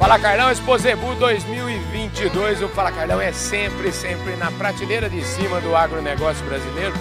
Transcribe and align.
Fala 0.00 0.18
Carlão 0.18 0.50
Exposebu 0.50 1.14
2022. 1.16 2.62
O 2.62 2.68
Fala 2.70 2.90
Carlão 2.90 3.20
é 3.20 3.34
sempre, 3.34 3.92
sempre 3.92 4.34
na 4.34 4.50
prateleira 4.50 5.10
de 5.10 5.22
cima 5.22 5.60
do 5.60 5.76
agronegócio 5.76 6.42
brasileiro. 6.46 6.94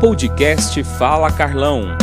Podcast 0.00 0.82
Fala 0.82 1.30
Carlão. 1.30 1.96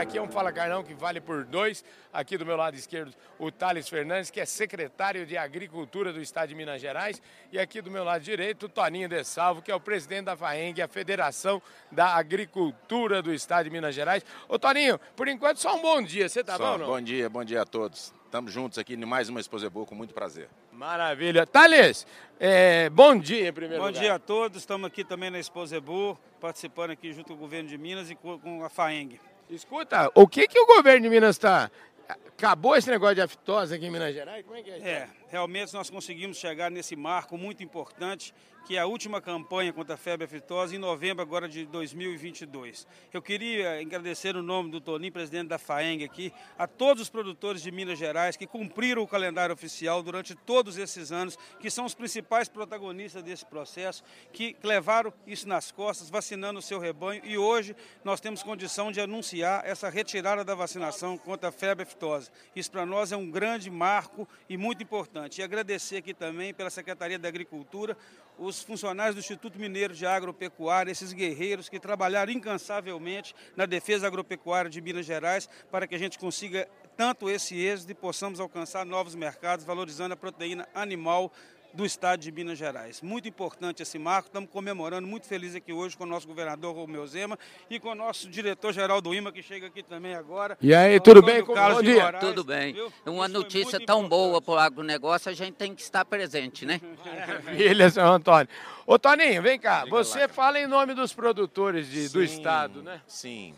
Aqui 0.00 0.16
é 0.16 0.22
um 0.22 0.28
Fala 0.28 0.50
Carlão 0.50 0.82
que 0.82 0.94
vale 0.94 1.20
por 1.20 1.44
dois. 1.44 1.84
Aqui 2.10 2.38
do 2.38 2.46
meu 2.46 2.56
lado 2.56 2.74
esquerdo, 2.74 3.14
o 3.38 3.52
Thales 3.52 3.86
Fernandes, 3.86 4.30
que 4.30 4.40
é 4.40 4.46
secretário 4.46 5.26
de 5.26 5.36
Agricultura 5.36 6.10
do 6.10 6.22
Estado 6.22 6.48
de 6.48 6.54
Minas 6.54 6.80
Gerais. 6.80 7.20
E 7.52 7.58
aqui 7.58 7.82
do 7.82 7.90
meu 7.90 8.02
lado 8.02 8.22
direito, 8.22 8.64
o 8.64 8.68
Toninho 8.70 9.10
de 9.10 9.22
Salvo, 9.24 9.60
que 9.60 9.70
é 9.70 9.74
o 9.74 9.78
presidente 9.78 10.24
da 10.24 10.34
FAENG, 10.34 10.80
a 10.80 10.88
Federação 10.88 11.60
da 11.92 12.16
Agricultura 12.16 13.20
do 13.20 13.30
Estado 13.30 13.64
de 13.64 13.70
Minas 13.70 13.94
Gerais. 13.94 14.24
Ô 14.48 14.58
Toninho, 14.58 14.98
por 15.14 15.28
enquanto 15.28 15.58
só 15.58 15.76
um 15.76 15.82
bom 15.82 16.00
dia. 16.00 16.30
Você 16.30 16.42
tá 16.42 16.56
Só, 16.56 16.72
bom, 16.72 16.78
não? 16.78 16.86
Bom 16.86 17.00
dia, 17.02 17.28
bom 17.28 17.44
dia 17.44 17.60
a 17.60 17.66
todos. 17.66 18.14
Estamos 18.24 18.54
juntos 18.54 18.78
aqui 18.78 18.94
em 18.94 19.04
mais 19.04 19.28
uma 19.28 19.38
Exposebo 19.38 19.84
com 19.84 19.94
muito 19.94 20.14
prazer. 20.14 20.48
Maravilha. 20.72 21.46
Thales, 21.46 22.06
é, 22.38 22.88
bom 22.88 23.18
dia 23.18 23.50
em 23.50 23.52
primeiro 23.52 23.82
Bom 23.82 23.88
lugar. 23.88 24.00
dia 24.00 24.14
a 24.14 24.18
todos, 24.18 24.60
estamos 24.62 24.86
aqui 24.86 25.04
também 25.04 25.28
na 25.28 25.38
Exposebu, 25.38 26.18
participando 26.40 26.92
aqui 26.92 27.12
junto 27.12 27.26
com 27.26 27.34
o 27.34 27.36
governo 27.36 27.68
de 27.68 27.76
Minas 27.76 28.10
e 28.10 28.14
com 28.14 28.64
a 28.64 28.70
FAENG. 28.70 29.20
Escuta, 29.50 30.10
o 30.14 30.28
que, 30.28 30.46
que 30.46 30.58
o 30.58 30.66
governo 30.66 31.02
de 31.02 31.10
Minas 31.10 31.36
está... 31.36 31.70
Acabou 32.08 32.74
esse 32.76 32.88
negócio 32.88 33.16
de 33.16 33.22
aftosa 33.22 33.74
aqui 33.74 33.86
em 33.86 33.90
Minas 33.90 34.14
Gerais? 34.14 34.44
Como 34.44 34.56
é 34.56 34.62
que 34.62 34.70
é? 34.70 34.78
É, 34.78 35.08
realmente 35.30 35.72
nós 35.72 35.88
conseguimos 35.88 36.36
chegar 36.36 36.70
nesse 36.70 36.96
marco 36.96 37.38
muito 37.38 37.62
importante, 37.62 38.34
que 38.66 38.76
é 38.76 38.80
a 38.80 38.86
última 38.86 39.20
campanha 39.20 39.72
contra 39.72 39.94
a 39.94 39.98
febre 39.98 40.24
aftosa 40.24 40.74
em 40.74 40.78
novembro 40.78 41.22
agora 41.22 41.48
de 41.48 41.64
2022. 41.66 42.86
Eu 43.12 43.22
queria 43.22 43.80
agradecer 43.80 44.36
o 44.36 44.42
nome 44.42 44.70
do 44.70 44.80
Toninho, 44.80 45.12
presidente 45.12 45.48
da 45.48 45.58
FAENG 45.58 46.04
aqui, 46.04 46.32
a 46.58 46.66
todos 46.66 47.02
os 47.04 47.10
produtores 47.10 47.62
de 47.62 47.70
Minas 47.70 47.98
Gerais 47.98 48.36
que 48.36 48.46
cumpriram 48.46 49.02
o 49.02 49.08
calendário 49.08 49.54
oficial 49.54 50.02
durante 50.02 50.34
todos 50.34 50.76
esses 50.76 51.10
anos, 51.10 51.38
que 51.58 51.70
são 51.70 51.84
os 51.84 51.94
principais 51.94 52.48
protagonistas 52.48 53.22
desse 53.22 53.46
processo, 53.46 54.02
que 54.32 54.56
levaram 54.62 55.12
isso 55.26 55.48
nas 55.48 55.70
costas, 55.70 56.10
vacinando 56.10 56.58
o 56.58 56.62
seu 56.62 56.78
rebanho 56.78 57.22
e 57.24 57.38
hoje 57.38 57.74
nós 58.04 58.20
temos 58.20 58.42
condição 58.42 58.92
de 58.92 59.00
anunciar 59.00 59.62
essa 59.64 59.88
retirada 59.88 60.44
da 60.44 60.54
vacinação 60.54 61.16
contra 61.16 61.48
a 61.48 61.52
febre 61.52 61.84
aftosa. 61.84 62.30
Isso 62.54 62.70
para 62.70 62.84
nós 62.84 63.12
é 63.12 63.16
um 63.16 63.30
grande 63.30 63.70
marco 63.70 64.28
e 64.48 64.56
muito 64.56 64.82
importante. 64.82 65.19
E 65.38 65.42
agradecer 65.42 65.98
aqui 65.98 66.14
também 66.14 66.54
pela 66.54 66.70
Secretaria 66.70 67.18
da 67.18 67.28
Agricultura, 67.28 67.96
os 68.38 68.62
funcionários 68.62 69.14
do 69.14 69.18
Instituto 69.18 69.58
Mineiro 69.58 69.94
de 69.94 70.06
Agropecuária, 70.06 70.90
esses 70.90 71.12
guerreiros 71.12 71.68
que 71.68 71.78
trabalharam 71.78 72.32
incansavelmente 72.32 73.34
na 73.56 73.66
defesa 73.66 74.06
agropecuária 74.06 74.70
de 74.70 74.80
Minas 74.80 75.04
Gerais 75.04 75.48
para 75.70 75.86
que 75.86 75.94
a 75.94 75.98
gente 75.98 76.18
consiga 76.18 76.68
tanto 76.96 77.28
esse 77.28 77.56
êxito 77.58 77.92
e 77.92 77.94
possamos 77.94 78.40
alcançar 78.40 78.86
novos 78.86 79.14
mercados, 79.14 79.64
valorizando 79.64 80.14
a 80.14 80.16
proteína 80.16 80.68
animal 80.74 81.32
do 81.72 81.84
estado 81.86 82.20
de 82.20 82.32
Minas 82.32 82.58
Gerais. 82.58 83.00
Muito 83.00 83.28
importante 83.28 83.82
esse 83.82 83.98
marco, 83.98 84.28
estamos 84.28 84.50
comemorando, 84.50 85.06
muito 85.06 85.26
feliz 85.26 85.54
aqui 85.54 85.72
hoje 85.72 85.96
com 85.96 86.04
o 86.04 86.06
nosso 86.06 86.26
governador 86.26 86.74
Romeu 86.74 87.06
Zema 87.06 87.38
e 87.68 87.78
com 87.78 87.90
o 87.90 87.94
nosso 87.94 88.28
diretor-geral 88.28 89.00
do 89.00 89.14
IMA, 89.14 89.30
que 89.32 89.42
chega 89.42 89.68
aqui 89.68 89.82
também 89.82 90.14
agora. 90.14 90.58
E 90.60 90.74
aí, 90.74 90.96
o 90.96 91.00
tudo 91.00 91.22
bem? 91.22 91.42
Como- 91.42 91.54
Carlos 91.54 91.78
bom 91.78 91.82
dia. 91.84 92.02
Moraes, 92.04 92.24
Tudo 92.26 92.44
bem. 92.44 92.72
viu? 92.74 92.92
Uma 93.06 93.26
Isso 93.26 93.34
notícia 93.34 93.80
tão 93.86 94.08
boa 94.08 94.38
importante. 94.38 94.44
para 94.46 94.54
o 94.54 94.58
agronegócio, 94.58 95.30
a 95.30 95.34
gente 95.34 95.54
tem 95.54 95.74
que 95.74 95.82
estar 95.82 96.04
presente, 96.04 96.66
né? 96.66 96.80
Maravilha, 97.06 97.88
seu 97.90 98.04
Antônio. 98.06 98.48
Ô, 98.86 98.98
Toninho, 98.98 99.40
vem 99.42 99.58
cá. 99.58 99.84
Você 99.88 100.26
fala 100.26 100.58
em 100.58 100.66
nome 100.66 100.94
dos 100.94 101.12
produtores 101.12 101.88
de- 101.88 102.08
do 102.08 102.26
Sim, 102.26 102.34
Estado, 102.34 102.82
né? 102.82 103.00
Sim. 103.06 103.54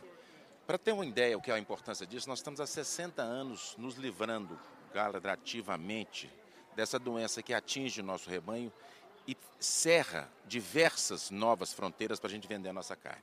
Para 0.66 0.76
ter 0.78 0.92
uma 0.92 1.04
ideia 1.04 1.36
o 1.36 1.40
que 1.42 1.50
é 1.50 1.54
a 1.54 1.58
importância 1.58 2.06
disso, 2.06 2.28
nós 2.28 2.38
estamos 2.38 2.60
há 2.60 2.66
60 2.66 3.20
anos 3.22 3.74
nos 3.78 3.96
livrando 3.96 4.58
gradativamente 4.94 6.30
dessa 6.74 6.98
doença 6.98 7.42
que 7.42 7.54
atinge 7.54 8.00
o 8.00 8.04
nosso 8.04 8.28
rebanho 8.28 8.72
e 9.26 9.36
cerra 9.60 10.28
diversas 10.46 11.30
novas 11.30 11.72
fronteiras 11.72 12.18
para 12.18 12.28
a 12.28 12.32
gente 12.32 12.48
vender 12.48 12.70
a 12.70 12.72
nossa 12.72 12.96
carne. 12.96 13.22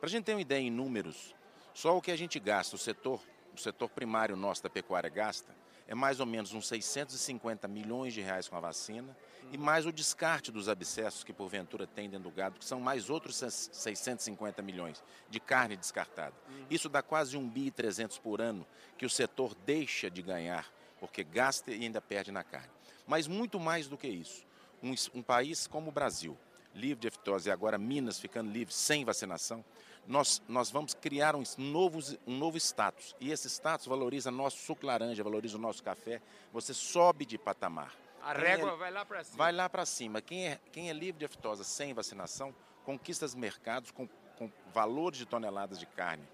Para 0.00 0.06
a 0.06 0.10
gente 0.10 0.24
ter 0.24 0.34
uma 0.34 0.40
ideia 0.40 0.60
em 0.60 0.70
números, 0.70 1.34
só 1.72 1.96
o 1.96 2.00
que 2.00 2.10
a 2.10 2.16
gente 2.16 2.38
gasta, 2.38 2.76
o 2.76 2.78
setor, 2.78 3.20
o 3.54 3.58
setor 3.58 3.90
primário 3.90 4.36
nosso 4.36 4.62
da 4.62 4.70
pecuária 4.70 5.10
gasta, 5.10 5.54
é 5.86 5.94
mais 5.94 6.18
ou 6.18 6.26
menos 6.26 6.54
uns 6.54 6.66
650 6.66 7.68
milhões 7.68 8.14
de 8.14 8.20
reais 8.20 8.48
com 8.48 8.56
a 8.56 8.60
vacina 8.60 9.14
e 9.52 9.58
mais 9.58 9.84
o 9.84 9.92
descarte 9.92 10.50
dos 10.50 10.68
abscessos 10.68 11.22
que 11.22 11.32
porventura 11.32 11.86
tem 11.86 12.08
dentro 12.08 12.30
do 12.30 12.34
gado, 12.34 12.58
que 12.58 12.64
são 12.64 12.80
mais 12.80 13.10
outros 13.10 13.36
650 13.36 14.62
milhões 14.62 15.02
de 15.28 15.38
carne 15.38 15.76
descartada. 15.76 16.34
Isso 16.70 16.88
dá 16.88 17.02
quase 17.02 17.36
1 17.36 17.48
bi 17.48 17.66
e 17.66 17.70
300 17.70 18.18
por 18.18 18.40
ano 18.40 18.66
que 18.96 19.04
o 19.04 19.10
setor 19.10 19.54
deixa 19.66 20.10
de 20.10 20.22
ganhar, 20.22 20.66
porque 20.98 21.22
gasta 21.22 21.70
e 21.70 21.82
ainda 21.82 22.00
perde 22.00 22.32
na 22.32 22.42
carne. 22.42 22.70
Mas 23.06 23.26
muito 23.26 23.60
mais 23.60 23.88
do 23.88 23.96
que 23.98 24.08
isso, 24.08 24.44
um, 24.82 24.94
um 25.14 25.22
país 25.22 25.66
como 25.66 25.88
o 25.90 25.92
Brasil, 25.92 26.36
livre 26.74 27.00
de 27.02 27.08
aftosa 27.08 27.48
e 27.48 27.52
agora 27.52 27.78
Minas 27.78 28.18
ficando 28.18 28.50
livre 28.50 28.72
sem 28.72 29.04
vacinação, 29.04 29.64
nós, 30.06 30.42
nós 30.48 30.70
vamos 30.70 30.94
criar 30.94 31.34
um, 31.34 31.42
novo, 31.56 31.98
um 32.26 32.36
novo 32.36 32.56
status. 32.58 33.14
E 33.20 33.30
esse 33.30 33.48
status 33.48 33.86
valoriza 33.86 34.30
nosso 34.30 34.58
suco 34.58 34.86
laranja, 34.86 35.22
valoriza 35.22 35.56
o 35.56 35.60
nosso 35.60 35.82
café. 35.82 36.20
Você 36.52 36.74
sobe 36.74 37.24
de 37.24 37.38
patamar. 37.38 37.94
A 38.22 38.32
régua 38.32 38.72
é- 38.72 38.76
vai 38.76 38.90
lá 38.90 39.04
pra 39.04 39.24
cima. 39.24 39.36
Vai 39.36 39.52
lá 39.52 39.68
para 39.68 39.86
cima. 39.86 40.20
Quem 40.20 40.48
é, 40.48 40.60
quem 40.72 40.90
é 40.90 40.92
livre 40.92 41.18
de 41.18 41.24
aftosa 41.24 41.64
sem 41.64 41.92
vacinação 41.94 42.54
conquista 42.84 43.24
os 43.24 43.34
mercados 43.34 43.90
com, 43.90 44.06
com 44.36 44.50
valores 44.72 45.18
de 45.18 45.26
toneladas 45.26 45.78
de 45.78 45.86
carne 45.86 46.26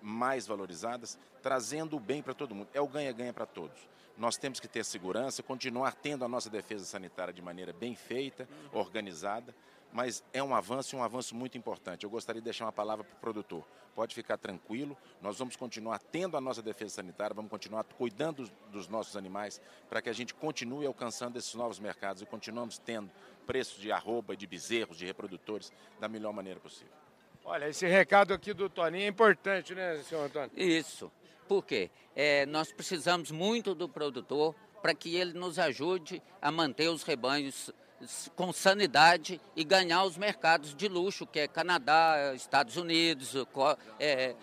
mais 0.00 0.46
valorizadas, 0.46 1.18
trazendo 1.42 1.96
o 1.96 2.00
bem 2.00 2.22
para 2.22 2.34
todo 2.34 2.54
mundo. 2.54 2.68
É 2.72 2.80
o 2.80 2.86
ganha-ganha 2.86 3.32
para 3.32 3.46
todos. 3.46 3.88
Nós 4.18 4.36
temos 4.36 4.58
que 4.58 4.66
ter 4.66 4.84
segurança, 4.84 5.42
continuar 5.42 5.94
tendo 5.94 6.24
a 6.24 6.28
nossa 6.28 6.50
defesa 6.50 6.84
sanitária 6.84 7.32
de 7.32 7.40
maneira 7.40 7.72
bem 7.72 7.94
feita, 7.94 8.48
organizada, 8.72 9.54
mas 9.92 10.24
é 10.32 10.42
um 10.42 10.54
avanço 10.54 10.94
e 10.94 10.98
um 10.98 11.02
avanço 11.02 11.34
muito 11.34 11.56
importante. 11.56 12.04
Eu 12.04 12.10
gostaria 12.10 12.40
de 12.40 12.44
deixar 12.44 12.64
uma 12.64 12.72
palavra 12.72 13.04
para 13.04 13.16
o 13.16 13.20
produtor. 13.20 13.64
Pode 13.94 14.14
ficar 14.14 14.36
tranquilo, 14.36 14.96
nós 15.22 15.38
vamos 15.38 15.56
continuar 15.56 15.98
tendo 15.98 16.36
a 16.36 16.40
nossa 16.40 16.60
defesa 16.60 16.96
sanitária, 16.96 17.34
vamos 17.34 17.50
continuar 17.50 17.84
cuidando 17.84 18.42
dos, 18.42 18.52
dos 18.70 18.88
nossos 18.88 19.16
animais 19.16 19.60
para 19.88 20.02
que 20.02 20.08
a 20.10 20.12
gente 20.12 20.34
continue 20.34 20.86
alcançando 20.86 21.38
esses 21.38 21.54
novos 21.54 21.78
mercados 21.78 22.20
e 22.20 22.26
continuamos 22.26 22.78
tendo 22.78 23.10
preços 23.46 23.80
de 23.80 23.90
arroba, 23.90 24.36
de 24.36 24.46
bezerros, 24.46 24.98
de 24.98 25.06
reprodutores 25.06 25.72
da 25.98 26.08
melhor 26.08 26.32
maneira 26.32 26.60
possível. 26.60 26.92
Olha, 27.44 27.68
esse 27.68 27.86
recado 27.86 28.34
aqui 28.34 28.52
do 28.52 28.68
Toninho 28.68 29.04
é 29.04 29.08
importante, 29.08 29.74
né, 29.74 30.02
senhor 30.02 30.26
Antônio? 30.26 30.50
Isso. 30.54 31.10
Por 31.48 31.64
quê? 31.64 31.90
É, 32.14 32.44
nós 32.44 32.70
precisamos 32.70 33.30
muito 33.30 33.74
do 33.74 33.88
produtor 33.88 34.54
para 34.82 34.94
que 34.94 35.16
ele 35.16 35.32
nos 35.32 35.58
ajude 35.58 36.22
a 36.42 36.52
manter 36.52 36.88
os 36.88 37.02
rebanhos 37.02 37.72
com 38.36 38.52
sanidade 38.52 39.40
e 39.56 39.64
ganhar 39.64 40.04
os 40.04 40.16
mercados 40.16 40.74
de 40.74 40.86
luxo, 40.86 41.26
que 41.26 41.40
é 41.40 41.48
Canadá, 41.48 42.32
Estados 42.34 42.76
Unidos, 42.76 43.34
é, 43.98 44.36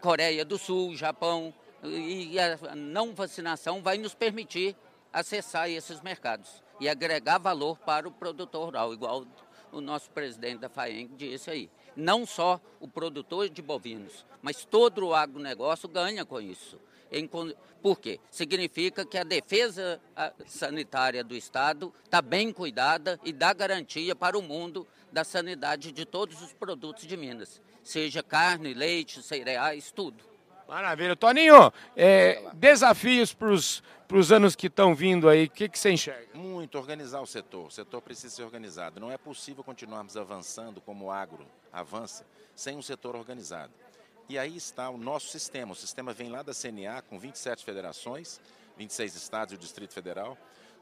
Coreia 0.00 0.44
do 0.44 0.56
Sul, 0.56 0.96
Japão. 0.96 1.52
E 1.84 2.36
a 2.40 2.74
não 2.74 3.14
vacinação 3.14 3.82
vai 3.82 3.98
nos 3.98 4.14
permitir 4.14 4.74
acessar 5.12 5.70
esses 5.70 6.00
mercados 6.00 6.62
e 6.80 6.88
agregar 6.88 7.38
valor 7.38 7.78
para 7.78 8.08
o 8.08 8.10
produtor 8.10 8.66
rural, 8.66 8.92
igual 8.92 9.26
o 9.70 9.80
nosso 9.80 10.10
presidente 10.10 10.58
da 10.58 10.68
FAENG 10.68 11.14
disse 11.16 11.50
aí. 11.50 11.70
Não 11.96 12.26
só 12.26 12.60
o 12.78 12.86
produtor 12.86 13.48
de 13.48 13.62
bovinos, 13.62 14.24
mas 14.42 14.64
todo 14.64 15.06
o 15.06 15.14
agronegócio 15.14 15.88
ganha 15.88 16.24
com 16.24 16.40
isso. 16.40 16.78
Por 17.80 17.98
quê? 17.98 18.20
Significa 18.30 19.06
que 19.06 19.16
a 19.16 19.24
defesa 19.24 20.00
sanitária 20.44 21.24
do 21.24 21.34
Estado 21.34 21.92
está 22.04 22.20
bem 22.20 22.52
cuidada 22.52 23.18
e 23.24 23.32
dá 23.32 23.52
garantia 23.52 24.14
para 24.14 24.36
o 24.36 24.42
mundo 24.42 24.86
da 25.12 25.24
sanidade 25.24 25.92
de 25.92 26.04
todos 26.04 26.42
os 26.42 26.52
produtos 26.52 27.06
de 27.06 27.16
Minas, 27.16 27.60
seja 27.82 28.22
carne, 28.22 28.74
leite, 28.74 29.22
cereais, 29.22 29.90
tudo. 29.90 30.35
Maravilha. 30.68 31.14
Toninho, 31.14 31.72
é, 31.96 32.42
desafios 32.54 33.32
para 33.32 33.50
os 33.52 34.32
anos 34.32 34.56
que 34.56 34.66
estão 34.66 34.94
vindo 34.94 35.28
aí, 35.28 35.44
o 35.44 35.50
que, 35.50 35.68
que 35.68 35.78
você 35.78 35.92
enxerga? 35.92 36.26
Muito 36.34 36.76
organizar 36.76 37.20
o 37.20 37.26
setor. 37.26 37.66
O 37.66 37.70
setor 37.70 38.02
precisa 38.02 38.34
ser 38.34 38.42
organizado. 38.42 38.98
Não 38.98 39.10
é 39.10 39.16
possível 39.16 39.62
continuarmos 39.62 40.16
avançando 40.16 40.80
como 40.80 41.06
o 41.06 41.10
agro 41.10 41.46
avança 41.72 42.26
sem 42.54 42.76
um 42.76 42.82
setor 42.82 43.14
organizado. 43.14 43.72
E 44.28 44.36
aí 44.36 44.56
está 44.56 44.90
o 44.90 44.98
nosso 44.98 45.28
sistema. 45.28 45.72
O 45.72 45.76
sistema 45.76 46.12
vem 46.12 46.30
lá 46.30 46.42
da 46.42 46.52
CNA 46.52 47.00
com 47.02 47.16
27 47.16 47.64
federações, 47.64 48.40
26 48.76 49.14
estados 49.14 49.52
e 49.52 49.56
o 49.56 49.58
Distrito 49.58 49.94
Federal. 49.94 50.36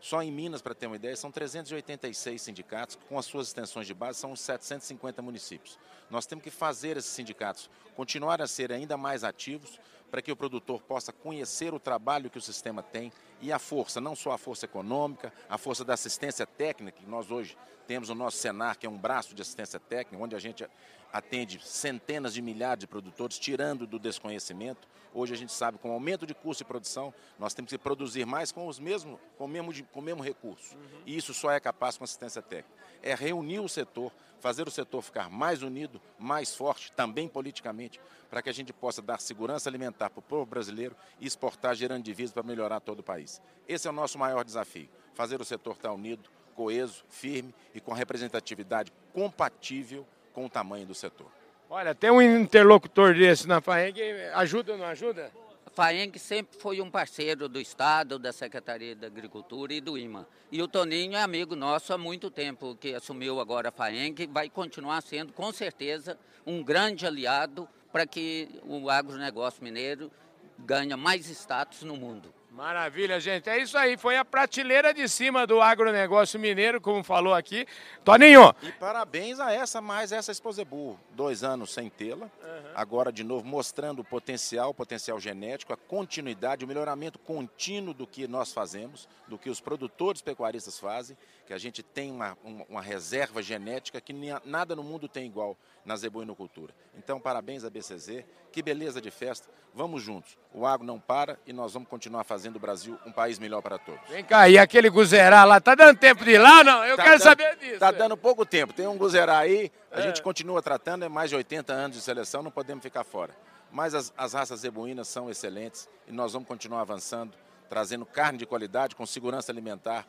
Só 0.05 0.23
em 0.23 0.31
Minas, 0.31 0.61
para 0.61 0.75
ter 0.75 0.87
uma 0.87 0.97
ideia, 0.97 1.17
são 1.17 1.33
386 1.33 2.43
sindicatos, 2.43 2.99
com 3.09 3.19
as 3.19 3.25
suas 3.25 3.47
extensões 3.47 3.87
de 3.87 3.95
base, 3.95 4.19
são 4.19 4.33
uns 4.33 4.41
750 4.41 5.23
municípios. 5.23 5.79
Nós 6.11 6.27
temos 6.27 6.45
que 6.45 6.51
fazer 6.51 6.99
esses 6.99 7.11
sindicatos 7.11 7.71
continuar 7.97 8.43
a 8.43 8.47
ser 8.47 8.71
ainda 8.71 8.99
mais 8.99 9.25
ativos 9.25 9.81
para 10.15 10.23
que 10.23 10.31
o 10.31 10.37
produtor 10.37 10.81
possa 10.81 11.13
conhecer 11.13 11.75
o 11.75 11.81
trabalho 11.81 12.31
que 12.31 12.39
o 12.39 12.41
sistema 12.41 12.85
tem 12.85 13.13
e 13.43 13.51
a 13.51 13.59
força, 13.59 14.01
não 14.01 14.15
só 14.15 14.31
a 14.31 14.39
força 14.39 14.65
econômica, 14.65 15.33
a 15.49 15.59
força 15.59 15.85
da 15.85 15.95
assistência 15.95 16.47
técnica, 16.47 17.01
que 17.01 17.11
nós 17.11 17.33
hoje 17.33 17.59
temos 17.85 18.11
o 18.11 18.15
nosso 18.15 18.37
Senar, 18.37 18.79
que 18.79 18.87
é 18.87 18.89
um 18.89 18.97
braço 18.97 19.35
de 19.35 19.43
assistência 19.43 19.81
técnica, 19.81 20.23
onde 20.23 20.37
a 20.37 20.39
gente 20.39 20.65
atende 21.13 21.61
centenas 21.67 22.33
de 22.33 22.41
milhares 22.41 22.79
de 22.79 22.87
produtores, 22.87 23.41
tirando 23.41 23.89
do 23.89 23.99
desconhecimento. 23.99 24.87
Hoje 25.13 25.35
a 25.35 25.37
gente 25.37 25.53
sabe, 25.53 25.79
com 25.79 25.91
o 25.91 25.93
aumento 25.93 26.25
de 26.25 26.33
custo 26.33 26.63
de 26.63 26.69
produção, 26.69 27.13
nós 27.37 27.53
temos 27.53 27.71
que 27.71 27.79
produzir 27.79 28.25
mais 28.25 28.53
com 28.53 28.69
os 28.69 28.79
mesmos, 28.79 29.19
com 29.37 29.47
o 29.47 29.49
mesmo, 29.49 29.73
com 29.93 29.99
o 29.99 30.03
mesmo 30.03 30.23
recurso. 30.23 30.77
Uhum. 30.77 31.03
E 31.07 31.17
isso 31.17 31.35
só 31.35 31.51
é 31.51 31.59
capaz 31.59 31.99
com 31.99 32.05
assistência 32.05 32.41
técnica. 32.41 32.71
É 33.03 33.17
reunir 33.17 33.59
o 33.59 33.69
setor, 33.69 34.13
fazer 34.45 34.69
o 34.69 34.71
setor 34.71 35.01
ficar 35.01 35.31
mais 35.31 35.63
unido, 35.63 35.99
mais 36.19 36.55
forte, 36.55 36.93
também 36.93 37.27
politicamente, 37.27 37.99
para 38.29 38.43
que 38.43 38.51
a 38.51 38.53
gente 38.53 38.75
possa 38.75 39.01
dar 39.01 39.19
segurança 39.19 39.71
alimentar 39.71 40.11
para 40.11 40.19
o 40.19 40.23
povo 40.23 40.45
brasileiro 40.45 40.95
e 41.19 41.27
exportar 41.27 41.75
gerando 41.75 42.05
divisas 42.05 42.35
para 42.35 42.43
melhorar 42.43 42.81
todo 42.81 42.99
o 42.99 43.03
país. 43.03 43.41
Esse 43.67 43.89
é 43.89 43.91
o 43.91 43.95
nosso 43.95 44.19
maior 44.19 44.45
desafio, 44.45 44.87
fazer 45.15 45.41
o 45.41 45.47
setor 45.47 45.77
estar 45.77 45.93
unido, 45.95 46.29
coeso, 46.55 47.07
firme 47.09 47.55
e 47.75 47.81
com 47.81 47.95
representatividade 47.95 48.93
compatível 49.15 50.07
com 50.35 50.45
o 50.45 50.51
tamanho 50.51 50.85
do 50.85 50.95
setor. 50.95 51.29
Olha, 51.71 51.95
tem 51.95 52.11
um 52.11 52.21
interlocutor 52.21 53.15
desse 53.15 53.49
na 53.49 53.63
FAENG, 53.63 53.99
ajuda 54.35 54.73
ou 54.73 54.79
não 54.79 54.85
ajuda? 54.85 55.33
FAENG 55.75 56.17
sempre 56.21 56.57
foi 56.57 56.81
um 56.81 56.89
parceiro 56.89 57.49
do 57.49 57.61
Estado, 57.61 58.17
da 58.17 58.33
Secretaria 58.33 58.95
da 58.95 59.09
Agricultura 59.09 59.75
e 59.75 59.81
do 59.81 59.99
IMA. 59.99 60.25
E 60.53 60.63
o 60.63 60.69
Toninho 60.69 61.17
é 61.17 61.23
amigo 61.23 61.57
nosso 61.57 61.93
há 61.93 61.99
muito 61.99 62.31
tempo, 62.31 62.77
que 62.77 62.95
assumiu 62.95 63.41
agora 63.41 63.71
a 63.71 63.73
FAENG, 63.73 64.29
vai 64.29 64.49
continuar 64.49 65.03
sendo, 65.03 65.33
com 65.33 65.53
certeza, 65.53 66.17
um 66.47 66.63
grande 66.63 67.05
aliado 67.05 67.69
para 67.93 68.07
que 68.07 68.49
o 68.63 68.89
agronegócio 68.89 69.65
mineiro 69.65 70.13
ganhe 70.61 70.95
mais 70.95 71.29
status 71.29 71.83
no 71.83 71.97
mundo. 71.97 72.33
Maravilha, 72.55 73.19
gente. 73.19 73.51
É 73.51 73.59
isso 73.61 73.77
aí. 73.77 73.97
Foi 73.97 74.17
a 74.17 74.25
prateleira 74.25 74.95
de 74.95 75.09
cima 75.09 75.45
do 75.45 75.61
agronegócio 75.61 76.39
mineiro, 76.39 76.81
como 76.81 77.03
falou 77.03 77.35
aqui. 77.35 77.67
Toninho! 78.05 78.55
E 78.63 78.71
parabéns 78.71 79.41
a 79.41 79.53
essa, 79.53 79.81
mais 79.81 80.13
essa 80.13 80.31
Exposebu. 80.31 80.97
Dois 81.11 81.43
anos 81.43 81.75
sem 81.75 81.91
tê-la. 81.91 82.27
Uhum. 82.27 82.71
Agora, 82.77 83.11
de 83.11 83.25
novo, 83.25 83.45
mostrando 83.45 84.03
o 84.03 84.05
potencial, 84.05 84.71
o 84.71 84.75
potencial 84.75 85.19
genético, 85.19 85.73
a 85.73 85.77
continuidade, 85.77 86.65
o 86.65 86.69
melhoramento 86.69 87.19
contínuo 87.19 87.93
do 87.93 88.07
que 88.07 88.29
nós 88.29 88.53
fazemos, 88.53 89.09
do 89.27 89.37
que 89.37 89.51
os 89.51 89.61
produtores 89.61 90.23
pecuaristas 90.23 90.79
fazem, 90.79 91.17
que 91.45 91.53
a 91.53 91.59
gente 91.59 91.83
tem 91.83 92.13
uma, 92.13 92.39
uma, 92.45 92.65
uma 92.69 92.83
reserva 92.83 93.43
genética 93.43 94.01
que 94.01 94.13
nada 94.45 94.77
no 94.77 94.85
mundo 94.85 95.09
tem 95.09 95.27
igual 95.27 95.59
na 95.85 95.97
zebuinocultura. 95.97 96.75
Então, 96.97 97.21
parabéns 97.21 97.65
a 97.65 97.71
BCZ. 97.71 98.25
Que 98.51 98.63
beleza 98.63 99.01
de 99.01 99.11
festa. 99.11 99.49
Vamos 99.75 100.03
juntos. 100.03 100.39
O 100.53 100.65
agro 100.65 100.87
não 100.87 101.01
para 101.01 101.39
e 101.47 101.53
nós 101.53 101.75
vamos 101.75 101.89
continuar 101.89 102.23
fazendo 102.23 102.57
o 102.57 102.59
Brasil 102.61 102.97
um 103.05 103.11
país 103.11 103.39
melhor 103.39 103.61
para 103.61 103.77
todos. 103.79 104.01
Vem 104.09 104.25
cá, 104.25 104.49
e 104.49 104.57
aquele 104.57 104.89
Guzerá 104.89 105.45
lá, 105.45 105.61
tá 105.61 105.75
dando 105.75 105.99
tempo 105.99 106.25
de 106.25 106.31
ir 106.33 106.39
lá 106.39 106.63
não? 106.63 106.85
Eu 106.85 106.97
tá 106.97 107.03
quero 107.03 107.19
dando, 107.19 107.25
saber 107.25 107.57
disso. 107.57 107.79
Tá 107.81 107.91
dando 107.91 108.17
pouco 108.17 108.47
tempo. 108.47 108.73
Tem 108.73 108.87
um 108.87 108.97
Guzerá 108.97 109.39
aí, 109.39 109.73
a 109.91 109.99
é. 109.99 110.03
gente 110.03 110.23
continua 110.23 110.63
tratando, 110.63 111.05
é 111.05 111.09
mais 111.09 111.31
de 111.31 111.37
80 111.37 111.73
anos 111.73 111.97
de 111.97 112.03
seleção, 112.03 112.43
não 112.43 112.51
podemos 112.51 112.83
ficar 112.83 113.03
fora. 113.03 113.35
Mas 113.73 113.93
as, 113.93 114.13
as 114.17 114.35
raças 114.35 114.61
zebuínas 114.61 115.09
são 115.09 115.29
excelentes 115.29 115.89
e 116.07 116.13
nós 116.13 116.33
vamos 116.33 116.47
continuar 116.47 116.83
avançando, 116.83 117.35
trazendo 117.69 118.07
carne 118.07 118.39
de 118.39 118.47
qualidade, 118.47 118.95
com 118.95 119.05
segurança 119.05 119.51
alimentar, 119.51 120.07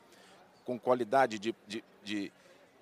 com 0.64 0.78
qualidade 0.78 1.40
de, 1.40 1.56
de, 1.68 1.84
de, 2.04 2.32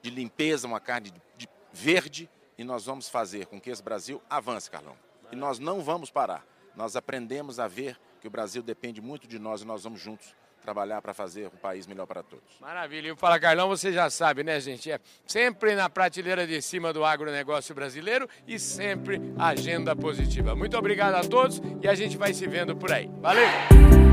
de 0.01 0.09
limpeza, 0.09 0.67
uma 0.67 0.81
carne 0.81 1.09
de, 1.09 1.21
de 1.37 1.49
verde, 1.71 2.29
e 2.57 2.63
nós 2.63 2.85
vamos 2.85 3.09
fazer 3.09 3.45
com 3.47 3.59
que 3.59 3.69
esse 3.69 3.83
Brasil 3.83 4.21
avance, 4.29 4.69
Carlão. 4.69 4.95
E 5.31 5.35
nós 5.35 5.59
não 5.59 5.81
vamos 5.81 6.11
parar. 6.11 6.45
Nós 6.75 6.95
aprendemos 6.95 7.59
a 7.59 7.67
ver 7.67 7.99
que 8.21 8.27
o 8.27 8.31
Brasil 8.31 8.63
depende 8.63 9.01
muito 9.01 9.27
de 9.27 9.37
nós 9.37 9.61
e 9.61 9.65
nós 9.65 9.83
vamos 9.83 9.99
juntos 9.99 10.35
trabalhar 10.63 11.01
para 11.01 11.13
fazer 11.13 11.47
um 11.47 11.57
país 11.57 11.85
melhor 11.85 12.05
para 12.07 12.23
todos. 12.23 12.57
Maravilha. 12.59 13.09
E 13.09 13.11
o 13.11 13.17
Fala 13.17 13.39
Carlão, 13.39 13.67
você 13.67 13.91
já 13.91 14.09
sabe, 14.09 14.43
né, 14.43 14.59
gente? 14.59 14.89
É 14.89 14.99
sempre 15.27 15.75
na 15.75 15.89
prateleira 15.89 16.47
de 16.47 16.61
cima 16.61 16.93
do 16.93 17.03
agronegócio 17.03 17.75
brasileiro 17.75 18.29
e 18.47 18.57
sempre 18.57 19.19
agenda 19.37 19.95
positiva. 19.95 20.55
Muito 20.55 20.77
obrigado 20.77 21.15
a 21.15 21.21
todos 21.21 21.61
e 21.81 21.87
a 21.87 21.93
gente 21.93 22.17
vai 22.17 22.33
se 22.33 22.47
vendo 22.47 22.75
por 22.75 22.91
aí. 22.91 23.09
Valeu! 23.21 24.12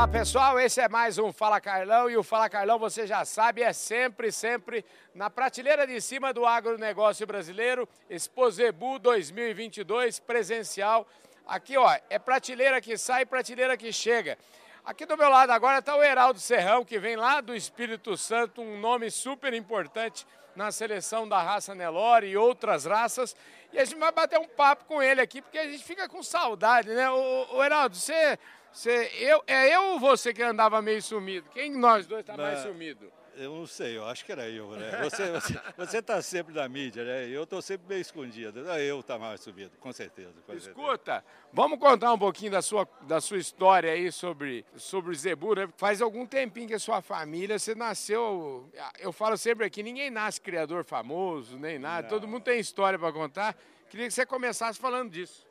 Olá 0.00 0.08
pessoal, 0.08 0.58
esse 0.58 0.80
é 0.80 0.88
mais 0.88 1.18
um 1.18 1.30
Fala 1.30 1.60
Carlão 1.60 2.08
e 2.08 2.16
o 2.16 2.22
Fala 2.22 2.48
Carlão, 2.48 2.78
você 2.78 3.06
já 3.06 3.22
sabe, 3.26 3.62
é 3.62 3.70
sempre, 3.70 4.32
sempre 4.32 4.82
na 5.14 5.28
prateleira 5.28 5.86
de 5.86 6.00
cima 6.00 6.32
do 6.32 6.46
agronegócio 6.46 7.26
brasileiro, 7.26 7.86
Exposebu 8.08 8.98
2022 8.98 10.18
presencial. 10.18 11.06
Aqui 11.46 11.76
ó, 11.76 11.94
é 12.08 12.18
prateleira 12.18 12.80
que 12.80 12.96
sai, 12.96 13.26
prateleira 13.26 13.76
que 13.76 13.92
chega. 13.92 14.38
Aqui 14.86 15.04
do 15.04 15.18
meu 15.18 15.28
lado 15.28 15.50
agora 15.50 15.80
está 15.80 15.94
o 15.94 16.02
Heraldo 16.02 16.40
Serrão, 16.40 16.82
que 16.82 16.98
vem 16.98 17.14
lá 17.14 17.42
do 17.42 17.54
Espírito 17.54 18.16
Santo, 18.16 18.62
um 18.62 18.80
nome 18.80 19.10
super 19.10 19.52
importante 19.52 20.26
na 20.56 20.72
seleção 20.72 21.28
da 21.28 21.42
raça 21.42 21.74
Nelore 21.74 22.26
e 22.26 22.38
outras 22.38 22.86
raças. 22.86 23.36
E 23.70 23.78
a 23.78 23.84
gente 23.84 23.98
vai 23.98 24.12
bater 24.12 24.38
um 24.38 24.48
papo 24.48 24.86
com 24.86 25.02
ele 25.02 25.20
aqui, 25.20 25.42
porque 25.42 25.58
a 25.58 25.68
gente 25.68 25.84
fica 25.84 26.08
com 26.08 26.22
saudade, 26.22 26.88
né? 26.88 27.10
O, 27.10 27.62
Heraldo, 27.62 27.94
você 27.94 28.38
você, 28.72 29.10
eu, 29.18 29.42
é 29.46 29.74
eu 29.74 29.82
ou 29.92 30.00
você 30.00 30.32
que 30.32 30.42
andava 30.42 30.80
meio 30.80 31.02
sumido? 31.02 31.48
Quem 31.50 31.72
de 31.72 31.78
nós 31.78 32.06
dois 32.06 32.20
está 32.20 32.36
mais 32.36 32.60
sumido? 32.60 33.10
Eu 33.36 33.54
não 33.54 33.66
sei, 33.66 33.96
eu 33.96 34.04
acho 34.04 34.22
que 34.24 34.32
era 34.32 34.48
eu, 34.50 34.70
né? 34.72 35.00
Você 35.02 35.22
está 35.22 35.62
você, 35.76 36.02
tá 36.02 36.20
sempre 36.20 36.52
na 36.52 36.68
mídia, 36.68 37.04
né? 37.04 37.26
Eu 37.26 37.44
estou 37.44 37.62
sempre 37.62 37.86
meio 37.88 38.00
escondido. 38.00 38.60
Eu 38.60 39.02
tá 39.02 39.18
mais 39.18 39.40
sumido, 39.40 39.70
com 39.78 39.90
certeza. 39.92 40.34
Com 40.44 40.52
Escuta, 40.52 41.12
certeza. 41.14 41.24
vamos 41.50 41.78
contar 41.78 42.12
um 42.12 42.18
pouquinho 42.18 42.50
da 42.52 42.60
sua, 42.60 42.86
da 43.02 43.18
sua 43.18 43.38
história 43.38 43.92
aí 43.92 44.12
sobre, 44.12 44.64
sobre 44.76 45.14
Zebu, 45.14 45.54
né? 45.54 45.68
Faz 45.78 46.02
algum 46.02 46.26
tempinho 46.26 46.68
que 46.68 46.74
a 46.74 46.78
sua 46.78 47.00
família, 47.00 47.58
você 47.58 47.74
nasceu. 47.74 48.68
Eu 48.98 49.10
falo 49.10 49.38
sempre 49.38 49.64
aqui, 49.64 49.82
ninguém 49.82 50.10
nasce 50.10 50.38
criador 50.38 50.84
famoso, 50.84 51.58
nem 51.58 51.78
nada. 51.78 52.02
Não. 52.02 52.08
Todo 52.10 52.28
mundo 52.28 52.42
tem 52.42 52.60
história 52.60 52.98
para 52.98 53.10
contar. 53.10 53.56
Queria 53.88 54.06
que 54.06 54.12
você 54.12 54.26
começasse 54.26 54.78
falando 54.78 55.10
disso. 55.10 55.46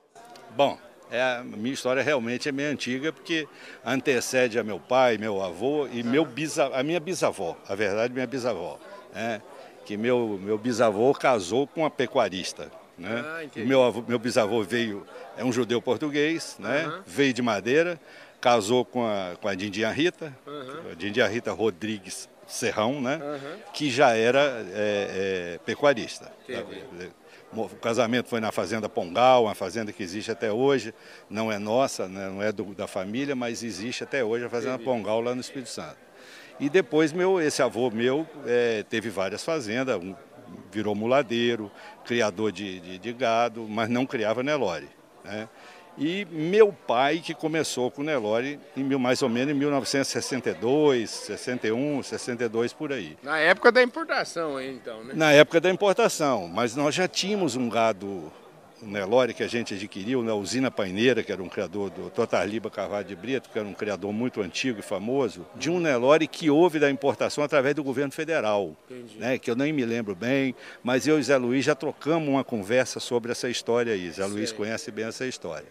Bom, 0.52 0.80
é, 1.12 1.22
a 1.22 1.44
minha 1.44 1.74
história 1.74 2.04
realmente 2.04 2.48
é 2.48 2.52
meio 2.52 2.72
antiga, 2.72 3.12
porque 3.12 3.48
antecede 3.84 4.60
a 4.60 4.64
meu 4.64 4.80
pai, 4.80 5.18
meu 5.18 5.42
avô 5.42 5.88
e 5.88 6.04
meu 6.04 6.24
bisa, 6.24 6.68
a 6.68 6.84
minha 6.84 7.00
bisavó, 7.00 7.58
a 7.68 7.76
verdade, 7.76 8.14
minha 8.14 8.28
bisavó. 8.28 8.80
Né? 9.14 9.42
Que 9.86 9.98
meu, 9.98 10.40
meu 10.42 10.58
bisavô 10.58 11.14
casou 11.14 11.66
com 11.66 11.82
uma 11.82 11.90
pecuarista. 11.90 12.72
Né? 12.98 13.24
Ah, 13.26 13.60
meu, 13.60 13.84
avô, 13.84 14.04
meu 14.08 14.20
bisavô 14.20 14.62
veio, 14.62 15.06
é 15.38 15.44
um 15.44 15.52
judeu 15.52 15.82
português, 15.82 16.58
né? 16.60 16.86
Uhum. 16.86 17.02
veio 17.08 17.34
de 17.34 17.42
Madeira, 17.42 18.00
casou 18.42 18.84
com 18.84 19.06
a, 19.06 19.36
com 19.42 19.48
a 19.48 19.56
Dindinha 19.56 19.90
Rita, 19.90 20.36
uhum. 20.46 20.92
a 20.92 20.96
Dindinha 20.96 21.28
Rita 21.28 21.52
Rodrigues 21.54 22.30
Serrão, 22.46 23.00
né? 23.00 23.20
Uhum. 23.22 23.60
que 23.74 23.90
já 23.90 24.16
era 24.16 24.42
é, 24.74 25.56
é, 25.56 25.60
pecuarista. 25.66 26.32
Entendi. 26.48 27.10
O 27.52 27.68
casamento 27.68 28.30
foi 28.30 28.40
na 28.40 28.52
Fazenda 28.52 28.88
Pongal, 28.88 29.46
uma 29.46 29.56
fazenda 29.56 29.92
que 29.92 30.04
existe 30.04 30.30
até 30.30 30.52
hoje, 30.52 30.94
não 31.30 31.52
é 31.52 31.58
nossa, 31.58 32.08
né, 32.08 32.30
não 32.30 32.44
é 32.44 32.52
do, 32.52 32.76
da 32.76 32.86
família, 32.86 33.36
mas 33.36 33.64
existe 33.64 34.04
até 34.04 34.24
hoje 34.24 34.46
a 34.46 34.50
Fazenda 34.50 34.78
Pongal 34.78 35.20
lá 35.20 35.34
no 35.34 35.42
Espírito 35.42 35.70
Santo. 35.70 35.98
E 36.60 36.70
depois 36.70 37.12
meu, 37.12 37.42
esse 37.42 37.62
avô 37.64 37.90
meu 37.90 38.28
é, 38.46 38.84
teve 38.84 39.10
várias 39.10 39.44
fazendas, 39.44 39.98
um, 39.98 40.14
virou 40.72 40.94
muladeiro, 40.94 41.72
criador 42.06 42.52
de, 42.52 42.80
de, 42.80 42.98
de, 43.00 43.14
gado, 43.14 43.66
mas 43.68 43.90
não 43.90 44.06
criava 44.06 44.44
Nelore. 44.44 44.90
Né? 45.24 45.50
E 46.00 46.26
meu 46.32 46.72
pai, 46.72 47.20
que 47.20 47.34
começou 47.34 47.92
com 47.92 48.02
o 48.02 48.06
Nelore 48.06 48.58
em 48.78 48.84
mil, 48.84 48.98
mais 48.98 49.22
ou 49.22 49.28
menos 49.28 49.54
em 49.54 49.58
1962, 49.58 51.10
61, 51.10 52.02
62 52.02 52.72
por 52.72 52.94
aí. 52.94 53.18
Na 53.22 53.38
época 53.38 53.70
da 53.70 53.84
importação, 53.84 54.56
aí, 54.56 54.74
então, 54.74 55.04
né? 55.04 55.14
Na 55.14 55.34
época 55.34 55.60
da 55.60 55.70
importação, 55.70 56.48
mas 56.48 56.74
nós 56.74 56.96
já 56.96 57.06
tínhamos 57.06 57.58
um 57.58 57.68
gado 57.68 58.32
Nelore 58.82 59.34
que 59.34 59.44
a 59.44 59.48
gente 59.48 59.74
adquiriu 59.74 60.24
na 60.24 60.34
usina 60.34 60.72
Paineira, 60.72 61.22
que 61.22 61.34
era 61.34 61.44
um 61.44 61.50
criador 61.50 61.90
do 61.90 62.10
Totarliba 62.10 62.70
Carvalho 62.70 63.06
de 63.06 63.16
Brito, 63.16 63.50
que 63.50 63.60
era 63.60 63.68
um 63.68 63.74
criador 63.74 64.14
muito 64.14 64.42
antigo 64.42 64.80
e 64.80 64.82
famoso, 64.82 65.46
de 65.56 65.70
um 65.70 65.82
Nelore 65.82 66.28
que 66.28 66.50
houve 66.50 66.80
da 66.80 66.90
importação 66.90 67.44
através 67.44 67.76
do 67.76 67.84
governo 67.84 68.14
federal, 68.14 68.74
né, 69.18 69.38
que 69.38 69.52
eu 69.52 69.56
nem 69.56 69.74
me 69.74 69.84
lembro 69.84 70.16
bem, 70.16 70.56
mas 70.82 71.08
eu 71.08 71.20
e 71.20 71.24
Zé 71.24 71.36
Luiz 71.36 71.66
já 71.66 71.76
trocamos 71.76 72.30
uma 72.30 72.44
conversa 72.44 73.02
sobre 73.02 73.34
essa 73.34 73.50
história 73.50 73.94
aí. 73.94 74.10
Zé 74.10 74.26
Luiz 74.26 74.54
conhece 74.54 74.92
bem 74.92 75.06
essa 75.06 75.26
história. 75.26 75.68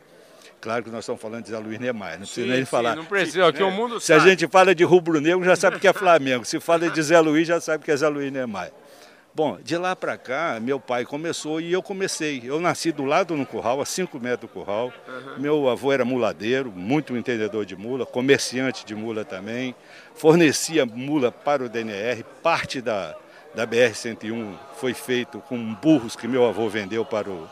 Claro 0.61 0.83
que 0.83 0.91
nós 0.91 1.01
estamos 1.01 1.21
falando 1.21 1.45
de 1.45 1.51
Zé 1.51 1.59
Luiz 1.59 1.79
Neymar, 1.79 2.13
não 2.13 2.19
precisa 2.19 2.47
sim, 2.47 2.53
nem 2.53 2.61
sim, 2.61 2.65
falar. 2.65 2.97
Não 2.97 3.05
precisa, 3.05 3.47
aqui 3.47 3.63
o 3.63 3.71
mundo 3.71 4.01
Se 4.01 4.09
sabe. 4.09 4.21
a 4.21 4.25
gente 4.31 4.49
fala 4.49 4.75
de 4.75 4.83
rubro-negro, 4.83 5.45
já 5.45 5.55
sabe 5.55 5.79
que 5.79 5.87
é 5.87 5.93
Flamengo. 5.93 6.45
Se 6.45 6.59
fala 6.59 6.91
de 6.91 7.01
Zé 7.01 7.21
Luiz, 7.21 7.47
já 7.47 7.61
sabe 7.61 7.85
que 7.85 7.91
é 7.91 7.97
Zé 7.97 8.09
Luiz 8.09 8.33
Neymar. 8.33 8.71
Bom, 9.35 9.57
de 9.63 9.77
lá 9.77 9.95
para 9.95 10.17
cá, 10.17 10.59
meu 10.61 10.81
pai 10.81 11.05
começou 11.05 11.61
e 11.61 11.73
eu 11.73 11.81
comecei. 11.81 12.43
Eu 12.45 12.59
nasci 12.59 12.91
do 12.91 13.05
lado 13.05 13.37
no 13.37 13.47
curral, 13.47 13.81
a 13.81 13.85
5 13.85 14.19
metros 14.19 14.41
do 14.41 14.49
curral. 14.49 14.93
Uhum. 15.07 15.39
Meu 15.39 15.69
avô 15.69 15.93
era 15.93 16.05
muladeiro, 16.05 16.73
muito 16.73 17.17
entendedor 17.17 17.65
de 17.65 17.77
mula, 17.77 18.05
comerciante 18.05 18.85
de 18.85 18.97
mula 18.97 19.25
também. 19.25 19.77
Fornecia 20.13 20.85
mula 20.85 21.31
para 21.31 21.63
o 21.63 21.69
DNR. 21.69 22.25
Parte 22.43 22.81
da, 22.81 23.15
da 23.55 23.65
BR-101 23.65 24.57
foi 24.77 24.93
feito 24.93 25.39
com 25.41 25.73
burros 25.75 26.17
que 26.17 26.27
meu 26.27 26.45
avô 26.45 26.69
vendeu 26.69 27.05
para 27.05 27.31
o, 27.31 27.49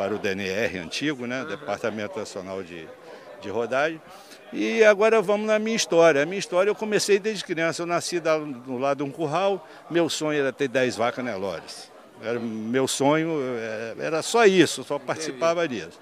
para 0.00 0.14
o 0.14 0.18
DNR 0.18 0.78
antigo, 0.78 1.26
né? 1.26 1.42
Uhum. 1.42 1.48
Departamento 1.48 2.18
Nacional 2.18 2.62
de, 2.62 2.88
de 3.42 3.50
rodagem. 3.50 4.00
E 4.50 4.82
agora 4.82 5.20
vamos 5.20 5.46
na 5.46 5.58
minha 5.58 5.76
história. 5.76 6.22
A 6.22 6.24
minha 6.26 6.38
história 6.38 6.70
eu 6.70 6.74
comecei 6.74 7.18
desde 7.18 7.44
criança. 7.44 7.82
Eu 7.82 7.86
nasci 7.86 8.18
do 8.18 8.78
lado 8.78 9.04
de 9.04 9.10
um 9.10 9.12
curral. 9.12 9.68
Meu 9.90 10.08
sonho 10.08 10.40
era 10.40 10.54
ter 10.54 10.68
10 10.68 10.96
vacas 10.96 11.22
Nelores. 11.22 11.92
Era 12.22 12.40
meu 12.40 12.88
sonho, 12.88 13.42
é, 13.58 13.94
era 14.06 14.22
só 14.22 14.46
isso, 14.46 14.82
só 14.84 14.98
participava 14.98 15.68
disso. 15.68 16.00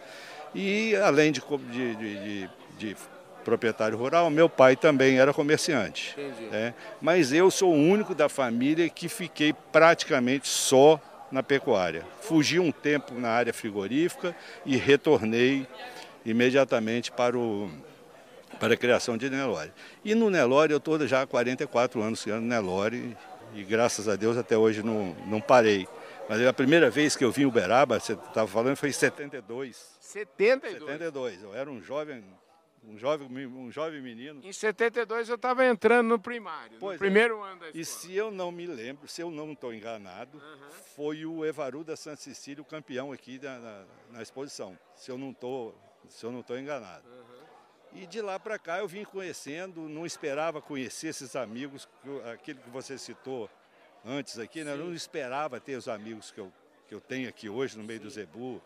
E 0.55 0.95
além 0.95 1.33
de, 1.33 1.43
de, 1.73 1.97
de, 1.97 2.51
de 2.79 2.97
proprietário 3.45 3.99
rural, 3.99 4.31
meu 4.31 4.49
pai 4.49 4.77
também 4.77 5.19
era 5.19 5.35
comerciante. 5.35 6.15
É, 6.53 6.73
mas 7.01 7.33
eu 7.33 7.51
sou 7.51 7.73
o 7.73 7.77
único 7.77 8.15
da 8.15 8.29
família 8.29 8.89
que 8.89 9.09
fiquei 9.09 9.53
praticamente 9.73 10.47
só 10.47 11.01
na 11.31 11.43
pecuária. 11.43 12.05
Fugi 12.21 12.59
um 12.59 12.73
tempo 12.73 13.15
na 13.15 13.31
área 13.31 13.53
frigorífica 13.53 14.35
e 14.65 14.77
retornei 14.77 15.67
imediatamente 16.25 17.11
para, 17.11 17.37
o, 17.37 17.71
para 18.59 18.75
a 18.75 18.77
criação 18.77 19.17
de 19.17 19.31
Nelore. 19.31 19.73
E 20.05 20.15
no 20.15 20.31
Nelore 20.31 20.73
eu 20.73 20.79
estou 20.79 21.07
já 21.07 21.23
há 21.23 21.27
44 21.27 22.03
anos 22.03 22.23
criando 22.23 22.45
Nelore 22.45 23.17
e 23.55 23.63
graças 23.65 24.09
a 24.09 24.17
Deus 24.17 24.37
até 24.37 24.57
hoje 24.57 24.83
não, 24.83 25.15
não 25.27 25.41
parei. 25.41 25.87
Mas 26.29 26.45
a 26.47 26.53
primeira 26.53 26.91
vez 26.91 27.17
que 27.17 27.25
eu 27.25 27.33
vim 27.33 27.43
em 27.43 27.47
Uberaba, 27.47 27.99
você 27.99 28.13
estava 28.13 28.47
falando, 28.47 28.77
foi 28.77 28.91
em 28.91 28.93
72. 28.93 29.99
72? 30.01 30.79
72. 30.79 31.43
Eu 31.43 31.55
era 31.55 31.71
um 31.71 31.83
jovem 31.83 32.23
um 32.89 32.97
jovem, 32.97 33.47
um 33.47 33.71
jovem 33.71 34.01
menino. 34.01 34.41
Em 34.43 34.53
72 34.53 35.29
eu 35.29 35.37
estava 35.37 35.65
entrando 35.67 36.09
no 36.09 36.19
primário, 36.19 36.79
pois 36.81 36.99
no 36.99 37.07
é. 37.07 37.09
primeiro 37.09 37.43
ano 37.43 37.61
da 37.61 37.67
escola. 37.69 37.81
E 37.81 37.85
se 37.85 38.15
eu 38.15 38.31
não 38.31 38.51
me 38.51 38.67
lembro, 38.67 39.07
se 39.07 39.21
eu 39.21 39.31
não 39.31 39.53
estou 39.53 39.73
enganado, 39.75 40.39
uhum. 40.39 40.71
foi 40.97 41.27
o 41.27 41.45
Evaru 41.45 41.85
da 41.85 41.97
Santa 41.97 42.17
Cecília 42.17 42.63
o 42.63 42.65
campeão 42.65 43.13
aqui 43.13 43.39
na, 43.39 43.59
na, 43.59 43.85
na 44.13 44.23
exposição, 44.23 44.79
se 44.95 45.11
eu 45.11 45.19
não 45.19 45.31
estou 45.31 45.79
se 46.09 46.25
eu 46.25 46.33
não 46.33 46.41
estou 46.41 46.59
enganado. 46.59 47.07
Uhum. 47.07 48.01
E 48.01 48.07
de 48.07 48.21
lá 48.21 48.39
para 48.39 48.59
cá 48.59 48.79
eu 48.79 48.89
vim 48.89 49.05
conhecendo, 49.05 49.89
não 49.89 50.07
esperava 50.07 50.61
conhecer 50.61 51.09
esses 51.09 51.37
amigos, 51.37 51.89
aquele 52.33 52.61
que 52.61 52.71
você 52.71 52.97
citou 52.97 53.51
antes 54.05 54.39
aqui, 54.39 54.65
né? 54.65 54.73
eu 54.73 54.79
não 54.79 54.95
esperava 54.95 55.61
ter 55.61 55.77
os 55.77 55.89
amigos 55.89 56.31
que 56.31 56.39
eu, 56.39 56.53
que 56.87 56.95
eu 56.95 57.01
tenho 57.01 57.29
aqui 57.29 57.49
hoje 57.49 57.77
no 57.77 57.85
meio 57.85 57.99
Sim. 57.99 58.05
do 58.05 58.11
Zebu. 58.11 58.63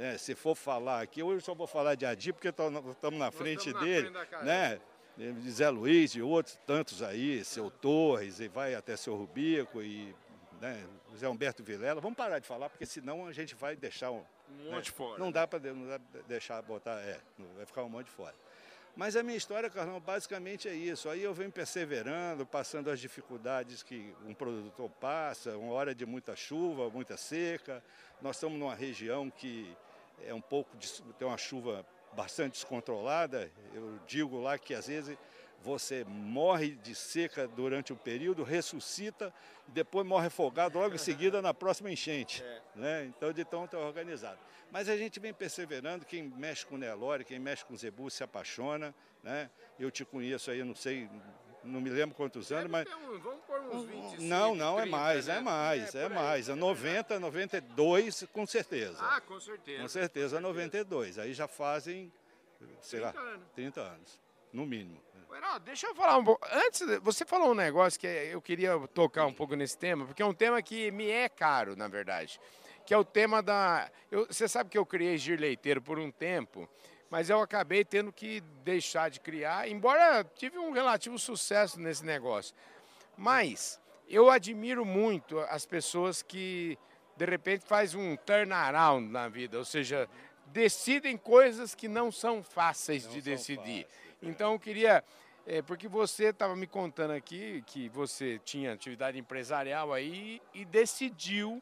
É, 0.00 0.16
se 0.16 0.34
for 0.34 0.54
falar 0.54 1.02
aqui, 1.02 1.22
hoje 1.22 1.36
eu 1.36 1.40
só 1.42 1.54
vou 1.54 1.66
falar 1.66 1.94
de 1.94 2.06
Adi, 2.06 2.32
porque 2.32 2.48
estamos 2.48 3.18
na 3.18 3.30
frente 3.30 3.70
dele, 3.74 4.08
na 4.08 4.24
frente 4.24 4.44
né? 4.46 4.80
De 5.14 5.50
Zé 5.50 5.68
Luiz 5.68 6.14
e 6.14 6.22
outros 6.22 6.58
tantos 6.66 7.02
aí, 7.02 7.44
seu 7.44 7.70
Torres, 7.70 8.40
e 8.40 8.48
vai 8.48 8.74
até 8.74 8.96
seu 8.96 9.14
Rubico 9.14 9.82
e 9.82 10.16
né, 10.58 10.82
Zé 11.14 11.28
Humberto 11.28 11.62
Vilela. 11.62 12.00
Vamos 12.00 12.16
parar 12.16 12.38
de 12.38 12.46
falar, 12.46 12.70
porque 12.70 12.86
senão 12.86 13.26
a 13.26 13.32
gente 13.32 13.54
vai 13.54 13.76
deixar 13.76 14.10
um, 14.10 14.24
um 14.48 14.70
monte 14.70 14.86
né? 14.86 14.96
fora. 14.96 15.18
Não 15.18 15.30
dá 15.30 15.46
para 15.46 15.60
deixar 16.26 16.62
botar, 16.62 16.98
é, 17.00 17.20
vai 17.54 17.66
ficar 17.66 17.84
um 17.84 17.90
monte 17.90 18.08
fora. 18.10 18.34
Mas 18.96 19.16
a 19.16 19.22
minha 19.22 19.36
história, 19.36 19.68
Carlão, 19.68 20.00
basicamente 20.00 20.66
é 20.66 20.72
isso. 20.72 21.10
Aí 21.10 21.22
eu 21.22 21.34
venho 21.34 21.52
perseverando, 21.52 22.46
passando 22.46 22.90
as 22.90 22.98
dificuldades 22.98 23.82
que 23.82 24.14
um 24.26 24.32
produtor 24.32 24.88
passa, 24.98 25.58
uma 25.58 25.74
hora 25.74 25.94
de 25.94 26.06
muita 26.06 26.34
chuva, 26.34 26.88
muita 26.88 27.18
seca. 27.18 27.84
Nós 28.22 28.36
estamos 28.36 28.58
numa 28.58 28.74
região 28.74 29.28
que 29.30 29.76
é 30.26 30.34
um 30.34 30.40
pouco 30.40 30.76
tem 31.18 31.26
uma 31.26 31.38
chuva 31.38 31.86
bastante 32.12 32.52
descontrolada. 32.52 33.50
Eu 33.72 33.98
digo 34.06 34.40
lá 34.40 34.58
que 34.58 34.74
às 34.74 34.86
vezes 34.86 35.16
você 35.62 36.04
morre 36.04 36.70
de 36.70 36.94
seca 36.94 37.46
durante 37.46 37.92
um 37.92 37.96
período, 37.96 38.42
ressuscita 38.42 39.32
e 39.68 39.70
depois 39.70 40.06
morre 40.06 40.28
afogado 40.28 40.78
logo 40.78 40.94
em 40.94 40.98
seguida 40.98 41.42
na 41.42 41.52
próxima 41.52 41.90
enchente. 41.90 42.42
É. 42.42 42.60
Né? 42.74 43.04
Então, 43.06 43.32
de 43.32 43.44
tão, 43.44 43.66
tão 43.66 43.80
organizado. 43.80 44.38
Mas 44.70 44.88
a 44.88 44.96
gente 44.96 45.20
vem 45.20 45.34
perseverando, 45.34 46.06
quem 46.06 46.22
mexe 46.22 46.64
com 46.64 46.76
Nelore, 46.76 47.24
quem 47.24 47.38
mexe 47.38 47.64
com 47.64 47.76
Zebu 47.76 48.10
se 48.10 48.22
apaixona. 48.22 48.94
Né? 49.22 49.50
Eu 49.78 49.90
te 49.90 50.04
conheço 50.04 50.50
aí, 50.50 50.64
não 50.64 50.74
sei, 50.74 51.10
não 51.64 51.80
me 51.80 51.90
lembro 51.90 52.14
quantos 52.14 52.50
anos, 52.52 52.70
mas. 52.70 52.88
Um, 52.88 53.18
vamos 53.18 53.44
pôr 53.44 53.60
uns 53.60 53.84
25. 53.84 54.22
Não, 54.22 54.54
não, 54.54 54.76
30, 54.76 54.88
é 54.88 54.90
mais, 54.90 55.26
né? 55.26 55.36
é 55.36 55.40
mais, 55.40 55.94
é, 55.94 56.04
é 56.04 56.08
mais. 56.08 56.48
É 56.48 56.54
90, 56.54 57.20
92, 57.20 58.26
com 58.32 58.46
certeza. 58.46 58.98
Ah, 59.00 59.20
com 59.20 59.38
certeza. 59.40 59.82
Com 59.82 59.88
certeza, 59.88 60.40
92. 60.40 61.18
Aí 61.18 61.32
já 61.32 61.46
fazem, 61.46 62.12
sei 62.80 63.00
30 63.00 63.20
lá, 63.20 63.26
anos. 63.28 63.46
30 63.54 63.80
anos, 63.80 64.20
no 64.52 64.66
mínimo. 64.66 65.00
Não, 65.40 65.60
deixa 65.60 65.86
eu 65.86 65.94
falar 65.94 66.18
um 66.18 66.24
pouco. 66.24 66.46
Antes, 66.50 66.82
você 67.02 67.24
falou 67.24 67.52
um 67.52 67.54
negócio 67.54 67.98
que 68.00 68.06
eu 68.06 68.42
queria 68.42 68.76
tocar 68.88 69.26
um 69.26 69.32
pouco 69.32 69.54
nesse 69.54 69.78
tema, 69.78 70.04
porque 70.04 70.22
é 70.22 70.26
um 70.26 70.34
tema 70.34 70.60
que 70.60 70.90
me 70.90 71.08
é 71.08 71.28
caro, 71.28 71.76
na 71.76 71.86
verdade. 71.86 72.40
Que 72.84 72.92
é 72.92 72.98
o 72.98 73.04
tema 73.04 73.42
da. 73.42 73.90
Eu, 74.10 74.26
você 74.26 74.48
sabe 74.48 74.70
que 74.70 74.76
eu 74.76 74.84
criei 74.84 75.16
Gir 75.16 75.38
Leiteiro 75.38 75.80
por 75.80 75.98
um 75.98 76.10
tempo 76.10 76.68
mas 77.10 77.28
eu 77.28 77.40
acabei 77.40 77.84
tendo 77.84 78.12
que 78.12 78.40
deixar 78.64 79.10
de 79.10 79.18
criar, 79.18 79.68
embora 79.68 80.24
tive 80.36 80.58
um 80.58 80.70
relativo 80.70 81.18
sucesso 81.18 81.78
nesse 81.80 82.04
negócio. 82.04 82.54
Mas 83.16 83.80
eu 84.08 84.30
admiro 84.30 84.84
muito 84.84 85.40
as 85.40 85.66
pessoas 85.66 86.22
que 86.22 86.78
de 87.16 87.24
repente 87.26 87.66
faz 87.66 87.94
um 87.94 88.16
turnaround 88.16 89.06
na 89.08 89.28
vida, 89.28 89.58
ou 89.58 89.64
seja, 89.64 90.08
decidem 90.46 91.16
coisas 91.16 91.74
que 91.74 91.88
não 91.88 92.12
são 92.12 92.42
fáceis 92.42 93.04
não 93.04 93.12
de 93.12 93.20
decidir. 93.20 93.84
Fáceis, 93.84 94.22
é. 94.22 94.26
Então 94.28 94.52
eu 94.52 94.58
queria, 94.60 95.04
é, 95.44 95.60
porque 95.62 95.88
você 95.88 96.26
estava 96.26 96.54
me 96.54 96.66
contando 96.66 97.10
aqui 97.10 97.62
que 97.66 97.88
você 97.88 98.40
tinha 98.44 98.72
atividade 98.72 99.18
empresarial 99.18 99.92
aí 99.92 100.40
e 100.54 100.64
decidiu 100.64 101.60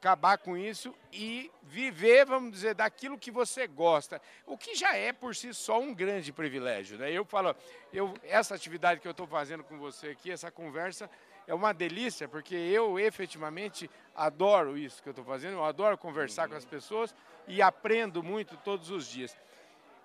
acabar 0.00 0.38
com 0.38 0.56
isso 0.56 0.94
e 1.12 1.50
viver, 1.62 2.24
vamos 2.24 2.52
dizer, 2.52 2.74
daquilo 2.74 3.18
que 3.18 3.30
você 3.30 3.66
gosta, 3.66 4.20
o 4.46 4.56
que 4.56 4.74
já 4.74 4.96
é 4.96 5.12
por 5.12 5.36
si 5.36 5.52
só 5.52 5.78
um 5.78 5.94
grande 5.94 6.32
privilégio. 6.32 6.96
Né? 6.98 7.12
Eu 7.12 7.22
falo, 7.22 7.54
eu, 7.92 8.14
essa 8.22 8.54
atividade 8.54 8.98
que 8.98 9.06
eu 9.06 9.10
estou 9.10 9.26
fazendo 9.26 9.62
com 9.62 9.78
você 9.78 10.08
aqui, 10.08 10.30
essa 10.30 10.50
conversa, 10.50 11.08
é 11.46 11.52
uma 11.52 11.74
delícia, 11.74 12.26
porque 12.26 12.54
eu 12.54 12.98
efetivamente 12.98 13.90
adoro 14.16 14.78
isso 14.78 15.02
que 15.02 15.08
eu 15.08 15.12
estou 15.12 15.24
fazendo, 15.24 15.52
eu 15.52 15.64
adoro 15.64 15.98
conversar 15.98 16.44
uhum. 16.44 16.52
com 16.52 16.56
as 16.56 16.64
pessoas 16.64 17.14
e 17.46 17.60
aprendo 17.60 18.22
muito 18.22 18.56
todos 18.56 18.90
os 18.90 19.06
dias. 19.06 19.36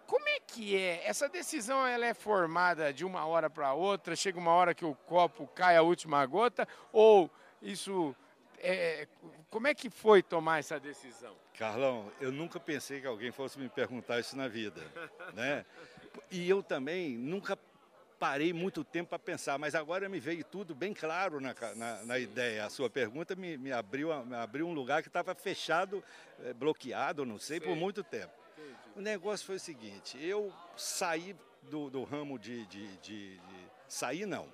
Como 0.06 0.28
é 0.28 0.40
que 0.40 0.76
é? 0.76 1.08
Essa 1.08 1.30
decisão 1.30 1.88
ela 1.88 2.06
é 2.06 2.14
formada 2.14 2.94
de 2.94 3.06
uma 3.06 3.26
hora 3.26 3.50
para 3.50 3.74
outra? 3.74 4.16
Chega 4.16 4.38
uma 4.38 4.52
hora 4.52 4.76
que 4.76 4.86
o 4.86 4.94
copo 4.94 5.48
cai 5.48 5.78
a 5.78 5.82
última 5.82 6.24
gota? 6.26 6.68
Ou 6.92 7.32
isso 7.62 8.16
é, 8.72 9.08
como 9.50 9.68
é 9.68 9.74
que 9.74 9.90
foi 9.90 10.24
tomar 10.24 10.60
essa 10.60 10.80
decisão? 10.80 11.36
Carlão, 11.58 12.12
eu 12.20 12.32
nunca 12.32 12.60
pensei 12.60 13.00
que 13.00 13.08
alguém 13.08 13.32
fosse 13.32 13.60
me 13.60 13.70
perguntar 13.70 14.20
isso 14.20 14.36
na 14.36 14.48
vida, 14.48 14.82
né? 15.34 15.66
E 16.32 16.50
eu 16.50 16.64
também 16.64 17.18
nunca 17.18 17.58
parei 18.20 18.54
muito 18.54 18.84
tempo 18.84 19.10
para 19.10 19.20
pensar, 19.20 19.58
mas 19.58 19.76
agora 19.76 20.10
me 20.10 20.20
veio 20.20 20.44
tudo 20.44 20.74
bem 20.74 20.94
claro 20.94 21.40
na, 21.40 21.54
na, 21.76 22.04
na 22.06 22.20
ideia. 22.20 22.66
A 22.66 22.70
sua 22.70 22.90
pergunta 22.90 23.36
me, 23.36 23.58
me, 23.58 23.72
abriu, 23.72 24.10
me 24.26 24.36
abriu 24.36 24.68
um 24.68 24.74
lugar 24.74 25.02
que 25.02 25.10
estava 25.10 25.36
fechado, 25.36 26.04
é, 26.44 26.54
bloqueado, 26.54 27.26
não 27.26 27.38
sei, 27.38 27.60
por 27.60 27.76
muito 27.76 28.04
tempo. 28.04 28.34
Entendi. 28.58 28.78
O 28.96 29.02
negócio 29.02 29.46
foi 29.46 29.58
o 29.58 29.60
seguinte, 29.60 30.18
eu 30.20 30.52
saí 30.76 31.36
do, 31.64 31.90
do 31.90 32.04
ramo 32.04 32.40
de, 32.40 32.66
de, 32.66 32.88
de, 32.98 33.38
de... 33.38 33.66
Saí 33.88 34.26
não, 34.26 34.48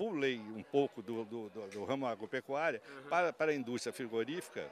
pulei 0.00 0.38
um 0.38 0.62
pouco 0.62 1.02
do, 1.02 1.26
do, 1.26 1.50
do, 1.50 1.68
do 1.68 1.84
ramo 1.84 2.06
agropecuária 2.06 2.80
uhum. 2.88 3.10
para, 3.10 3.32
para 3.34 3.50
a 3.50 3.54
indústria 3.54 3.92
frigorífica, 3.92 4.66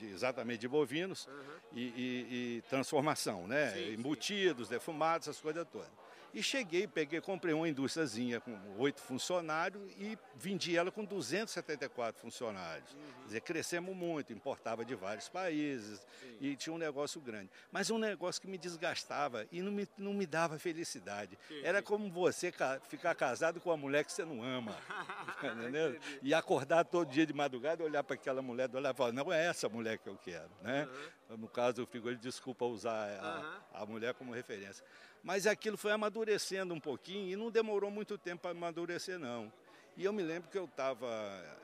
de, 0.00 0.06
exatamente 0.06 0.58
de 0.58 0.66
bovinos, 0.66 1.28
uhum. 1.28 1.34
e, 1.74 1.80
e, 1.80 2.56
e, 2.58 2.62
transformação, 2.62 3.46
né? 3.46 3.70
Sim, 3.70 3.92
Embutidos, 3.92 4.66
sim. 4.66 4.74
defumados, 4.74 5.28
essas 5.28 5.40
coisas 5.40 5.64
todas. 5.70 5.88
E 6.34 6.42
cheguei, 6.42 6.88
peguei, 6.88 7.20
comprei 7.20 7.54
uma 7.54 7.68
indústriazinha 7.68 8.40
com 8.40 8.58
oito 8.78 9.00
funcionários 9.00 9.88
e 9.96 10.18
vendi 10.34 10.76
ela 10.76 10.90
com 10.90 11.04
274 11.04 12.20
funcionários. 12.20 12.92
Uhum. 12.92 12.98
Quer 13.20 13.26
dizer, 13.26 13.40
crescemos 13.42 13.94
muito, 13.94 14.32
importava 14.32 14.84
de 14.84 14.96
vários 14.96 15.28
países 15.28 16.04
Sim. 16.20 16.36
e 16.40 16.56
tinha 16.56 16.74
um 16.74 16.78
negócio 16.78 17.20
grande. 17.20 17.50
Mas 17.70 17.88
um 17.88 17.98
negócio 17.98 18.42
que 18.42 18.48
me 18.48 18.58
desgastava 18.58 19.46
e 19.52 19.62
não 19.62 19.70
me, 19.70 19.88
não 19.96 20.12
me 20.12 20.26
dava 20.26 20.58
felicidade. 20.58 21.38
Sim. 21.46 21.60
Era 21.62 21.80
como 21.80 22.10
você 22.10 22.52
ficar 22.88 23.14
casado 23.14 23.60
com 23.60 23.70
uma 23.70 23.76
mulher 23.76 24.04
que 24.04 24.12
você 24.12 24.24
não 24.24 24.42
ama. 24.42 24.76
entendeu? 25.38 25.96
E 26.20 26.34
acordar 26.34 26.84
todo 26.84 27.08
dia 27.08 27.24
de 27.24 27.32
madrugada, 27.32 27.84
olhar 27.84 28.02
para 28.02 28.14
aquela 28.14 28.42
mulher 28.42 28.68
e 28.72 28.76
olhar 28.76 28.92
e 28.92 28.96
falar, 28.96 29.12
não 29.12 29.32
é 29.32 29.46
essa 29.46 29.68
mulher 29.68 29.98
que 29.98 30.08
eu 30.08 30.16
quero. 30.16 30.50
Né? 30.62 30.88
Uhum. 31.30 31.36
No 31.36 31.48
caso, 31.48 31.84
o 31.84 31.86
frigorífico, 31.86 32.24
desculpa 32.24 32.64
usar 32.64 33.20
a, 33.20 33.38
uhum. 33.38 33.82
a 33.82 33.86
mulher 33.86 34.14
como 34.14 34.32
referência. 34.32 34.84
Mas 35.24 35.46
aquilo 35.46 35.78
foi 35.78 35.90
amadurecendo 35.90 36.74
um 36.74 36.78
pouquinho 36.78 37.32
e 37.32 37.34
não 37.34 37.50
demorou 37.50 37.90
muito 37.90 38.18
tempo 38.18 38.42
para 38.42 38.50
amadurecer, 38.50 39.18
não. 39.18 39.50
E 39.96 40.04
eu 40.04 40.12
me 40.12 40.22
lembro 40.22 40.50
que 40.50 40.58
eu 40.58 40.66
estava 40.66 41.06
eh, 41.06 41.56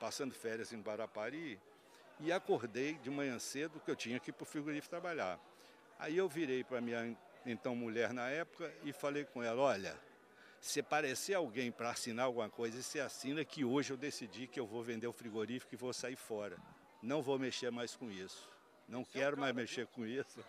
passando 0.00 0.34
férias 0.34 0.72
em 0.72 0.80
Guarapari 0.80 1.60
e 2.18 2.32
acordei 2.32 2.94
de 2.94 3.10
manhã 3.10 3.38
cedo 3.38 3.78
que 3.78 3.88
eu 3.88 3.94
tinha 3.94 4.18
que 4.18 4.30
ir 4.30 4.32
para 4.32 4.42
o 4.42 4.46
frigorífico 4.46 4.90
trabalhar. 4.90 5.38
Aí 6.00 6.16
eu 6.16 6.28
virei 6.28 6.64
para 6.64 6.80
minha 6.80 7.16
então 7.46 7.76
mulher 7.76 8.12
na 8.12 8.28
época 8.28 8.72
e 8.82 8.92
falei 8.92 9.24
com 9.24 9.40
ela, 9.40 9.62
olha, 9.62 9.96
se 10.60 10.82
parecer 10.82 11.34
alguém 11.34 11.70
para 11.70 11.90
assinar 11.90 12.24
alguma 12.24 12.50
coisa, 12.50 12.82
você 12.82 12.98
assina 12.98 13.44
que 13.44 13.64
hoje 13.64 13.92
eu 13.92 13.96
decidi 13.96 14.48
que 14.48 14.58
eu 14.58 14.66
vou 14.66 14.82
vender 14.82 15.06
o 15.06 15.12
frigorífico 15.12 15.74
e 15.74 15.76
vou 15.76 15.92
sair 15.92 16.16
fora. 16.16 16.56
Não 17.00 17.22
vou 17.22 17.38
mexer 17.38 17.70
mais 17.70 17.94
com 17.94 18.10
isso. 18.10 18.53
Não 18.88 19.04
quero 19.04 19.38
mais 19.38 19.54
mexer 19.54 19.86
com 19.86 20.04
isso. 20.04 20.44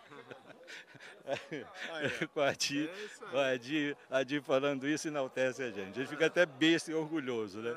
com 2.34 2.40
a 2.40 2.52
Di, 2.52 2.88
a, 3.32 3.56
Di, 3.56 3.96
a 4.10 4.22
Di 4.22 4.40
falando 4.40 4.86
isso 4.86 5.08
enaltece 5.08 5.62
a 5.62 5.70
gente. 5.70 5.98
A 5.98 6.02
gente 6.02 6.08
fica 6.08 6.26
até 6.26 6.44
besta 6.44 6.90
e 6.90 6.94
orgulhoso, 6.94 7.60
né? 7.60 7.74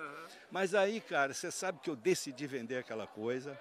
Mas 0.52 0.76
aí, 0.76 1.00
cara, 1.00 1.34
você 1.34 1.50
sabe 1.50 1.80
que 1.80 1.90
eu 1.90 1.96
decidi 1.96 2.46
vender 2.46 2.78
aquela 2.78 3.08
coisa 3.08 3.60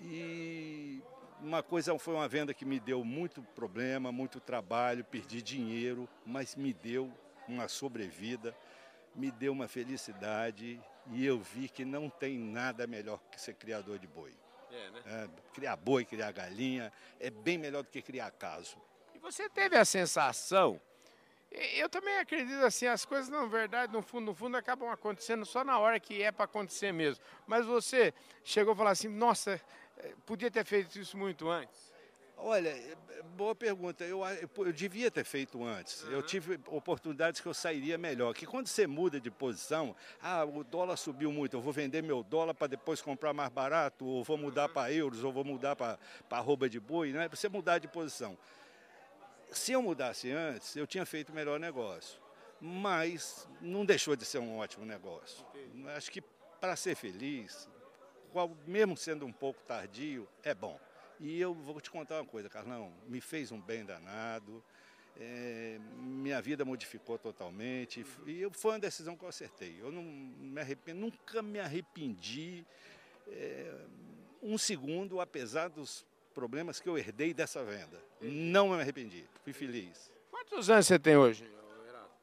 e 0.00 1.02
uma 1.40 1.62
coisa 1.62 1.98
foi 1.98 2.14
uma 2.14 2.28
venda 2.28 2.54
que 2.54 2.64
me 2.64 2.80
deu 2.80 3.04
muito 3.04 3.42
problema, 3.42 4.10
muito 4.10 4.40
trabalho, 4.40 5.04
perdi 5.04 5.42
dinheiro, 5.42 6.08
mas 6.24 6.56
me 6.56 6.72
deu 6.72 7.12
uma 7.46 7.68
sobrevida, 7.68 8.56
me 9.14 9.30
deu 9.30 9.52
uma 9.52 9.68
felicidade 9.68 10.80
e 11.10 11.24
eu 11.24 11.38
vi 11.38 11.68
que 11.68 11.84
não 11.84 12.08
tem 12.08 12.38
nada 12.38 12.86
melhor 12.86 13.20
que 13.30 13.40
ser 13.40 13.54
criador 13.54 13.98
de 13.98 14.06
boi. 14.06 14.32
É, 14.76 14.90
né? 14.90 15.02
É, 15.06 15.28
criar 15.54 15.76
boi, 15.76 16.04
criar 16.04 16.32
galinha, 16.32 16.92
é 17.18 17.30
bem 17.30 17.56
melhor 17.56 17.82
do 17.82 17.88
que 17.88 18.02
criar 18.02 18.30
caso. 18.30 18.76
E 19.14 19.18
você 19.18 19.48
teve 19.48 19.76
a 19.76 19.84
sensação, 19.84 20.80
eu 21.50 21.88
também 21.88 22.18
acredito 22.18 22.62
assim, 22.64 22.86
as 22.86 23.04
coisas 23.04 23.28
na 23.28 23.46
verdade, 23.46 23.92
no 23.92 24.02
fundo, 24.02 24.26
no 24.26 24.34
fundo, 24.34 24.56
acabam 24.56 24.90
acontecendo 24.90 25.46
só 25.46 25.64
na 25.64 25.78
hora 25.78 25.98
que 25.98 26.22
é 26.22 26.30
para 26.30 26.44
acontecer 26.44 26.92
mesmo. 26.92 27.24
Mas 27.46 27.64
você 27.64 28.12
chegou 28.44 28.74
a 28.74 28.76
falar 28.76 28.90
assim, 28.90 29.08
nossa, 29.08 29.60
eh, 29.98 30.14
podia 30.26 30.50
ter 30.50 30.64
feito 30.64 30.98
isso 30.98 31.16
muito 31.16 31.48
antes. 31.48 31.95
Olha, 32.36 32.68
é, 32.68 32.96
é, 33.10 33.22
boa 33.22 33.54
pergunta. 33.54 34.04
Eu, 34.04 34.20
eu 34.24 34.72
devia 34.72 35.10
ter 35.10 35.24
feito 35.24 35.64
antes. 35.64 36.02
Uhum. 36.02 36.10
Eu 36.10 36.22
tive 36.22 36.60
oportunidades 36.66 37.40
que 37.40 37.46
eu 37.46 37.54
sairia 37.54 37.96
melhor. 37.96 38.34
Que 38.34 38.46
quando 38.46 38.66
você 38.66 38.86
muda 38.86 39.18
de 39.18 39.30
posição, 39.30 39.96
ah, 40.20 40.44
o 40.44 40.62
dólar 40.62 40.96
subiu 40.96 41.32
muito, 41.32 41.56
eu 41.56 41.60
vou 41.60 41.72
vender 41.72 42.02
meu 42.02 42.22
dólar 42.22 42.54
para 42.54 42.66
depois 42.66 43.00
comprar 43.00 43.32
mais 43.32 43.50
barato, 43.50 44.04
ou 44.04 44.22
vou 44.22 44.36
mudar 44.36 44.68
para 44.68 44.92
euros, 44.92 45.24
ou 45.24 45.32
vou 45.32 45.44
mudar 45.44 45.74
para 45.74 45.98
arroba 46.30 46.68
de 46.68 46.78
boi, 46.78 47.12
não 47.12 47.20
é 47.20 47.28
para 47.28 47.36
você 47.36 47.48
mudar 47.48 47.78
de 47.78 47.88
posição. 47.88 48.36
Se 49.50 49.72
eu 49.72 49.80
mudasse 49.80 50.30
antes, 50.30 50.76
eu 50.76 50.86
tinha 50.86 51.06
feito 51.06 51.30
o 51.30 51.34
melhor 51.34 51.58
negócio. 51.58 52.20
Mas 52.60 53.48
não 53.60 53.84
deixou 53.84 54.16
de 54.16 54.24
ser 54.24 54.38
um 54.38 54.58
ótimo 54.58 54.84
negócio. 54.84 55.44
Acho 55.94 56.10
que 56.10 56.22
para 56.60 56.74
ser 56.74 56.94
feliz, 56.94 57.68
mesmo 58.66 58.96
sendo 58.96 59.26
um 59.26 59.32
pouco 59.32 59.62
tardio, 59.62 60.28
é 60.42 60.54
bom. 60.54 60.78
E 61.20 61.40
eu 61.40 61.54
vou 61.54 61.80
te 61.80 61.90
contar 61.90 62.16
uma 62.16 62.26
coisa, 62.26 62.48
Carlão, 62.48 62.92
me 63.06 63.20
fez 63.20 63.50
um 63.50 63.60
bem 63.60 63.84
danado, 63.84 64.62
é, 65.18 65.78
minha 65.96 66.42
vida 66.42 66.64
modificou 66.64 67.18
totalmente 67.18 68.04
e 68.26 68.48
foi 68.52 68.72
uma 68.72 68.78
decisão 68.78 69.16
que 69.16 69.24
eu 69.24 69.28
acertei. 69.28 69.76
Eu 69.80 69.90
não 69.90 70.02
me 70.02 70.60
arrependo, 70.60 71.00
nunca 71.00 71.42
me 71.42 71.58
arrependi 71.58 72.64
é, 73.28 73.74
um 74.42 74.58
segundo, 74.58 75.20
apesar 75.20 75.68
dos 75.68 76.04
problemas 76.34 76.80
que 76.80 76.88
eu 76.88 76.98
herdei 76.98 77.32
dessa 77.32 77.64
venda. 77.64 77.98
Não 78.20 78.68
me 78.68 78.80
arrependi, 78.80 79.24
fui 79.42 79.54
feliz. 79.54 80.10
Quantos 80.30 80.68
anos 80.68 80.86
você 80.86 80.98
tem 80.98 81.16
hoje? 81.16 81.50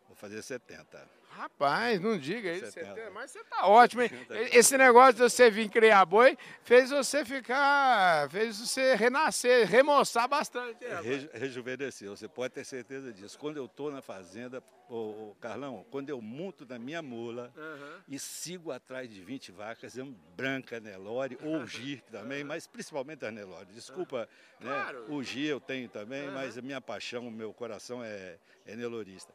Vou 0.08 0.16
fazer 0.16 0.42
70. 0.44 1.23
Rapaz, 1.36 2.00
não 2.00 2.18
diga 2.18 2.54
isso, 2.54 2.80
mas 3.14 3.32
você 3.32 3.44
tá 3.46 3.68
ótimo, 3.68 4.04
hein? 4.04 4.10
Esse 4.52 4.78
negócio 4.78 5.14
de 5.14 5.20
você 5.20 5.50
vir 5.50 5.70
criar 5.70 6.06
boi 6.06 6.38
fez 6.64 6.92
você 6.92 7.26
ficar, 7.26 8.30
fez 8.30 8.60
você 8.60 8.96
renascer, 8.96 9.68
remoçar 9.68 10.28
bastante. 10.28 10.86
Re, 10.86 11.30
rejuvenesceu, 11.34 12.16
você 12.16 12.28
pode 12.28 12.54
ter 12.54 12.64
certeza 12.64 13.12
disso. 13.12 13.38
Quando 13.40 13.58
eu 13.58 13.66
estou 13.66 13.92
na 13.92 14.02
fazenda, 14.02 14.64
ô, 14.88 15.36
Carlão, 15.42 15.84
quando 15.90 16.10
eu 16.10 16.22
monto 16.22 16.66
na 16.68 16.78
minha 16.78 17.02
mula 17.02 17.52
uhum. 17.58 18.02
e 18.08 18.20
sigo 18.20 18.72
atrás 18.72 19.10
de 19.10 19.20
20 19.22 19.52
vacas, 19.52 19.98
eu 19.98 20.06
branca, 20.36 20.80
Nelore, 20.80 21.38
ou 21.42 21.66
Gir 21.66 22.02
também, 22.12 22.42
uhum. 22.42 22.48
mas 22.48 22.68
principalmente 22.68 23.26
a 23.26 23.32
Nelore. 23.32 23.66
Desculpa, 23.74 24.30
uhum. 24.62 24.68
né? 24.68 24.82
Claro. 24.82 25.12
O 25.12 25.24
Gir 25.24 25.48
eu 25.48 25.60
tenho 25.60 25.90
também, 25.90 26.30
mas 26.30 26.58
a 26.58 26.62
minha 26.62 26.80
paixão, 26.80 27.28
o 27.28 27.32
meu 27.32 27.52
coração 27.54 28.04
é, 28.04 28.38
é 28.66 28.76
Nelorista 28.76 29.34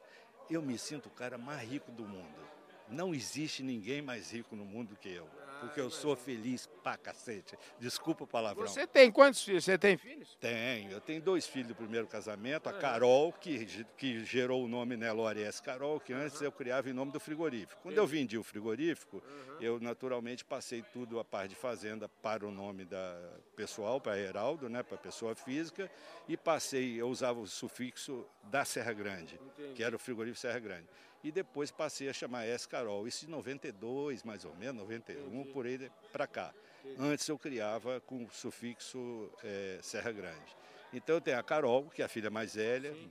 eu 0.50 0.62
me 0.62 0.78
sinto 0.78 1.06
o 1.06 1.10
cara 1.10 1.36
mais 1.36 1.68
rico 1.68 1.92
do 1.92 2.04
mundo. 2.04 2.48
Não 2.88 3.14
existe 3.14 3.62
ninguém 3.62 4.00
mais 4.00 4.32
rico 4.32 4.56
no 4.56 4.64
mundo 4.64 4.96
que 4.96 5.08
eu. 5.08 5.28
Porque 5.60 5.80
eu 5.80 5.90
sou 5.90 6.16
feliz 6.16 6.66
pra 6.82 6.96
cacete. 6.96 7.56
Desculpa 7.78 8.24
o 8.24 8.26
palavrão. 8.26 8.66
Você 8.66 8.86
tem 8.86 9.10
quantos 9.10 9.42
filhos? 9.42 9.64
Você 9.64 9.78
tem 9.78 9.96
filhos? 9.96 10.36
Tenho. 10.40 10.90
Eu 10.90 11.00
tenho 11.00 11.20
dois 11.20 11.46
filhos 11.46 11.68
do 11.68 11.74
primeiro 11.74 12.06
casamento. 12.06 12.68
A 12.68 12.72
Carol, 12.72 13.32
que, 13.32 13.84
que 13.96 14.24
gerou 14.24 14.64
o 14.64 14.68
nome 14.68 14.96
Nelore 14.96 15.42
S. 15.42 15.62
Carol, 15.62 16.00
que 16.00 16.12
antes 16.12 16.40
eu 16.40 16.52
criava 16.52 16.88
em 16.88 16.92
nome 16.92 17.12
do 17.12 17.20
frigorífico. 17.20 17.80
Quando 17.82 17.96
eu 17.96 18.06
vendi 18.06 18.38
o 18.38 18.42
frigorífico, 18.42 19.22
eu 19.60 19.80
naturalmente 19.80 20.44
passei 20.44 20.82
tudo 20.82 21.18
a 21.18 21.24
parte 21.24 21.50
de 21.50 21.56
fazenda 21.56 22.08
para 22.08 22.46
o 22.46 22.50
nome 22.50 22.84
da 22.84 23.18
pessoal, 23.56 24.00
para 24.00 24.18
Heraldo, 24.18 24.68
né, 24.68 24.82
para 24.82 24.96
pessoa 24.96 25.34
física, 25.34 25.90
e 26.28 26.36
passei, 26.36 27.00
eu 27.00 27.08
usava 27.08 27.40
o 27.40 27.46
sufixo 27.46 28.24
da 28.44 28.64
Serra 28.64 28.92
Grande, 28.92 29.38
que 29.74 29.82
era 29.82 29.96
o 29.96 29.98
frigorífico 29.98 30.40
Serra 30.40 30.58
Grande 30.58 30.86
e 31.22 31.32
depois 31.32 31.70
passei 31.70 32.08
a 32.08 32.12
chamar 32.12 32.46
S 32.46 32.66
Carol. 32.68 33.06
Isso 33.06 33.26
de 33.26 33.30
92, 33.30 34.22
mais 34.22 34.44
ou 34.44 34.54
menos, 34.56 34.82
91, 34.82 35.26
Entendi. 35.26 35.52
por 35.52 35.66
aí 35.66 35.90
para 36.12 36.26
cá. 36.26 36.52
Antes 36.98 37.28
eu 37.28 37.38
criava 37.38 38.00
com 38.00 38.24
o 38.24 38.30
sufixo 38.30 39.30
é, 39.42 39.78
Serra 39.82 40.12
Grande. 40.12 40.56
Então 40.92 41.16
eu 41.16 41.20
tenho 41.20 41.38
a 41.38 41.42
Carol, 41.42 41.90
que 41.90 42.02
é 42.02 42.04
a 42.04 42.08
filha 42.08 42.30
mais 42.30 42.54
velha, 42.54 42.94
Sim. 42.94 43.10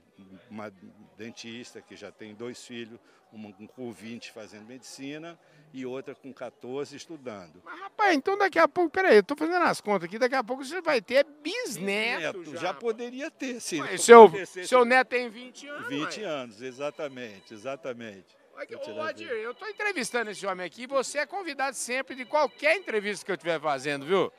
uma 0.50 0.72
dentista 1.16 1.80
que 1.80 1.94
já 1.94 2.10
tem 2.10 2.34
dois 2.34 2.64
filhos, 2.64 2.98
uma 3.32 3.52
com 3.68 3.92
20 3.92 4.32
fazendo 4.32 4.66
medicina 4.66 5.38
e 5.72 5.84
outra 5.84 6.14
com 6.14 6.32
14 6.32 6.96
estudando. 6.96 7.62
Mas 7.64 7.78
rapaz, 7.80 8.16
então 8.16 8.36
daqui 8.36 8.58
a 8.58 8.66
pouco, 8.66 8.90
peraí, 8.90 9.16
eu 9.16 9.20
estou 9.20 9.36
fazendo 9.36 9.64
as 9.64 9.80
contas 9.80 10.04
aqui, 10.04 10.18
daqui 10.18 10.34
a 10.34 10.42
pouco 10.42 10.64
você 10.64 10.80
vai 10.80 11.00
ter 11.00 11.24
bisneto. 11.42 12.38
bisneto 12.38 12.52
já. 12.52 12.68
já 12.68 12.74
poderia 12.74 13.30
ter, 13.30 13.60
sim. 13.60 13.78
Mas 13.78 14.02
seu, 14.02 14.30
seu 14.64 14.84
neto 14.84 15.08
tem 15.08 15.28
20 15.28 15.68
anos. 15.68 15.88
20 15.88 16.22
anos, 16.22 16.62
exatamente, 16.62 17.52
exatamente. 17.54 18.38
Ô, 18.96 19.02
Adir, 19.02 19.30
eu 19.30 19.52
estou 19.52 19.68
entrevistando 19.68 20.30
esse 20.32 20.44
homem 20.44 20.66
aqui, 20.66 20.84
você 20.84 21.18
é 21.18 21.26
convidado 21.26 21.76
sempre 21.76 22.16
de 22.16 22.24
qualquer 22.24 22.76
entrevista 22.76 23.24
que 23.24 23.30
eu 23.30 23.36
estiver 23.36 23.60
fazendo, 23.60 24.04
viu? 24.04 24.32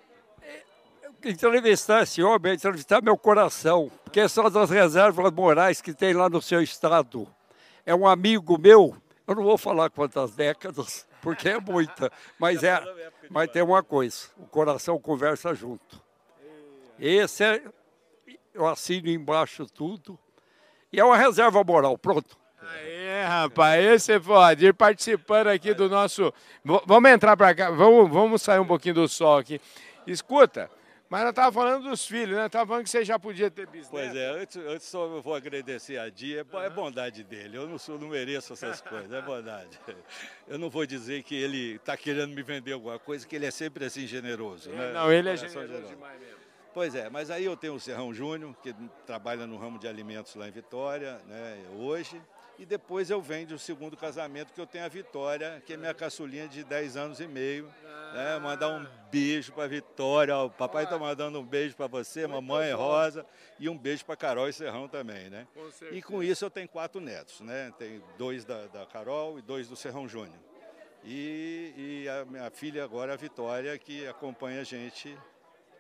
Entrevistar 1.25 2.03
esse 2.03 2.21
homem 2.23 2.51
é 2.51 2.55
entrevistar 2.55 3.01
meu 3.01 3.17
coração, 3.17 3.91
porque 4.03 4.27
são 4.29 4.45
as 4.45 4.69
reservas 4.69 5.31
morais 5.31 5.81
que 5.81 5.93
tem 5.93 6.13
lá 6.13 6.29
no 6.29 6.41
seu 6.41 6.61
estado. 6.61 7.27
É 7.85 7.93
um 7.93 8.07
amigo 8.07 8.57
meu, 8.57 8.95
eu 9.27 9.35
não 9.35 9.43
vou 9.43 9.57
falar 9.57 9.89
quantas 9.89 10.35
décadas, 10.35 11.07
porque 11.21 11.49
é 11.49 11.59
muita, 11.59 12.11
mas 12.37 12.63
é, 12.63 12.81
mas 13.29 13.51
tem 13.51 13.61
uma 13.61 13.83
coisa, 13.83 14.27
o 14.37 14.45
coração 14.45 14.99
conversa 14.99 15.53
junto. 15.53 16.01
Esse 16.99 17.43
é, 17.43 17.63
eu 18.53 18.67
assino 18.67 19.09
embaixo 19.09 19.65
tudo, 19.65 20.17
e 20.91 20.99
é 20.99 21.03
uma 21.03 21.17
reserva 21.17 21.63
moral, 21.63 21.97
pronto. 21.97 22.37
Aí, 22.61 23.23
rapaz, 23.23 23.83
esse 23.83 24.19
pode 24.19 24.65
ir 24.65 24.73
participando 24.73 25.47
aqui 25.47 25.73
do 25.73 25.89
nosso. 25.89 26.31
Vamos 26.85 27.09
entrar 27.09 27.35
para 27.35 27.55
cá, 27.55 27.71
vamos, 27.71 28.11
vamos 28.11 28.41
sair 28.41 28.59
um 28.59 28.65
pouquinho 28.65 28.95
do 28.95 29.07
sol 29.07 29.37
aqui. 29.37 29.59
Escuta, 30.05 30.69
mas 31.09 31.23
eu 31.23 31.29
estava 31.31 31.51
falando 31.51 31.89
dos 31.89 32.05
filhos, 32.05 32.37
né? 32.37 32.45
Estava 32.45 32.67
falando 32.67 32.83
que 32.83 32.89
você 32.89 33.03
já 33.03 33.17
podia 33.17 33.49
ter 33.49 33.65
bisneto. 33.65 33.89
Pois 33.91 34.15
é, 34.15 34.29
antes, 34.29 34.57
antes 34.57 34.87
só 34.87 35.05
eu 35.05 35.21
vou 35.21 35.33
agradecer 35.33 35.97
a 35.97 36.09
Dia, 36.09 36.45
é, 36.53 36.65
é 36.65 36.69
bondade 36.69 37.23
dele. 37.23 37.57
Eu 37.57 37.67
não, 37.67 37.79
sou, 37.79 37.97
não 37.97 38.09
mereço 38.09 38.53
essas 38.53 38.79
coisas, 38.79 39.11
é 39.11 39.21
bondade. 39.21 39.79
Eu 40.47 40.59
não 40.59 40.69
vou 40.69 40.85
dizer 40.85 41.23
que 41.23 41.35
ele 41.35 41.75
está 41.75 41.97
querendo 41.97 42.33
me 42.33 42.43
vender 42.43 42.73
alguma 42.73 42.99
coisa, 42.99 43.27
que 43.27 43.35
ele 43.35 43.47
é 43.47 43.51
sempre 43.51 43.85
assim 43.85 44.05
generoso. 44.05 44.69
Né? 44.69 44.93
Não, 44.93 45.11
ele 45.11 45.29
é, 45.29 45.33
é 45.33 45.37
generoso 45.37 45.87
demais 45.87 46.19
mesmo. 46.19 46.39
Pois 46.73 46.93
é, 46.93 47.09
mas 47.09 47.31
aí 47.31 47.45
eu 47.45 47.57
tenho 47.57 47.73
o 47.73 47.79
Serrão 47.79 48.13
Júnior, 48.13 48.55
que 48.61 48.73
trabalha 49.05 49.47
no 49.47 49.57
ramo 49.57 49.79
de 49.79 49.87
alimentos 49.87 50.35
lá 50.35 50.47
em 50.47 50.51
Vitória, 50.51 51.19
né, 51.27 51.57
hoje. 51.75 52.21
E 52.59 52.65
depois 52.65 53.09
eu 53.09 53.21
venho 53.21 53.47
do 53.47 53.57
segundo 53.57 53.95
casamento, 53.95 54.51
que 54.51 54.59
eu 54.59 54.67
tenho 54.67 54.83
a 54.83 54.89
Vitória, 54.89 55.63
que 55.65 55.73
é 55.73 55.77
minha 55.77 55.93
caçulinha 55.93 56.45
de 56.45 56.61
10 56.61 56.97
anos 56.97 57.21
e 57.21 57.27
meio. 57.27 57.73
Né? 58.13 58.37
Mandar 58.37 58.67
um 58.67 58.85
beijo 59.09 59.53
para 59.53 59.65
Vitória. 59.65 60.37
O 60.37 60.49
papai 60.49 60.83
está 60.83 60.99
mandando 60.99 61.39
um 61.39 61.45
beijo 61.45 61.73
para 61.73 61.87
você, 61.87 62.27
mamãe 62.27 62.73
Rosa, 62.73 63.25
e 63.57 63.69
um 63.69 63.77
beijo 63.77 64.03
para 64.03 64.17
Carol 64.17 64.49
e 64.49 64.51
Serrão 64.51 64.89
também, 64.89 65.29
né? 65.29 65.47
Com 65.53 65.69
e 65.89 66.01
com 66.01 66.21
isso 66.21 66.43
eu 66.43 66.49
tenho 66.49 66.67
quatro 66.67 66.99
netos, 66.99 67.39
né? 67.39 67.73
Tem 67.79 68.03
dois 68.17 68.43
da, 68.43 68.67
da 68.67 68.85
Carol 68.85 69.39
e 69.39 69.41
dois 69.41 69.69
do 69.69 69.77
Serrão 69.77 70.05
Júnior. 70.05 70.39
E, 71.05 71.73
e 71.77 72.09
a 72.09 72.25
minha 72.25 72.51
filha 72.51 72.83
agora, 72.83 73.13
a 73.13 73.15
Vitória, 73.15 73.77
que 73.77 74.05
acompanha 74.05 74.59
a 74.59 74.65
gente 74.65 75.17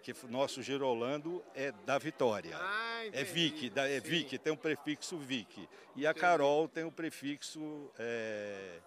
que 0.01 0.13
nosso 0.27 0.61
Girolando 0.61 1.43
é 1.53 1.71
da 1.85 1.97
Vitória. 1.97 2.57
Ah, 2.59 3.05
é 3.11 3.23
Vic, 3.23 3.69
da, 3.69 3.87
é 3.87 3.99
Vic, 3.99 4.37
tem 4.37 4.53
um 4.53 4.57
prefixo 4.57 5.17
Vic. 5.17 5.67
E 5.95 6.07
a 6.07 6.13
Carol 6.13 6.67
tem 6.67 6.83
o 6.83 6.91
prefixo 6.91 7.91
é, 7.97 8.79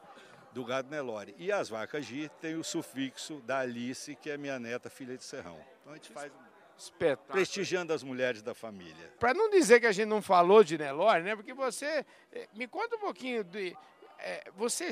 do 0.52 0.64
gado 0.64 0.90
Nelore. 0.90 1.34
E 1.38 1.50
as 1.50 1.68
vacas 1.68 2.04
Gir 2.04 2.30
tem 2.40 2.56
o 2.56 2.64
sufixo 2.64 3.40
da 3.40 3.60
Alice, 3.60 4.14
que 4.16 4.30
é 4.30 4.36
minha 4.36 4.58
neta, 4.58 4.88
filha 4.90 5.16
de 5.16 5.24
Serrão. 5.24 5.58
Então 5.80 5.92
a 5.92 5.96
gente 5.96 6.12
faz 6.12 6.32
Espetáculo. 6.76 7.32
prestigiando 7.32 7.92
as 7.92 8.02
mulheres 8.02 8.42
da 8.42 8.54
família. 8.54 9.12
Para 9.18 9.34
não 9.34 9.50
dizer 9.50 9.80
que 9.80 9.86
a 9.86 9.92
gente 9.92 10.08
não 10.08 10.22
falou 10.22 10.64
de 10.64 10.78
Nelore, 10.78 11.22
né? 11.22 11.36
Porque 11.36 11.54
você 11.54 12.04
eh, 12.32 12.48
me 12.54 12.66
conta 12.66 12.96
um 12.96 13.00
pouquinho 13.00 13.44
de 13.44 13.76
é, 14.18 14.50
você 14.56 14.90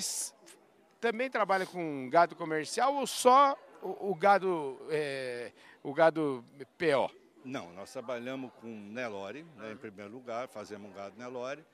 também 1.01 1.31
trabalha 1.31 1.65
com 1.65 2.09
gado 2.11 2.37
comercial 2.37 2.95
ou 2.95 3.07
só 3.07 3.57
o, 3.83 4.11
o 4.11 4.15
gado 4.15 4.79
é, 4.91 5.53
o 5.83 5.93
gado 5.93 6.45
PO? 6.79 7.15
Não, 7.45 7.73
nós 7.73 7.93
trabalhamos 7.93 8.51
com 8.61 8.69
Nelore, 8.69 9.45
né, 9.57 9.73
em 9.73 9.77
primeiro 9.77 10.13
lugar, 10.13 10.47
fazemos 10.49 10.91
um 10.91 10.93
gado 10.95 11.19
Nelore. 11.19 11.65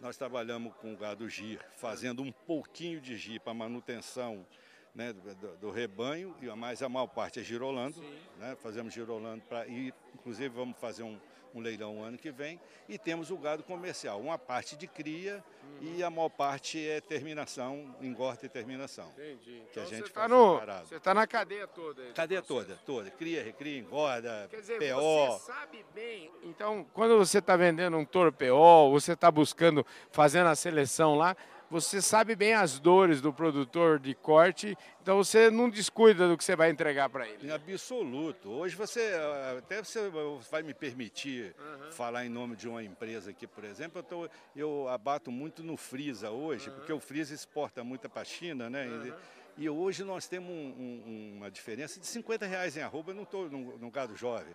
Nós 0.00 0.16
trabalhamos 0.16 0.74
com 0.76 0.92
o 0.92 0.96
gado 0.96 1.28
GIR, 1.28 1.58
fazendo 1.76 2.22
um 2.22 2.30
pouquinho 2.30 3.00
de 3.00 3.16
GIR 3.16 3.40
para 3.40 3.54
manutenção 3.54 4.46
né, 4.94 5.12
do, 5.12 5.56
do, 5.56 5.70
rebanho, 5.70 6.34
mas 6.56 6.82
a 6.82 6.88
maior 6.88 7.06
parte 7.06 7.40
é 7.40 7.42
girolando. 7.42 8.00
Né, 8.38 8.56
fazemos 8.62 8.94
girolando 8.94 9.42
para 9.44 9.66
ir, 9.66 9.92
inclusive 10.14 10.48
vamos 10.48 10.78
fazer 10.78 11.02
um, 11.02 11.18
um 11.56 11.60
leilão 11.60 12.04
ano 12.04 12.18
que 12.18 12.30
vem. 12.30 12.60
E 12.88 12.98
temos 12.98 13.30
o 13.30 13.36
gado 13.36 13.62
comercial, 13.62 14.20
uma 14.20 14.38
parte 14.38 14.76
de 14.76 14.86
cria 14.86 15.42
uhum. 15.62 15.94
e 15.96 16.02
a 16.02 16.10
maior 16.10 16.28
parte 16.28 16.86
é 16.86 17.00
terminação, 17.00 17.94
engorda 18.00 18.44
e 18.44 18.48
terminação. 18.48 19.10
Entendi. 19.16 19.62
Que 19.72 19.80
então 19.80 19.82
a 19.82 19.86
gente 19.86 20.00
você 20.00 20.06
está 20.06 20.28
no, 20.28 20.60
Você 20.60 20.96
está 20.96 21.14
na 21.14 21.26
cadeia 21.26 21.66
toda. 21.66 22.12
Cadeia 22.12 22.42
toda, 22.42 22.78
toda. 22.84 23.10
Cria, 23.10 23.42
recria, 23.42 23.78
engorda, 23.78 24.46
Quer 24.50 24.60
dizer, 24.60 24.78
PO. 24.78 25.26
Você 25.26 25.46
sabe 25.46 25.84
bem. 25.94 26.30
Então, 26.42 26.86
quando 26.92 27.16
você 27.16 27.38
está 27.38 27.56
vendendo 27.56 27.96
um 27.96 28.04
touro 28.04 28.32
PO, 28.32 28.90
você 28.90 29.12
está 29.12 29.30
buscando, 29.30 29.84
fazendo 30.10 30.48
a 30.48 30.54
seleção 30.54 31.16
lá, 31.16 31.36
você 31.70 32.00
sabe 32.00 32.36
bem 32.36 32.54
as 32.54 32.78
dores 32.78 33.20
do 33.20 33.32
produtor 33.32 33.98
de 33.98 34.14
corte, 34.14 34.76
então 35.02 35.16
você 35.16 35.50
não 35.50 35.68
descuida 35.68 36.28
do 36.28 36.36
que 36.36 36.44
você 36.44 36.54
vai 36.54 36.70
entregar 36.70 37.08
para 37.08 37.28
ele. 37.28 37.48
Em 37.48 37.50
absoluto. 37.50 38.50
Hoje 38.50 38.76
você, 38.76 39.12
até 39.58 39.82
você 39.82 40.10
vai 40.50 40.62
me 40.62 40.72
permitir 40.72 41.54
uhum. 41.58 41.92
falar 41.92 42.24
em 42.24 42.28
nome 42.28 42.56
de 42.56 42.68
uma 42.68 42.82
empresa 42.82 43.30
aqui, 43.30 43.46
por 43.46 43.64
exemplo, 43.64 43.98
eu, 43.98 44.02
tô, 44.02 44.28
eu 44.54 44.88
abato 44.88 45.30
muito 45.30 45.62
no 45.62 45.76
Frisa 45.76 46.30
hoje, 46.30 46.68
uhum. 46.68 46.76
porque 46.76 46.92
o 46.92 47.00
Frisa 47.00 47.34
exporta 47.34 47.82
muito 47.82 48.08
para 48.08 48.22
a 48.22 48.24
China, 48.24 48.70
né? 48.70 48.86
Uhum. 48.86 49.14
E, 49.58 49.68
hoje 49.70 50.04
nós 50.04 50.28
temos 50.28 50.50
um, 50.50 50.52
um, 50.52 51.34
uma 51.38 51.50
diferença 51.50 51.98
de 51.98 52.06
50 52.06 52.44
reais 52.46 52.76
em 52.76 52.82
arroba 52.82 53.14
no, 53.14 53.26
no, 53.48 53.78
no 53.78 53.90
gado 53.90 54.14
jovem. 54.14 54.54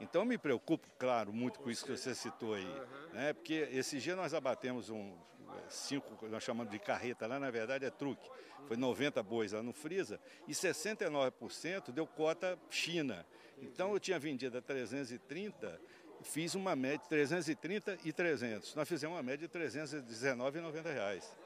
Então 0.00 0.24
me 0.24 0.38
preocupo, 0.38 0.86
claro, 0.98 1.32
muito 1.32 1.58
com 1.58 1.70
isso 1.70 1.84
que 1.84 1.90
você 1.90 2.14
citou 2.14 2.54
aí. 2.54 2.82
Né? 3.12 3.32
Porque 3.32 3.68
esse 3.72 3.98
dia 3.98 4.14
nós 4.14 4.32
abatemos 4.32 4.88
um, 4.90 5.12
cinco, 5.68 6.26
nós 6.28 6.42
chamamos 6.42 6.70
de 6.70 6.78
carreta, 6.78 7.26
lá 7.26 7.38
na 7.38 7.50
verdade 7.50 7.84
é 7.84 7.90
truque. 7.90 8.28
Foi 8.66 8.76
90 8.76 9.22
bois 9.22 9.52
lá 9.52 9.62
no 9.62 9.72
Frisa 9.72 10.20
e 10.46 10.52
69% 10.52 11.90
deu 11.90 12.06
cota 12.06 12.58
China. 12.70 13.26
Então 13.60 13.92
eu 13.92 14.00
tinha 14.00 14.18
vendido 14.18 14.58
a 14.58 14.62
330, 14.62 15.80
fiz 16.22 16.54
uma 16.54 16.76
média 16.76 16.98
de 16.98 17.08
330 17.08 17.98
e 18.04 18.12
300. 18.12 18.74
Nós 18.74 18.88
fizemos 18.88 19.16
uma 19.16 19.22
média 19.22 19.48
de 19.48 19.58
319,90 19.58 20.92
reais. 20.92 21.36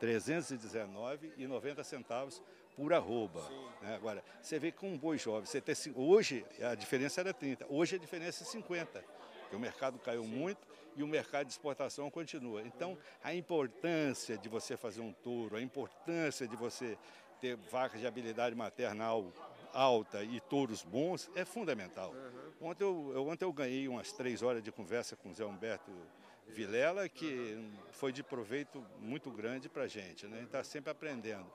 319,90 0.00 1.84
centavos 1.84 2.42
por 2.76 2.92
arroba. 2.92 3.48
Né? 3.80 3.94
Agora, 3.94 4.22
você 4.42 4.58
vê 4.58 4.72
com 4.72 4.90
um 4.90 4.98
boi 4.98 5.16
jovem, 5.16 5.46
você 5.46 5.60
tem, 5.60 5.74
hoje 5.94 6.44
a 6.60 6.74
diferença 6.74 7.20
era 7.20 7.32
30, 7.32 7.66
hoje 7.68 7.96
a 7.96 7.98
diferença 7.98 8.42
é 8.42 8.46
50, 8.46 9.04
porque 9.40 9.56
o 9.56 9.60
mercado 9.60 9.98
caiu 9.98 10.24
Sim. 10.24 10.28
muito 10.28 10.73
e 10.96 11.02
o 11.02 11.06
mercado 11.06 11.46
de 11.46 11.52
exportação 11.52 12.10
continua. 12.10 12.62
Então, 12.62 12.96
a 13.22 13.34
importância 13.34 14.36
de 14.36 14.48
você 14.48 14.76
fazer 14.76 15.00
um 15.00 15.12
touro, 15.12 15.56
a 15.56 15.62
importância 15.62 16.46
de 16.46 16.56
você 16.56 16.96
ter 17.40 17.56
vacas 17.70 18.00
de 18.00 18.06
habilidade 18.06 18.54
maternal 18.54 19.32
alta 19.72 20.22
e 20.22 20.40
touros 20.40 20.82
bons 20.82 21.28
é 21.34 21.44
fundamental. 21.44 22.12
Uhum. 22.12 22.68
Ontem, 22.70 22.84
eu, 22.84 23.26
ontem 23.26 23.44
eu 23.44 23.52
ganhei 23.52 23.88
umas 23.88 24.12
três 24.12 24.40
horas 24.42 24.62
de 24.62 24.70
conversa 24.70 25.16
com 25.16 25.30
o 25.30 25.34
Zé 25.34 25.44
Humberto 25.44 25.90
Vilela, 26.48 27.08
que 27.08 27.58
foi 27.90 28.12
de 28.12 28.22
proveito 28.22 28.84
muito 29.00 29.30
grande 29.30 29.68
para 29.68 29.84
a 29.84 29.88
gente, 29.88 30.26
né? 30.26 30.42
está 30.44 30.62
sempre 30.62 30.90
aprendendo. 30.90 31.46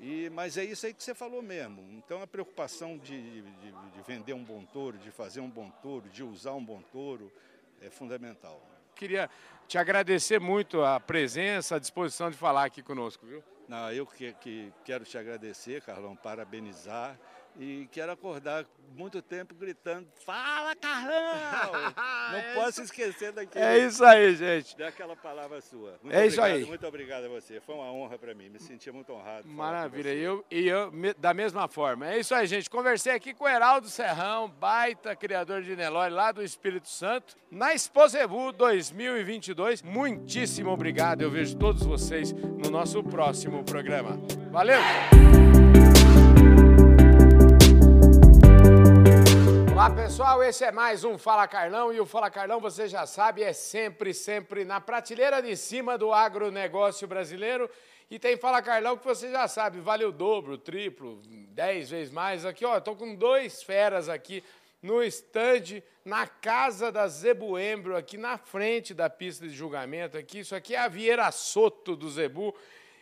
E, 0.00 0.30
mas 0.30 0.56
é 0.56 0.64
isso 0.64 0.86
aí 0.86 0.94
que 0.94 1.02
você 1.02 1.14
falou 1.14 1.42
mesmo. 1.42 1.82
Então 1.92 2.22
a 2.22 2.26
preocupação 2.26 2.96
de, 2.96 3.42
de, 3.42 3.72
de, 3.92 4.02
vender 4.06 4.32
um 4.32 4.44
bom 4.44 4.64
touro, 4.64 4.96
de 4.98 5.10
fazer 5.10 5.40
um 5.40 5.50
bom 5.50 5.70
touro, 5.82 6.08
de 6.08 6.22
usar 6.22 6.54
um 6.54 6.64
bom 6.64 6.80
touro, 6.92 7.32
é 7.80 7.90
fundamental. 7.90 8.60
Queria 8.94 9.30
te 9.66 9.78
agradecer 9.78 10.40
muito 10.40 10.82
a 10.82 10.98
presença, 10.98 11.76
a 11.76 11.78
disposição 11.78 12.30
de 12.30 12.36
falar 12.36 12.64
aqui 12.64 12.82
conosco, 12.82 13.26
viu? 13.26 13.42
Não, 13.68 13.92
eu 13.92 14.06
que, 14.06 14.32
que 14.34 14.72
quero 14.84 15.04
te 15.04 15.18
agradecer, 15.18 15.82
Carlão, 15.82 16.16
parabenizar 16.16 17.18
e 17.58 17.88
quero 17.90 18.12
acordar 18.12 18.64
muito 18.96 19.20
tempo 19.20 19.54
gritando: 19.54 20.06
Fala, 20.24 20.74
Carlão! 20.76 21.92
Não 22.30 22.38
é 22.38 22.54
posso 22.54 22.82
isso. 22.82 22.82
esquecer 22.82 23.32
daquele. 23.32 23.64
É 23.64 23.78
isso 23.78 24.04
aí, 24.04 24.34
gente. 24.36 24.76
Daquela 24.76 25.16
palavra 25.16 25.60
sua. 25.60 25.98
Muito 26.02 26.16
é 26.16 26.26
isso 26.26 26.40
aí. 26.40 26.64
Muito 26.64 26.86
obrigado 26.86 27.24
a 27.24 27.28
você. 27.28 27.60
Foi 27.60 27.74
uma 27.74 27.92
honra 27.92 28.16
para 28.16 28.34
mim. 28.34 28.48
Me 28.48 28.60
sentia 28.60 28.92
muito 28.92 29.12
honrado. 29.12 29.48
Maravilha. 29.48 30.14
E 30.14 30.20
eu, 30.20 30.44
e 30.50 30.68
eu, 30.68 30.92
da 31.18 31.34
mesma 31.34 31.66
forma. 31.68 32.08
É 32.08 32.18
isso 32.18 32.34
aí, 32.34 32.46
gente. 32.46 32.70
Conversei 32.70 33.12
aqui 33.12 33.34
com 33.34 33.44
o 33.44 33.48
Heraldo 33.48 33.88
Serrão, 33.88 34.48
baita 34.48 35.16
criador 35.16 35.62
de 35.62 35.74
Nelore 35.74 36.12
lá 36.12 36.30
do 36.30 36.42
Espírito 36.42 36.88
Santo, 36.88 37.36
na 37.50 37.74
Exposebu 37.74 38.52
2022. 38.52 39.82
Muitíssimo 39.82 40.70
obrigado. 40.70 41.22
Eu 41.22 41.30
vejo 41.30 41.56
todos 41.56 41.84
vocês 41.84 42.32
no 42.32 42.70
nosso 42.70 43.02
próximo 43.02 43.64
programa. 43.64 44.18
Valeu! 44.50 44.78
Olá 49.78 49.90
pessoal, 49.90 50.42
esse 50.42 50.64
é 50.64 50.72
mais 50.72 51.04
um 51.04 51.16
Fala 51.16 51.46
Carlão 51.46 51.92
e 51.92 52.00
o 52.00 52.04
Fala 52.04 52.28
Carlão, 52.28 52.58
você 52.60 52.88
já 52.88 53.06
sabe, 53.06 53.44
é 53.44 53.52
sempre, 53.52 54.12
sempre 54.12 54.64
na 54.64 54.80
prateleira 54.80 55.40
de 55.40 55.56
cima 55.56 55.96
do 55.96 56.12
agronegócio 56.12 57.06
brasileiro. 57.06 57.70
E 58.10 58.18
tem 58.18 58.36
Fala 58.36 58.60
Carlão 58.60 58.96
que 58.96 59.04
você 59.04 59.30
já 59.30 59.46
sabe, 59.46 59.78
vale 59.78 60.04
o 60.04 60.10
dobro, 60.10 60.54
o 60.54 60.58
triplo, 60.58 61.22
dez 61.50 61.90
vezes 61.90 62.12
mais. 62.12 62.44
Aqui, 62.44 62.64
ó, 62.64 62.76
estou 62.76 62.96
com 62.96 63.14
dois 63.14 63.62
feras 63.62 64.08
aqui 64.08 64.42
no 64.82 65.00
estande, 65.00 65.80
na 66.04 66.26
casa 66.26 66.90
da 66.90 67.06
Zebuembro, 67.06 67.96
aqui 67.96 68.16
na 68.18 68.36
frente 68.36 68.92
da 68.92 69.08
pista 69.08 69.46
de 69.46 69.54
julgamento. 69.54 70.18
Aqui, 70.18 70.40
isso 70.40 70.56
aqui 70.56 70.74
é 70.74 70.80
a 70.80 70.88
Vieira 70.88 71.30
Soto 71.30 71.94
do 71.94 72.10
Zebu. 72.10 72.52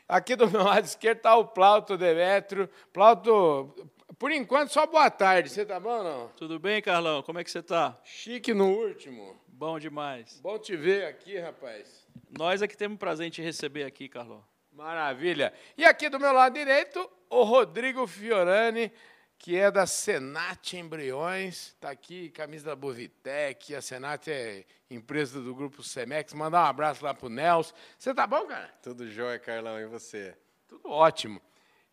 Aqui 0.06 0.36
do 0.36 0.46
meu 0.50 0.62
lado 0.62 0.84
esquerdo 0.84 1.16
está 1.16 1.36
o 1.36 1.46
Plauto 1.46 1.96
Demetrio. 1.96 2.68
Plauto, 2.92 3.74
por 4.18 4.32
enquanto, 4.32 4.72
só 4.72 4.86
boa 4.86 5.10
tarde. 5.10 5.50
Você 5.50 5.64
tá 5.64 5.78
bom 5.78 5.98
ou 5.98 6.04
não? 6.04 6.28
Tudo 6.28 6.58
bem, 6.58 6.80
Carlão? 6.80 7.22
Como 7.22 7.38
é 7.38 7.44
que 7.44 7.50
você 7.50 7.62
tá? 7.62 7.98
Chique 8.02 8.54
no 8.54 8.70
último. 8.70 9.38
Bom 9.46 9.78
demais. 9.78 10.40
Bom 10.40 10.58
te 10.58 10.76
ver 10.76 11.06
aqui, 11.06 11.38
rapaz. 11.38 12.06
Nós 12.30 12.62
é 12.62 12.68
que 12.68 12.76
temos 12.76 12.98
prazer 12.98 13.26
em 13.26 13.30
te 13.30 13.42
receber 13.42 13.84
aqui, 13.84 14.08
Carlão. 14.08 14.42
Maravilha. 14.72 15.52
E 15.76 15.84
aqui 15.84 16.08
do 16.08 16.18
meu 16.18 16.32
lado 16.32 16.54
direito, 16.54 17.10
o 17.28 17.42
Rodrigo 17.42 18.06
Fiorani, 18.06 18.92
que 19.38 19.56
é 19.56 19.70
da 19.70 19.86
Senat 19.86 20.74
Embriões. 20.76 21.68
Está 21.68 21.90
aqui, 21.90 22.30
camisa 22.30 22.66
da 22.66 22.76
Bovitec. 22.76 23.74
A 23.74 23.82
Senat 23.82 24.28
é 24.28 24.64
empresa 24.90 25.40
do 25.40 25.54
grupo 25.54 25.82
Semex. 25.82 26.32
Mandar 26.32 26.64
um 26.64 26.66
abraço 26.66 27.04
lá 27.04 27.12
pro 27.12 27.28
Nelson. 27.28 27.74
Você 27.98 28.14
tá 28.14 28.26
bom, 28.26 28.46
cara? 28.46 28.68
Tudo 28.82 29.10
jóia, 29.10 29.38
Carlão. 29.38 29.78
E 29.78 29.86
você? 29.86 30.34
Tudo 30.66 30.88
ótimo. 30.90 31.40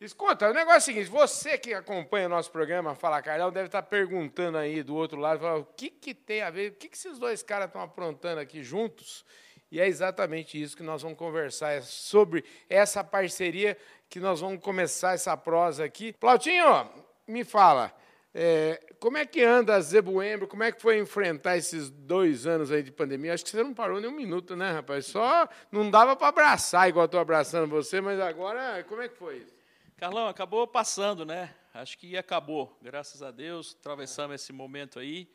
Escuta, 0.03 0.49
o 0.49 0.53
negócio 0.53 0.75
é 0.75 0.77
o 0.79 0.81
seguinte: 0.81 1.09
você 1.09 1.57
que 1.57 1.73
acompanha 1.73 2.25
o 2.25 2.29
nosso 2.29 2.51
programa 2.51 2.93
Fala 2.93 3.21
Carlão 3.21 3.49
deve 3.49 3.67
estar 3.67 3.81
perguntando 3.83 4.57
aí 4.57 4.83
do 4.83 4.93
outro 4.95 5.17
lado, 5.17 5.45
o 5.45 5.63
que, 5.63 5.89
que 5.89 6.13
tem 6.13 6.41
a 6.41 6.49
ver, 6.49 6.71
o 6.71 6.75
que, 6.75 6.89
que 6.89 6.97
esses 6.97 7.17
dois 7.17 7.41
caras 7.41 7.67
estão 7.67 7.81
aprontando 7.81 8.41
aqui 8.41 8.61
juntos? 8.61 9.23
E 9.71 9.79
é 9.79 9.87
exatamente 9.87 10.61
isso 10.61 10.75
que 10.75 10.83
nós 10.83 11.01
vamos 11.01 11.17
conversar, 11.17 11.71
é 11.71 11.79
sobre 11.79 12.43
essa 12.69 13.01
parceria 13.01 13.77
que 14.09 14.19
nós 14.19 14.41
vamos 14.41 14.61
começar 14.61 15.13
essa 15.13 15.37
prosa 15.37 15.85
aqui. 15.85 16.11
Plautinho, 16.11 16.89
me 17.25 17.45
fala, 17.45 17.95
é, 18.35 18.79
como 18.99 19.17
é 19.17 19.25
que 19.25 19.41
anda 19.41 19.73
a 19.73 19.79
Zebuembro? 19.79 20.49
Como 20.49 20.63
é 20.63 20.71
que 20.73 20.81
foi 20.81 20.99
enfrentar 20.99 21.55
esses 21.55 21.89
dois 21.89 22.45
anos 22.45 22.73
aí 22.73 22.83
de 22.83 22.91
pandemia? 22.91 23.33
Acho 23.33 23.45
que 23.45 23.51
você 23.51 23.63
não 23.63 23.73
parou 23.73 24.01
nem 24.01 24.09
um 24.09 24.15
minuto, 24.15 24.53
né, 24.53 24.69
rapaz? 24.73 25.05
Só 25.05 25.47
não 25.71 25.89
dava 25.89 26.13
para 26.13 26.27
abraçar 26.27 26.89
igual 26.89 27.05
estou 27.05 27.21
abraçando 27.21 27.69
você, 27.69 28.01
mas 28.01 28.19
agora, 28.19 28.83
como 28.83 29.01
é 29.01 29.07
que 29.07 29.15
foi 29.15 29.37
isso? 29.37 29.62
Carlão, 29.95 30.27
acabou 30.27 30.67
passando, 30.67 31.23
né? 31.25 31.53
Acho 31.73 31.97
que 31.97 32.17
acabou, 32.17 32.77
graças 32.81 33.21
a 33.21 33.31
Deus, 33.31 33.75
atravessamos 33.79 34.35
esse 34.35 34.51
momento 34.51 34.99
aí. 34.99 35.29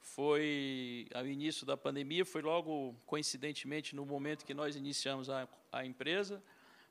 Foi 0.00 1.08
ao 1.12 1.26
início 1.26 1.66
da 1.66 1.76
pandemia, 1.76 2.24
foi 2.24 2.40
logo 2.40 2.94
coincidentemente 3.04 3.94
no 3.96 4.06
momento 4.06 4.46
que 4.46 4.54
nós 4.54 4.76
iniciamos 4.76 5.28
a, 5.28 5.48
a 5.72 5.84
empresa, 5.84 6.42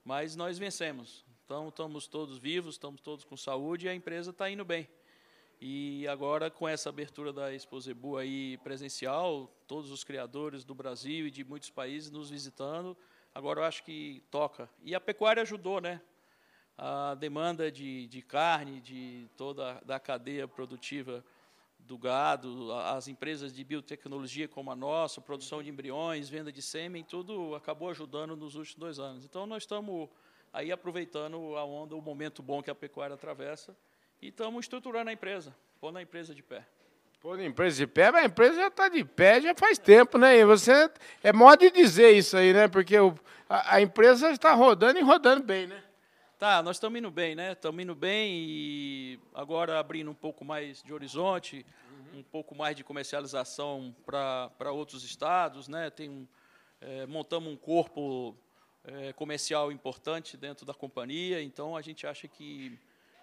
mas 0.04 0.36
nós 0.36 0.58
vencemos. 0.58 1.25
Então, 1.45 1.69
estamos 1.69 2.06
todos 2.06 2.38
vivos, 2.38 2.75
estamos 2.75 2.99
todos 3.01 3.23
com 3.23 3.38
saúde 3.38 3.86
e 3.86 3.89
a 3.89 3.95
empresa 3.95 4.32
está 4.32 4.49
indo 4.49 4.65
bem. 4.65 4.88
E 5.62 6.06
agora, 6.08 6.51
com 6.51 6.67
essa 6.67 6.89
abertura 6.89 7.32
da 7.32 7.54
Exposebu 7.54 8.17
aí 8.17 8.58
presencial, 8.58 9.49
todos 9.65 9.89
os 9.89 10.04
criadores 10.04 10.65
do 10.65 10.75
Brasil 10.75 11.28
e 11.28 11.32
de 11.32 11.45
muitos 11.45 11.69
países 11.69 12.12
nos 12.12 12.30
visitando, 12.30 12.95
agora 13.34 13.62
eu 13.62 13.63
acho 13.63 13.84
que 13.84 14.21
toca. 14.30 14.69
E 14.84 14.93
a 14.93 14.99
pecuária 14.99 15.41
ajudou, 15.41 15.80
né? 15.80 16.01
A 16.78 17.16
demanda 17.16 17.72
de, 17.72 18.08
de 18.08 18.22
carne, 18.22 18.82
de 18.82 19.28
toda 19.38 19.82
da 19.86 20.00
cadeia 20.00 20.48
produtiva 20.48 21.24
do 21.80 21.98
gado, 21.98 22.74
as 22.74 23.08
empresas 23.08 23.54
de 23.54 23.64
biotecnologia 23.64 24.48
como 24.48 24.72
a 24.72 24.76
nossa, 24.76 25.22
produção 25.22 25.62
de 25.62 25.70
embriões, 25.70 26.28
venda 26.30 26.52
de 26.52 26.62
sêmen, 26.62 27.04
tudo 27.04 27.54
acabou 27.56 27.90
ajudando 27.90 28.36
nos 28.36 28.56
últimos 28.56 28.76
dois 28.76 29.00
anos. 29.00 29.24
Então, 29.24 29.46
nós 29.46 29.64
estamos 29.64 30.10
aí 30.52 30.72
aproveitando 30.72 31.56
a 31.56 31.64
onda, 31.64 31.96
o 31.96 32.02
momento 32.02 32.42
bom 32.42 32.62
que 32.62 32.72
a 32.72 32.76
pecuária 32.76 33.14
atravessa 33.14 33.76
e 34.22 34.30
estamos 34.30 34.66
estruturando 34.66 35.10
a 35.10 35.14
empresa, 35.14 35.56
pondo 35.80 36.00
a 36.00 36.02
empresa 36.02 36.34
de 36.34 36.42
pé. 36.42 36.66
Pô, 37.22 37.36
empresa 37.38 37.78
de 37.78 37.88
pé, 37.88 38.12
mas 38.12 38.24
a 38.24 38.26
empresa 38.28 38.56
já 38.56 38.68
está 38.68 38.88
de 38.88 39.04
pé 39.04 39.42
já 39.42 39.56
faz 39.56 39.80
tempo, 39.80 40.18
né? 40.18 40.38
E 40.38 40.46
você 40.46 40.90
é 41.24 41.34
modo 41.34 41.60
de 41.60 41.72
dizer 41.72 42.12
isso 42.12 42.38
aí, 42.38 42.54
né? 42.54 42.68
Porque 42.68 43.00
o, 43.00 43.18
a, 43.50 43.78
a 43.78 43.82
empresa 43.82 44.30
está 44.30 44.54
rodando 44.54 45.00
e 45.00 45.02
rodando 45.02 45.44
bem, 45.44 45.66
né? 45.66 45.84
Tá, 46.38 46.62
nós 46.62 46.76
estamos 46.76 47.00
indo 47.00 47.10
bem, 47.10 47.34
né? 47.34 47.54
Estamos 47.54 47.82
indo 47.82 47.95
bem 47.95 48.45
e 48.45 49.19
agora 49.34 49.80
abrindo 49.80 50.12
um 50.12 50.15
pouco 50.15 50.43
mais 50.43 50.84
de 50.84 50.93
horizonte, 50.93 51.65
uhum. 51.89 52.19
um 52.19 52.24
pouco 52.24 52.54
mais 52.54 52.76
de 52.76 52.84
comercialização 52.84 53.95
para 54.06 54.69
outros 54.74 55.06
estados, 55.06 55.69
né? 55.69 55.89
Tem 55.89 56.28
é, 56.82 57.06
montamos 57.06 57.50
um 57.50 57.56
corpo 57.56 58.36
é, 58.84 59.13
comercial 59.13 59.71
importante 59.71 60.36
dentro 60.36 60.65
da 60.65 60.74
companhia, 60.74 61.41
então 61.41 61.74
a 61.74 61.82
gente 61.82 62.06
acha 62.06 62.28
que, 62.28 62.78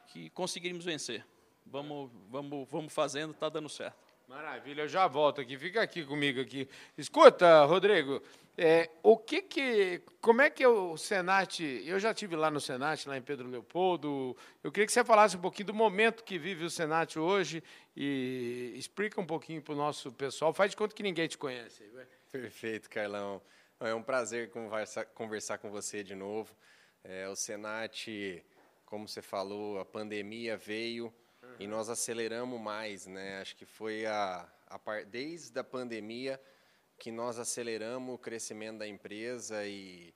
que 0.07 0.31
conseguiremos 0.31 0.87
vencer. 0.87 1.22
Vamos, 1.66 2.11
vamos, 2.31 2.66
vamos 2.70 2.94
fazendo, 2.94 3.33
está 3.33 3.51
dando 3.51 3.68
certo. 3.68 4.11
Maravilha, 4.27 4.83
eu 4.83 4.88
já 4.88 5.07
volto 5.07 5.42
aqui, 5.42 5.59
fica 5.59 5.83
aqui 5.83 6.03
comigo 6.03 6.40
aqui. 6.40 6.66
Escuta, 6.96 7.66
Rodrigo, 7.66 8.22
é, 8.57 8.91
o 9.03 9.17
que 9.17 9.41
que, 9.41 10.03
como 10.21 10.43
é 10.43 10.51
que 10.51 10.67
o 10.67 10.97
Senat, 10.97 11.61
eu 11.62 11.99
já 11.99 12.12
tive 12.12 12.37
lá 12.37 12.51
no 12.51 12.61
Senat, 12.61 13.09
lá 13.09 13.17
em 13.17 13.23
Pedro 13.23 13.49
Leopoldo, 13.49 14.37
eu 14.62 14.71
queria 14.71 14.87
que 14.87 14.93
você 14.93 15.05
falasse 15.05 15.37
um 15.37 15.41
pouquinho 15.41 15.69
do 15.69 15.75
momento 15.75 16.23
que 16.23 16.38
vive 16.38 16.65
o 16.65 16.71
Senat 16.71 17.19
hoje 17.19 17.62
e 17.97 18.75
explica 18.77 19.21
um 19.21 19.27
pouquinho 19.27 19.62
para 19.62 19.73
o 19.73 19.77
nosso 19.77 20.12
pessoal, 20.12 20.53
faz 20.53 20.71
de 20.71 20.77
conta 20.77 20.95
que 20.95 21.03
ninguém 21.03 21.27
te 21.27 21.38
conhece. 21.38 21.83
Perfeito, 22.31 22.91
Carlão. 22.91 23.41
É 23.81 23.95
um 23.95 24.03
prazer 24.03 24.51
conversar, 24.51 25.07
conversar 25.07 25.59
com 25.59 25.71
você 25.71 26.05
de 26.05 26.15
novo. 26.15 26.55
É, 27.03 27.29
o 27.29 27.35
Senat, 27.35 28.07
como 28.85 29.09
você 29.09 29.23
falou, 29.23 29.81
a 29.81 29.85
pandemia 29.85 30.57
veio, 30.57 31.12
e 31.59 31.67
nós 31.67 31.88
aceleramos 31.88 32.61
mais, 32.61 33.07
né? 33.07 33.41
Acho 33.41 33.57
que 33.57 33.65
foi 33.65 34.07
a, 34.07 34.49
a 34.67 35.03
desde 35.03 35.59
a 35.59 35.65
pandemia 35.65 36.41
que 37.03 37.11
nós 37.11 37.37
aceleramos 37.37 38.15
o 38.15 38.17
crescimento 38.17 38.79
da 38.79 38.87
empresa 38.87 39.67
e, 39.67 40.15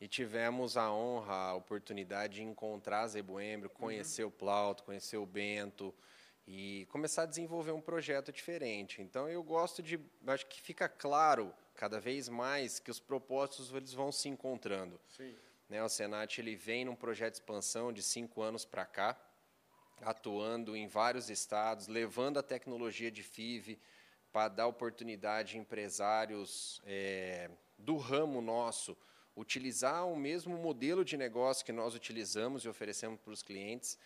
e 0.00 0.08
tivemos 0.08 0.76
a 0.76 0.92
honra, 0.92 1.32
a 1.32 1.54
oportunidade 1.54 2.34
de 2.34 2.42
encontrar 2.42 3.02
a 3.02 3.06
Zebuembro, 3.06 3.68
uhum. 3.68 3.80
conhecer 3.80 4.24
uhum. 4.24 4.30
o 4.30 4.32
Plauto, 4.32 4.82
conhecer 4.82 5.16
o 5.16 5.24
Bento 5.24 5.94
e 6.44 6.88
começar 6.90 7.22
a 7.22 7.26
desenvolver 7.26 7.70
um 7.70 7.80
projeto 7.80 8.32
diferente. 8.32 9.00
Então 9.00 9.28
eu 9.28 9.44
gosto 9.44 9.80
de, 9.80 10.00
acho 10.26 10.44
que 10.46 10.60
fica 10.60 10.88
claro 10.88 11.54
cada 11.72 12.00
vez 12.00 12.28
mais 12.28 12.80
que 12.80 12.90
os 12.90 12.98
propósitos 12.98 13.72
eles 13.72 13.92
vão 13.92 14.10
se 14.10 14.28
encontrando. 14.28 15.00
Sim. 15.16 15.36
Né, 15.68 15.84
o 15.84 15.88
Senat 15.88 16.40
ele 16.40 16.56
vem 16.56 16.84
num 16.84 16.96
projeto 16.96 17.34
de 17.34 17.38
expansão 17.38 17.92
de 17.92 18.02
cinco 18.02 18.42
anos 18.42 18.64
para 18.64 18.84
cá 18.84 19.16
atuando 20.02 20.76
em 20.76 20.88
vários 20.88 21.30
estados, 21.30 21.86
levando 21.86 22.38
a 22.38 22.42
tecnologia 22.42 23.10
de 23.10 23.22
FIV 23.22 23.78
para 24.34 24.48
dar 24.48 24.66
oportunidade 24.66 25.56
a 25.56 25.60
empresários 25.60 26.82
é, 26.84 27.48
do 27.78 27.96
ramo 27.96 28.40
nosso 28.40 28.96
utilizar 29.36 30.08
o 30.08 30.16
mesmo 30.16 30.58
modelo 30.58 31.04
de 31.04 31.16
negócio 31.16 31.64
que 31.64 31.70
nós 31.70 31.94
utilizamos 31.94 32.64
e 32.64 32.68
oferecemos 32.68 33.20
para 33.20 33.32
os 33.32 33.44
clientes. 33.44 33.96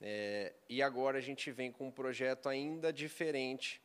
É, 0.00 0.54
e 0.68 0.80
agora 0.80 1.18
a 1.18 1.20
gente 1.20 1.50
vem 1.50 1.72
com 1.72 1.88
um 1.88 1.90
projeto 1.90 2.48
ainda 2.48 2.92
diferente, 2.92 3.82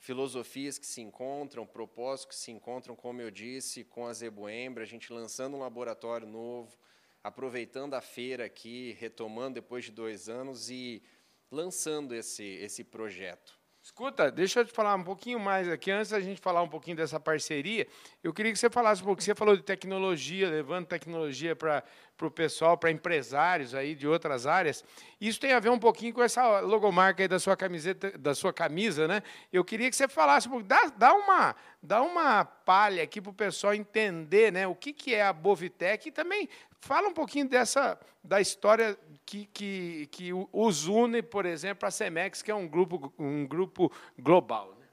filosofias 0.00 0.78
que 0.78 0.86
se 0.86 1.00
encontram, 1.00 1.64
propósitos 1.64 2.36
que 2.36 2.42
se 2.42 2.50
encontram, 2.50 2.96
como 2.96 3.20
eu 3.20 3.30
disse, 3.30 3.84
com 3.84 4.04
a 4.04 4.12
Zebuembra, 4.12 4.82
a 4.82 4.86
gente 4.86 5.12
lançando 5.12 5.56
um 5.56 5.60
laboratório 5.60 6.26
novo, 6.26 6.76
aproveitando 7.22 7.94
a 7.94 8.00
feira 8.00 8.44
aqui, 8.44 8.96
retomando 8.98 9.54
depois 9.54 9.84
de 9.84 9.92
dois 9.92 10.28
anos 10.28 10.70
e 10.70 11.04
lançando 11.52 12.16
esse, 12.16 12.42
esse 12.42 12.82
projeto. 12.82 13.55
Escuta, 13.86 14.32
deixa 14.32 14.58
eu 14.58 14.64
te 14.64 14.72
falar 14.72 14.96
um 14.96 15.04
pouquinho 15.04 15.38
mais 15.38 15.68
aqui, 15.68 15.92
antes 15.92 16.10
da 16.10 16.18
gente 16.18 16.40
falar 16.40 16.60
um 16.60 16.68
pouquinho 16.68 16.96
dessa 16.96 17.20
parceria, 17.20 17.86
eu 18.22 18.34
queria 18.34 18.50
que 18.50 18.58
você 18.58 18.68
falasse 18.68 19.00
um 19.00 19.04
pouco, 19.04 19.22
você 19.22 19.32
falou 19.32 19.56
de 19.56 19.62
tecnologia, 19.62 20.50
levando 20.50 20.86
tecnologia 20.86 21.54
para 21.54 21.84
o 22.20 22.28
pessoal, 22.28 22.76
para 22.76 22.90
empresários 22.90 23.76
aí 23.76 23.94
de 23.94 24.08
outras 24.08 24.44
áreas. 24.44 24.84
Isso 25.20 25.38
tem 25.38 25.52
a 25.52 25.60
ver 25.60 25.70
um 25.70 25.78
pouquinho 25.78 26.12
com 26.12 26.20
essa 26.20 26.58
logomarca 26.58 27.22
aí 27.22 27.28
da 27.28 27.38
sua 27.38 27.56
camiseta, 27.56 28.10
da 28.18 28.34
sua 28.34 28.52
camisa, 28.52 29.06
né? 29.06 29.22
Eu 29.52 29.64
queria 29.64 29.88
que 29.88 29.94
você 29.94 30.08
falasse 30.08 30.48
um 30.48 30.50
pouco, 30.50 30.66
dá, 30.66 30.92
dá, 30.96 31.14
uma, 31.14 31.54
dá 31.80 32.02
uma 32.02 32.44
palha 32.44 33.04
aqui 33.04 33.20
para 33.20 33.30
o 33.30 33.34
pessoal 33.34 33.72
entender 33.72 34.52
né, 34.52 34.66
o 34.66 34.74
que, 34.74 34.92
que 34.92 35.14
é 35.14 35.22
a 35.22 35.32
Bovitec 35.32 36.08
e 36.08 36.10
também 36.10 36.48
fala 36.80 37.06
um 37.06 37.14
pouquinho 37.14 37.48
dessa 37.48 37.96
da 38.26 38.40
história 38.40 38.98
que, 39.26 39.46
que, 39.46 40.06
que 40.06 40.30
os 40.52 40.86
une, 40.86 41.20
por 41.20 41.44
exemplo, 41.44 41.86
a 41.86 41.90
Cemex, 41.90 42.42
que 42.42 42.50
é 42.50 42.54
um 42.54 42.68
grupo, 42.68 43.12
um 43.18 43.44
grupo 43.44 43.92
global. 44.16 44.74
Né? 44.78 44.86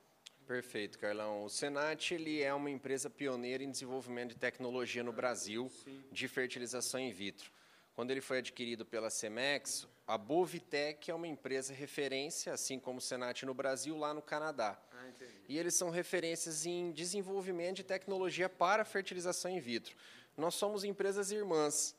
Perfeito, 0.48 0.98
Carlão. 0.98 1.46
O 1.46 1.50
Senat 1.50 2.12
ele 2.14 2.42
é 2.42 2.54
uma 2.54 2.70
empresa 2.70 3.10
pioneira 3.10 3.64
em 3.64 3.70
desenvolvimento 3.70 4.30
de 4.30 4.38
tecnologia 4.38 5.04
no 5.04 5.14
Brasil 5.14 5.70
Sim. 5.70 6.04
de 6.12 6.28
fertilização 6.28 7.00
in 7.00 7.12
vitro. 7.12 7.52
Quando 7.94 8.10
ele 8.10 8.22
foi 8.22 8.40
adquirido 8.40 8.84
pela 8.84 9.12
Cemex, 9.12 9.88
a 10.08 10.18
Bovitec 10.18 11.12
é 11.12 11.14
uma 11.14 11.28
empresa 11.28 11.72
referência, 11.72 12.52
assim 12.52 12.80
como 12.80 12.98
o 12.98 13.02
Senat 13.02 13.46
no 13.46 13.54
Brasil, 13.54 13.96
lá 13.96 14.16
no 14.16 14.22
Canadá. 14.22 14.82
Ah, 14.92 15.10
e 15.48 15.60
eles 15.60 15.76
são 15.76 15.92
referências 15.92 16.66
em 16.66 16.92
desenvolvimento 16.92 17.78
de 17.78 17.84
tecnologia 17.84 18.50
para 18.50 18.84
fertilização 18.84 19.52
in 19.52 19.60
vitro. 19.60 19.96
Nós 20.36 20.56
somos 20.56 20.84
empresas 20.84 21.32
irmãs. 21.32 21.96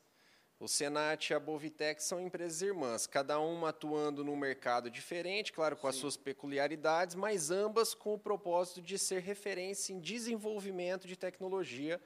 O 0.57 0.69
Senat 0.69 1.29
e 1.29 1.33
a 1.33 1.39
Bovitec 1.39 2.01
são 2.01 2.21
empresas 2.21 2.61
irmãs, 2.61 3.05
cada 3.05 3.37
uma 3.39 3.69
atuando 3.69 4.23
num 4.23 4.37
mercado 4.37 4.89
diferente, 4.89 5.51
claro, 5.51 5.75
com 5.75 5.81
Sim. 5.81 5.89
as 5.89 5.95
suas 5.97 6.15
peculiaridades, 6.15 7.13
mas 7.13 7.51
ambas 7.51 7.93
com 7.93 8.13
o 8.13 8.19
propósito 8.19 8.81
de 8.81 8.97
ser 8.97 9.21
referência 9.21 9.91
em 9.91 9.99
desenvolvimento 9.99 11.07
de 11.07 11.17
tecnologia 11.17 11.99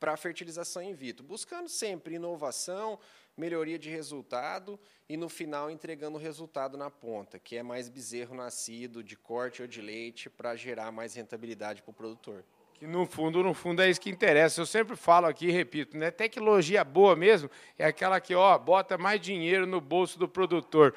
para 0.00 0.14
a 0.14 0.16
fertilização 0.16 0.82
in 0.82 0.94
vitro, 0.94 1.24
buscando 1.24 1.68
sempre 1.68 2.16
inovação, 2.16 2.98
melhoria 3.36 3.78
de 3.78 3.88
resultado 3.88 4.80
e, 5.08 5.16
no 5.16 5.28
final, 5.28 5.70
entregando 5.70 6.18
o 6.18 6.20
resultado 6.20 6.76
na 6.76 6.90
ponta, 6.90 7.38
que 7.38 7.56
é 7.56 7.62
mais 7.62 7.88
bezerro 7.88 8.34
nascido 8.34 9.04
de 9.04 9.16
corte 9.16 9.62
ou 9.62 9.68
de 9.68 9.80
leite 9.80 10.28
para 10.28 10.56
gerar 10.56 10.90
mais 10.90 11.14
rentabilidade 11.14 11.82
para 11.82 11.92
o 11.92 11.94
produtor 11.94 12.44
que 12.82 12.86
no 12.88 13.06
fundo, 13.06 13.44
no 13.44 13.54
fundo 13.54 13.80
é 13.80 13.88
isso 13.88 14.00
que 14.00 14.10
interessa. 14.10 14.60
Eu 14.60 14.66
sempre 14.66 14.96
falo 14.96 15.28
aqui 15.28 15.46
e 15.46 15.52
repito, 15.52 15.96
né? 15.96 16.10
Tecnologia 16.10 16.82
boa 16.82 17.14
mesmo 17.14 17.48
é 17.78 17.86
aquela 17.86 18.20
que, 18.20 18.34
ó, 18.34 18.58
bota 18.58 18.98
mais 18.98 19.20
dinheiro 19.20 19.68
no 19.68 19.80
bolso 19.80 20.18
do 20.18 20.26
produtor. 20.28 20.92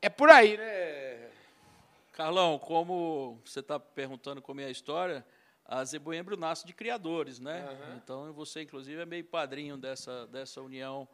É 0.00 0.08
por 0.08 0.30
aí, 0.30 0.56
né? 0.56 1.28
Carlão, 2.12 2.56
como 2.56 3.40
você 3.44 3.58
está 3.58 3.80
perguntando 3.80 4.40
como 4.40 4.60
é 4.60 4.66
a 4.66 4.70
história, 4.70 5.26
a 5.64 5.84
Zebuembro 5.84 6.36
nasce 6.36 6.64
de 6.64 6.72
criadores, 6.72 7.40
né? 7.40 7.66
Uhum. 7.68 7.96
Então 7.96 8.32
você, 8.32 8.62
inclusive, 8.62 9.02
é 9.02 9.04
meio 9.04 9.24
padrinho 9.24 9.76
dessa, 9.76 10.24
dessa 10.28 10.62
união 10.62 11.08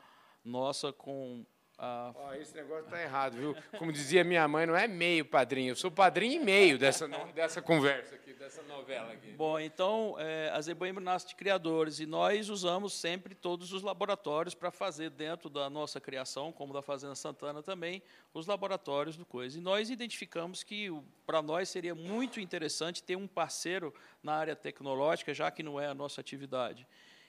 nossa 0.45 0.93
com 0.93 1.47
ah, 1.77 2.13
esse 2.41 2.55
negócio 2.55 2.85
está 2.85 3.03
errado, 3.03 3.37
viu? 3.37 3.57
Como 3.79 3.93
dizia 3.93 4.23
minha 4.23 4.47
mãe, 4.47 4.65
não 4.65 4.77
é 4.77 4.87
meio 4.87 5.25
padrinho, 5.25 5.73
eu 5.73 5.77
sou 5.77 5.91
padrinho 5.91 6.41
e 6.41 6.45
meio 6.45 6.79
dessa, 6.79 7.09
dessa 7.35 7.61
conversa 7.61 8.15
aqui, 8.15 8.33
dessa 8.33 8.63
novela 8.63 9.13
aqui. 9.13 9.33
Bom, 9.33 9.59
então, 9.59 10.15
é, 10.19 10.51
a 10.55 10.61
Zebuembro 10.61 11.03
nasce 11.03 11.27
de 11.27 11.35
criadores 11.35 11.99
e 11.99 12.07
nós 12.07 12.49
usamos 12.49 12.93
sempre 12.93 13.35
todos 13.35 13.73
os 13.73 13.83
laboratórios 13.83 14.55
para 14.55 14.71
fazer 14.71 15.11
dentro 15.11 15.51
da 15.51 15.69
nossa 15.69 16.01
criação, 16.01 16.53
como 16.53 16.73
da 16.73 16.81
Fazenda 16.81 17.17
Santana 17.17 17.61
também, 17.61 18.01
os 18.33 18.47
laboratórios 18.47 19.17
do 19.17 19.27
Coisa. 19.27 19.59
E 19.59 19.61
nós 19.61 19.91
identificamos 19.91 20.63
que 20.63 20.91
para 21.27 21.43
nós 21.43 21.69
seria 21.69 21.95
muito 21.95 22.39
interessante 22.39 23.03
ter 23.03 23.17
um 23.17 23.27
parceiro 23.27 23.93
na 24.23 24.35
área 24.35 24.55
tecnológica, 24.55 25.35
já 25.35 25.51
que 25.51 25.63
não 25.63 25.81
é 25.81 25.87
a 25.87 25.95
nossa 25.95 26.21
atividade. 26.21 26.87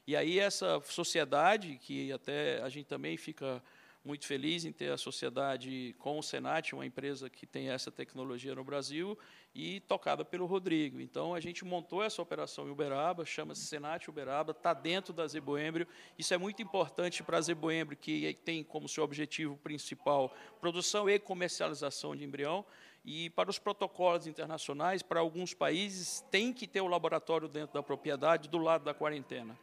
E 0.07 0.15
aí 0.15 0.37
essa 0.37 0.79
sociedade, 0.85 1.79
que 1.81 2.11
até 2.11 2.61
a 2.61 2.69
gente 2.69 2.85
também 2.85 3.17
fica 3.17 3.61
muito 4.05 4.27
feliz 4.27 4.63
em 4.63 4.71
ter 4.71 4.91
a 4.91 4.97
sociedade 4.97 5.95
com 5.97 6.19
o 6.19 6.23
Senat, 6.23 6.73
uma 6.73 6.85
empresa 6.85 7.27
que 7.27 7.47
tem 7.47 7.69
essa 7.69 7.91
tecnologia 7.91 8.53
no 8.53 8.63
Brasil 8.63 9.17
e 9.53 9.79
tocada 9.81 10.23
pelo 10.23 10.45
Rodrigo. 10.45 11.01
Então, 11.01 11.33
a 11.33 11.39
gente 11.39 11.65
montou 11.65 12.03
essa 12.03 12.21
operação 12.21 12.67
em 12.67 12.71
Uberaba, 12.71 13.25
chama-se 13.25 13.65
Senat 13.65 14.07
Uberaba, 14.07 14.51
está 14.51 14.73
dentro 14.75 15.11
da 15.11 15.25
Zeboembrio. 15.25 15.87
Isso 16.19 16.33
é 16.35 16.37
muito 16.37 16.61
importante 16.61 17.23
para 17.23 17.39
a 17.39 17.41
Zeboembrio, 17.41 17.97
que 17.97 18.37
tem 18.45 18.63
como 18.63 18.87
seu 18.87 19.03
objetivo 19.03 19.57
principal 19.57 20.31
produção 20.61 21.09
e 21.09 21.17
comercialização 21.17 22.15
de 22.15 22.23
embrião. 22.23 22.63
E 23.03 23.29
para 23.31 23.49
os 23.49 23.57
protocolos 23.57 24.27
internacionais, 24.27 25.01
para 25.01 25.19
alguns 25.19 25.53
países, 25.53 26.23
tem 26.29 26.53
que 26.53 26.67
ter 26.67 26.81
o 26.81 26.87
laboratório 26.87 27.47
dentro 27.47 27.73
da 27.73 27.81
propriedade, 27.81 28.49
do 28.49 28.57
lado 28.57 28.83
da 28.83 28.93
quarentena. 28.93 29.57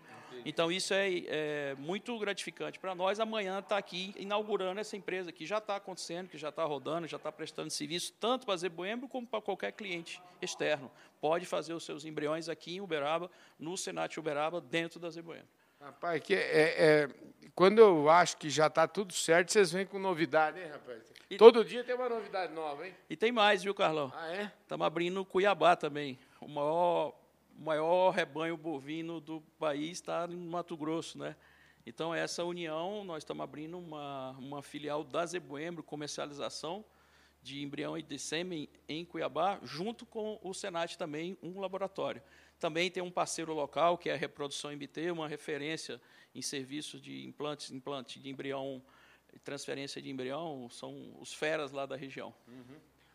Então, 0.44 0.72
isso 0.72 0.92
é, 0.92 1.08
é 1.26 1.74
muito 1.78 2.18
gratificante 2.18 2.78
para 2.78 2.94
nós. 2.94 3.20
Amanhã 3.20 3.58
está 3.60 3.76
aqui 3.76 4.14
inaugurando 4.18 4.80
essa 4.80 4.96
empresa 4.96 5.30
que 5.32 5.46
já 5.46 5.58
está 5.58 5.76
acontecendo, 5.76 6.28
que 6.28 6.36
já 6.38 6.48
está 6.48 6.64
rodando, 6.64 7.06
já 7.06 7.16
está 7.16 7.30
prestando 7.30 7.70
serviço, 7.70 8.12
tanto 8.18 8.44
para 8.46 8.56
Zebuembro 8.56 9.08
como 9.08 9.26
para 9.26 9.40
qualquer 9.40 9.72
cliente 9.72 10.20
externo. 10.40 10.90
Pode 11.20 11.46
fazer 11.46 11.72
os 11.74 11.84
seus 11.84 12.04
embriões 12.04 12.48
aqui 12.48 12.76
em 12.76 12.80
Uberaba, 12.80 13.30
no 13.58 13.76
Senat 13.76 14.18
Uberaba, 14.18 14.60
dentro 14.60 14.98
da 14.98 15.10
Zebuembro. 15.10 15.46
Rapaz, 15.80 16.20
que 16.22 16.32
é, 16.34 16.38
é, 17.02 17.08
quando 17.56 17.80
eu 17.80 18.08
acho 18.08 18.36
que 18.36 18.48
já 18.48 18.68
está 18.68 18.86
tudo 18.86 19.12
certo, 19.12 19.50
vocês 19.50 19.72
vêm 19.72 19.84
com 19.84 19.98
novidade, 19.98 20.60
hein, 20.60 20.68
rapaz? 20.70 21.02
E- 21.28 21.36
Todo 21.36 21.64
dia 21.64 21.82
tem 21.82 21.94
uma 21.94 22.08
novidade 22.08 22.52
nova, 22.52 22.86
hein? 22.86 22.94
E 23.10 23.16
tem 23.16 23.32
mais, 23.32 23.62
viu, 23.64 23.74
Carlão? 23.74 24.12
Ah, 24.14 24.28
é? 24.32 24.52
Estamos 24.62 24.86
abrindo 24.86 25.24
Cuiabá 25.24 25.74
também. 25.74 26.18
O 26.40 26.46
maior, 26.46 27.12
o 27.58 27.62
maior 27.62 28.10
rebanho 28.10 28.56
bovino 28.56 29.20
do 29.20 29.40
país 29.58 29.92
está 29.92 30.26
no 30.26 30.36
Mato 30.36 30.76
Grosso, 30.76 31.18
né? 31.18 31.36
Então, 31.84 32.14
essa 32.14 32.44
união, 32.44 33.04
nós 33.04 33.22
estamos 33.22 33.42
abrindo 33.42 33.76
uma, 33.76 34.30
uma 34.32 34.62
filial 34.62 35.02
da 35.02 35.26
Zebuembro, 35.26 35.82
comercialização 35.82 36.84
de 37.42 37.60
embrião 37.60 37.98
e 37.98 38.02
de 38.02 38.18
sêmen 38.18 38.68
em 38.88 39.04
Cuiabá, 39.04 39.58
junto 39.64 40.06
com 40.06 40.38
o 40.42 40.54
Senat 40.54 40.96
também, 40.96 41.36
um 41.42 41.58
laboratório. 41.58 42.22
Também 42.60 42.88
tem 42.88 43.02
um 43.02 43.10
parceiro 43.10 43.52
local, 43.52 43.98
que 43.98 44.08
é 44.08 44.12
a 44.12 44.16
Reprodução 44.16 44.70
MT, 44.70 45.10
uma 45.10 45.26
referência 45.26 46.00
em 46.32 46.40
serviços 46.40 47.02
de 47.02 47.26
implantes, 47.26 47.72
implante 47.72 48.20
de 48.20 48.30
embrião, 48.30 48.80
transferência 49.42 50.00
de 50.00 50.08
embrião, 50.08 50.68
são 50.70 51.16
os 51.18 51.34
feras 51.34 51.72
lá 51.72 51.84
da 51.84 51.96
região. 51.96 52.32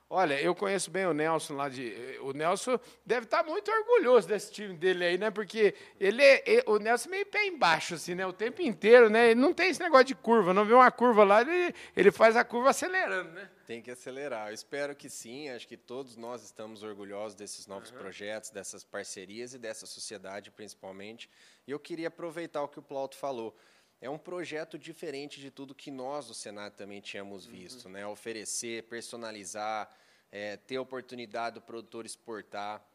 Olha, 0.09 0.39
eu 0.41 0.55
conheço 0.55 0.89
bem 0.89 1.05
o 1.05 1.13
Nelson 1.13 1.53
lá 1.55 1.67
de. 1.67 1.93
O 2.21 2.31
Nelson 2.31 2.79
deve 3.05 3.25
estar 3.25 3.43
muito 3.43 3.69
orgulhoso 3.69 4.25
desse 4.25 4.49
time 4.53 4.73
dele 4.73 5.03
aí, 5.03 5.17
né? 5.17 5.29
Porque 5.29 5.75
ele, 5.99 6.23
é- 6.23 6.43
e- 6.47 6.63
o 6.65 6.77
Nelson 6.79 7.09
é 7.09 7.11
meio 7.11 7.25
pé 7.25 7.45
embaixo, 7.45 7.95
assim, 7.95 8.15
né? 8.15 8.25
O 8.25 8.31
tempo 8.31 8.61
inteiro, 8.61 9.09
né? 9.09 9.31
Ele 9.31 9.39
não 9.41 9.53
tem 9.53 9.69
esse 9.69 9.81
negócio 9.81 10.05
de 10.05 10.15
curva. 10.15 10.53
Não 10.53 10.63
vê 10.63 10.73
uma 10.73 10.89
curva 10.91 11.25
lá, 11.25 11.41
ele, 11.41 11.75
ele 11.93 12.09
faz 12.09 12.37
a 12.37 12.45
curva 12.45 12.69
acelerando, 12.69 13.31
né? 13.31 13.49
Tem 13.65 13.81
que 13.81 13.91
acelerar. 13.91 14.47
Eu 14.47 14.53
espero 14.53 14.95
que 14.95 15.09
sim. 15.09 15.49
Acho 15.49 15.67
que 15.67 15.75
todos 15.75 16.15
nós 16.15 16.41
estamos 16.41 16.83
orgulhosos 16.83 17.35
desses 17.35 17.67
novos 17.67 17.91
projetos, 17.91 18.49
dessas 18.49 18.85
parcerias 18.85 19.53
e 19.53 19.57
dessa 19.59 19.85
sociedade, 19.85 20.51
principalmente. 20.51 21.29
E 21.67 21.71
eu 21.71 21.79
queria 21.79 22.07
aproveitar 22.07 22.63
o 22.63 22.69
que 22.69 22.79
o 22.79 22.81
Plauto 22.81 23.17
falou. 23.17 23.53
É 23.99 24.09
um 24.09 24.17
projeto 24.17 24.77
diferente 24.77 25.41
de 25.41 25.49
tudo 25.49 25.73
que 25.73 25.89
nós 25.89 26.27
do 26.27 26.33
Senado 26.33 26.73
também 26.73 27.01
tínhamos 27.01 27.45
visto, 27.45 27.89
né? 27.89 28.05
Oferecer, 28.05 28.83
personalizar, 28.83 29.89
eh, 30.31 30.57
ter 30.57 30.77
oportunidade 30.77 31.55
do 31.55 31.61
produtor 31.61 32.05
exportar. 32.05 32.85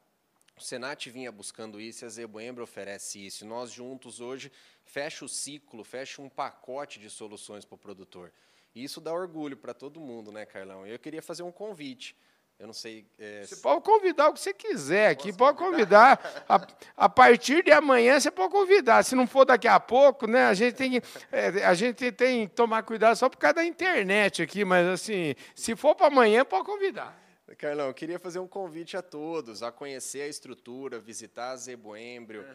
O 0.57 0.61
Senat 0.61 1.11
vinha 1.11 1.33
buscando 1.33 1.81
isso 1.81 2.05
e 2.05 2.07
a 2.07 2.09
Zebuembra 2.09 2.63
oferece 2.63 3.25
isso. 3.25 3.45
Nós 3.45 3.73
juntos 3.73 4.21
hoje 4.21 4.53
fecha 4.85 5.25
o 5.25 5.29
ciclo, 5.29 5.83
fecha 5.83 6.23
um 6.23 6.29
pacote 6.29 7.01
de 7.01 7.11
soluções 7.11 7.65
para 7.65 7.75
o 7.75 7.79
produtor. 7.79 8.33
E 8.73 8.85
isso 8.85 9.01
dá 9.01 9.13
orgulho 9.13 9.57
para 9.57 9.75
todo 9.75 9.99
mundo, 9.99 10.31
né, 10.31 10.47
Carlão? 10.47 10.87
Eu 10.87 10.99
queria 11.01 11.21
fazer 11.21 11.43
um 11.43 11.51
convite. 11.51 12.17
Eu 12.63 12.69
não 12.69 12.73
sei. 12.73 13.05
eh, 13.19 13.43
Você 13.45 13.57
pode 13.57 13.83
convidar 13.83 14.29
o 14.29 14.33
que 14.33 14.39
você 14.39 14.55
quiser 14.55 15.09
aqui, 15.11 15.33
pode 15.33 15.59
convidar. 15.59 16.45
A, 16.49 16.65
a 16.97 17.09
partir 17.09 17.65
de 17.65 17.73
amanhã 17.73 18.21
você 18.21 18.31
pode 18.31 18.53
convidar. 18.53 19.03
Se 19.03 19.17
não 19.17 19.27
for 19.27 19.45
daqui 19.45 19.67
a 19.67 19.81
pouco, 19.81 20.29
né? 20.29 20.45
A 20.45 20.55
gente 20.55 20.75
tem 20.77 20.93
que, 20.93 21.03
é, 21.33 21.65
a 21.65 21.75
gente 21.75 22.13
tem 22.13 22.47
que 22.47 22.55
tomar 22.55 22.85
cuidado 22.85 23.17
só 23.17 23.29
por 23.29 23.37
causa 23.37 23.55
da 23.55 23.65
internet 23.65 24.43
aqui, 24.43 24.65
mas 24.65 24.87
assim, 24.87 25.35
se 25.57 25.75
for 25.75 25.97
para 25.97 26.07
amanhã, 26.07 26.45
pode 26.45 26.65
convidar. 26.65 27.21
Carlão, 27.59 27.89
eu 27.89 27.95
queria 27.95 28.19
fazer 28.21 28.39
um 28.39 28.47
convite 28.47 28.97
a 28.97 29.03
todos 29.03 29.61
a 29.65 29.73
conhecer 29.73 30.23
a 30.23 30.29
estrutura, 30.29 31.01
visitar 31.01 31.51
a 31.51 31.57
Zebuembrio. 31.57 32.47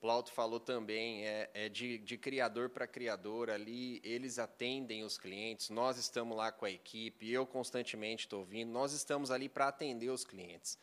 Plauto 0.00 0.30
falou 0.32 0.60
também, 0.60 1.26
é, 1.26 1.50
é 1.54 1.68
de, 1.68 1.98
de 1.98 2.16
criador 2.16 2.70
para 2.70 2.86
criador 2.86 3.50
ali, 3.50 4.00
eles 4.04 4.38
atendem 4.38 5.02
os 5.02 5.18
clientes, 5.18 5.70
nós 5.70 5.98
estamos 5.98 6.36
lá 6.36 6.52
com 6.52 6.64
a 6.64 6.70
equipe, 6.70 7.28
eu 7.30 7.44
constantemente 7.44 8.26
estou 8.26 8.44
vindo, 8.44 8.70
nós 8.70 8.92
estamos 8.92 9.30
ali 9.30 9.48
para 9.48 9.66
atender 9.68 10.08
os 10.10 10.24
clientes, 10.24 10.78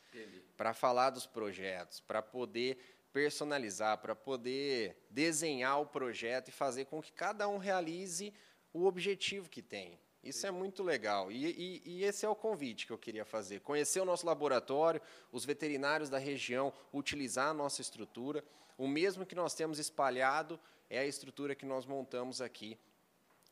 para 0.58 0.74
falar 0.74 1.12
dos 1.12 1.26
projetos, 1.26 2.02
para 2.02 2.22
poder 2.22 2.78
personalizar, 3.14 3.98
para 4.00 4.14
poder 4.14 4.98
desenhar 5.10 5.80
o 5.80 5.86
projeto 5.86 6.50
e 6.50 6.52
fazer 6.52 6.84
com 6.86 7.02
que 7.02 7.14
cada 7.14 7.48
um 7.48 7.58
realize 7.58 8.34
o 8.74 8.86
objetivo 8.86 9.50
que 9.50 9.62
tem. 9.62 9.98
Isso 10.22 10.46
é 10.46 10.52
muito 10.52 10.84
legal. 10.84 11.32
E, 11.32 11.46
e- 11.46 11.82
e 11.86 12.04
esse 12.04 12.26
é 12.26 12.30
o 12.30 12.36
convite 12.36 12.86
que 12.86 12.92
eu 12.92 12.98
queria 12.98 13.24
fazer. 13.24 13.62
Conhecer 13.62 14.02
o 14.02 14.06
nosso 14.06 14.26
laboratório, 14.26 15.00
os 15.32 15.46
veterinários 15.46 16.10
da 16.10 16.18
região, 16.18 16.74
utilizar 16.92 17.50
a 17.50 17.54
nossa 17.54 17.80
estrutura. 17.80 18.44
O 18.78 18.88
mesmo 18.88 19.26
que 19.26 19.36
nós 19.36 19.54
temos 19.54 19.80
espalhado 19.80 20.60
é 20.90 21.00
a 21.00 21.06
estrutura 21.06 21.56
que 21.56 21.66
nós 21.66 21.86
montamos 21.86 22.42
aqui 22.42 22.78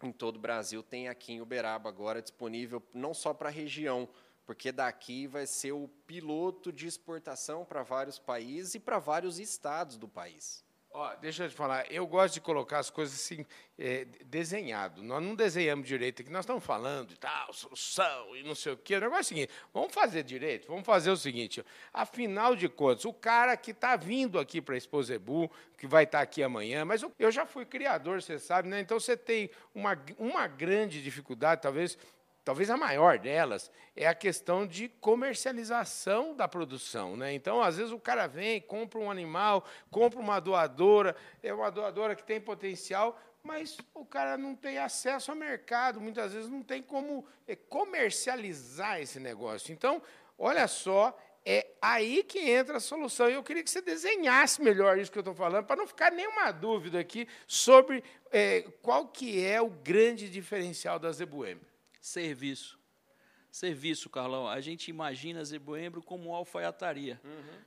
em 0.01 0.11
todo 0.11 0.35
o 0.35 0.39
Brasil. 0.39 0.83
Tem 0.83 1.07
aqui 1.07 1.33
em 1.33 1.41
Uberaba 1.41 1.89
agora 1.89 2.21
disponível 2.21 2.83
não 2.93 3.13
só 3.13 3.33
para 3.33 3.49
a 3.49 3.51
região, 3.51 4.07
porque 4.45 4.71
daqui 4.71 5.27
vai 5.27 5.45
ser 5.45 5.71
o 5.71 5.87
piloto 6.05 6.71
de 6.71 6.87
exportação 6.87 7.63
para 7.63 7.83
vários 7.83 8.19
países 8.19 8.75
e 8.75 8.79
para 8.79 8.99
vários 8.99 9.39
estados 9.39 9.97
do 9.97 10.07
país. 10.07 10.63
Deixa 11.19 11.45
eu 11.45 11.49
te 11.49 11.55
falar, 11.55 11.91
eu 11.91 12.05
gosto 12.05 12.35
de 12.35 12.41
colocar 12.41 12.77
as 12.77 12.91
coisas 12.91 13.15
assim, 13.15 13.43
é, 13.79 14.05
desenhado. 14.25 15.01
Nós 15.01 15.23
não 15.23 15.33
desenhamos 15.33 15.87
direito 15.87 16.21
aqui, 16.21 16.29
nós 16.29 16.45
estamos 16.45 16.63
falando 16.63 17.09
de 17.09 17.17
tal, 17.17 17.51
solução 17.51 18.35
e 18.35 18.43
não 18.43 18.53
sei 18.53 18.73
o 18.73 18.77
quê. 18.77 18.97
O 18.97 18.99
negócio 18.99 19.17
é 19.17 19.21
o 19.21 19.23
seguinte: 19.23 19.51
vamos 19.73 19.91
fazer 19.91 20.21
direito, 20.21 20.67
vamos 20.67 20.85
fazer 20.85 21.09
o 21.09 21.17
seguinte. 21.17 21.65
Afinal 21.91 22.55
de 22.55 22.69
contas, 22.69 23.05
o 23.05 23.13
cara 23.13 23.57
que 23.57 23.71
está 23.71 23.95
vindo 23.95 24.37
aqui 24.37 24.61
para 24.61 24.75
a 24.75 24.77
Exposebu, 24.77 25.49
que 25.79 25.87
vai 25.87 26.03
estar 26.03 26.21
aqui 26.21 26.43
amanhã, 26.43 26.85
mas 26.85 27.01
eu, 27.01 27.11
eu 27.17 27.31
já 27.31 27.43
fui 27.43 27.65
criador, 27.65 28.21
você 28.21 28.37
sabe, 28.37 28.69
né? 28.69 28.79
Então 28.79 28.99
você 28.99 29.17
tem 29.17 29.49
uma, 29.73 29.97
uma 30.19 30.45
grande 30.45 31.01
dificuldade, 31.01 31.63
talvez 31.63 31.97
talvez 32.43 32.69
a 32.69 32.77
maior 32.77 33.17
delas, 33.17 33.71
é 33.95 34.07
a 34.07 34.13
questão 34.13 34.67
de 34.67 34.89
comercialização 34.89 36.35
da 36.35 36.47
produção. 36.47 37.15
Né? 37.15 37.33
Então, 37.33 37.61
às 37.61 37.77
vezes, 37.77 37.91
o 37.91 37.99
cara 37.99 38.27
vem, 38.27 38.59
compra 38.61 38.99
um 38.99 39.09
animal, 39.09 39.65
compra 39.89 40.19
uma 40.19 40.39
doadora, 40.39 41.15
é 41.41 41.53
uma 41.53 41.69
doadora 41.69 42.15
que 42.15 42.23
tem 42.23 42.41
potencial, 42.41 43.19
mas 43.41 43.77
o 43.93 44.05
cara 44.05 44.37
não 44.37 44.55
tem 44.55 44.77
acesso 44.77 45.31
ao 45.31 45.37
mercado, 45.37 45.99
muitas 45.99 46.33
vezes 46.33 46.49
não 46.49 46.63
tem 46.63 46.81
como 46.81 47.25
eh, 47.47 47.55
comercializar 47.55 49.01
esse 49.01 49.19
negócio. 49.19 49.73
Então, 49.73 50.01
olha 50.37 50.65
só, 50.67 51.17
é 51.45 51.67
aí 51.81 52.23
que 52.23 52.39
entra 52.39 52.77
a 52.77 52.79
solução. 52.79 53.29
E 53.29 53.33
eu 53.33 53.43
queria 53.43 53.61
que 53.61 53.69
você 53.69 53.81
desenhasse 53.81 54.61
melhor 54.61 54.97
isso 54.97 55.11
que 55.11 55.17
eu 55.17 55.21
estou 55.21 55.35
falando, 55.35 55.65
para 55.65 55.75
não 55.75 55.85
ficar 55.85 56.11
nenhuma 56.11 56.51
dúvida 56.51 56.99
aqui 56.99 57.27
sobre 57.45 58.01
eh, 58.31 58.65
qual 58.81 59.07
que 59.07 59.45
é 59.45 59.61
o 59.61 59.69
grande 59.69 60.29
diferencial 60.29 60.97
da 60.97 61.11
Zebueme. 61.11 61.72
Serviço. 62.07 62.77
Serviço, 63.49 64.09
Carlão. 64.09 64.45
A 64.45 64.59
gente 64.59 64.89
imagina 64.89 65.43
Zebuembro 65.45 66.01
como 66.03 66.29
uma 66.31 66.37
alfaiataria. 66.37 67.21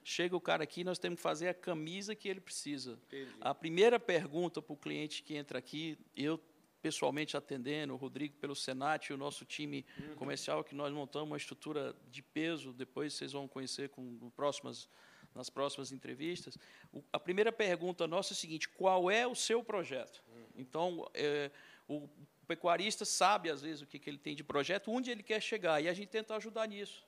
Chega 0.05 0.37
o 0.37 0.41
cara 0.41 0.63
aqui, 0.63 0.85
nós 0.85 0.99
temos 0.99 1.17
que 1.17 1.23
fazer 1.23 1.49
a 1.49 1.55
camisa 1.55 2.15
que 2.15 2.29
ele 2.29 2.41
precisa. 2.41 2.99
A 3.41 3.55
primeira 3.55 3.99
pergunta 3.99 4.61
para 4.61 4.75
o 4.75 4.77
cliente 4.77 5.23
que 5.23 5.35
entra 5.35 5.59
aqui, 5.59 5.97
eu 6.15 6.39
pessoalmente 6.83 7.35
atendendo, 7.35 7.95
o 7.95 7.97
Rodrigo 7.97 8.35
pelo 8.37 8.55
Senat 8.55 9.09
e 9.09 9.15
o 9.15 9.17
nosso 9.17 9.47
time 9.47 9.87
comercial, 10.17 10.63
que 10.63 10.75
nós 10.75 10.93
montamos 10.93 11.29
uma 11.31 11.37
estrutura 11.39 11.97
de 12.11 12.21
peso, 12.23 12.75
depois 12.75 13.15
vocês 13.15 13.33
vão 13.33 13.49
conhecer 13.49 13.89
com 13.89 14.29
próximas, 14.37 14.87
nas 15.35 15.49
próximas 15.49 15.93
entrevistas. 15.93 16.59
O- 16.93 17.03
a 17.11 17.19
primeira 17.19 17.51
pergunta 17.51 18.07
nossa 18.07 18.35
é 18.35 18.35
a 18.35 18.37
seguinte: 18.37 18.69
qual 18.69 19.11
é 19.11 19.27
o 19.27 19.35
seu 19.35 19.65
projeto? 19.65 20.23
Então, 20.57 21.09
é, 21.15 21.51
o 21.89 22.07
pecuarista 22.47 23.05
sabe, 23.05 23.51
às 23.51 23.63
vezes, 23.63 23.83
o 23.83 23.87
que, 23.87 23.99
que 23.99 24.09
ele 24.09 24.19
tem 24.19 24.35
de 24.35 24.45
projeto, 24.45 24.91
onde 24.91 25.11
ele 25.11 25.23
quer 25.23 25.41
chegar, 25.41 25.83
e 25.83 25.89
a 25.89 25.95
gente 25.95 26.09
tenta 26.09 26.35
ajudar 26.37 26.67
nisso. 26.69 27.05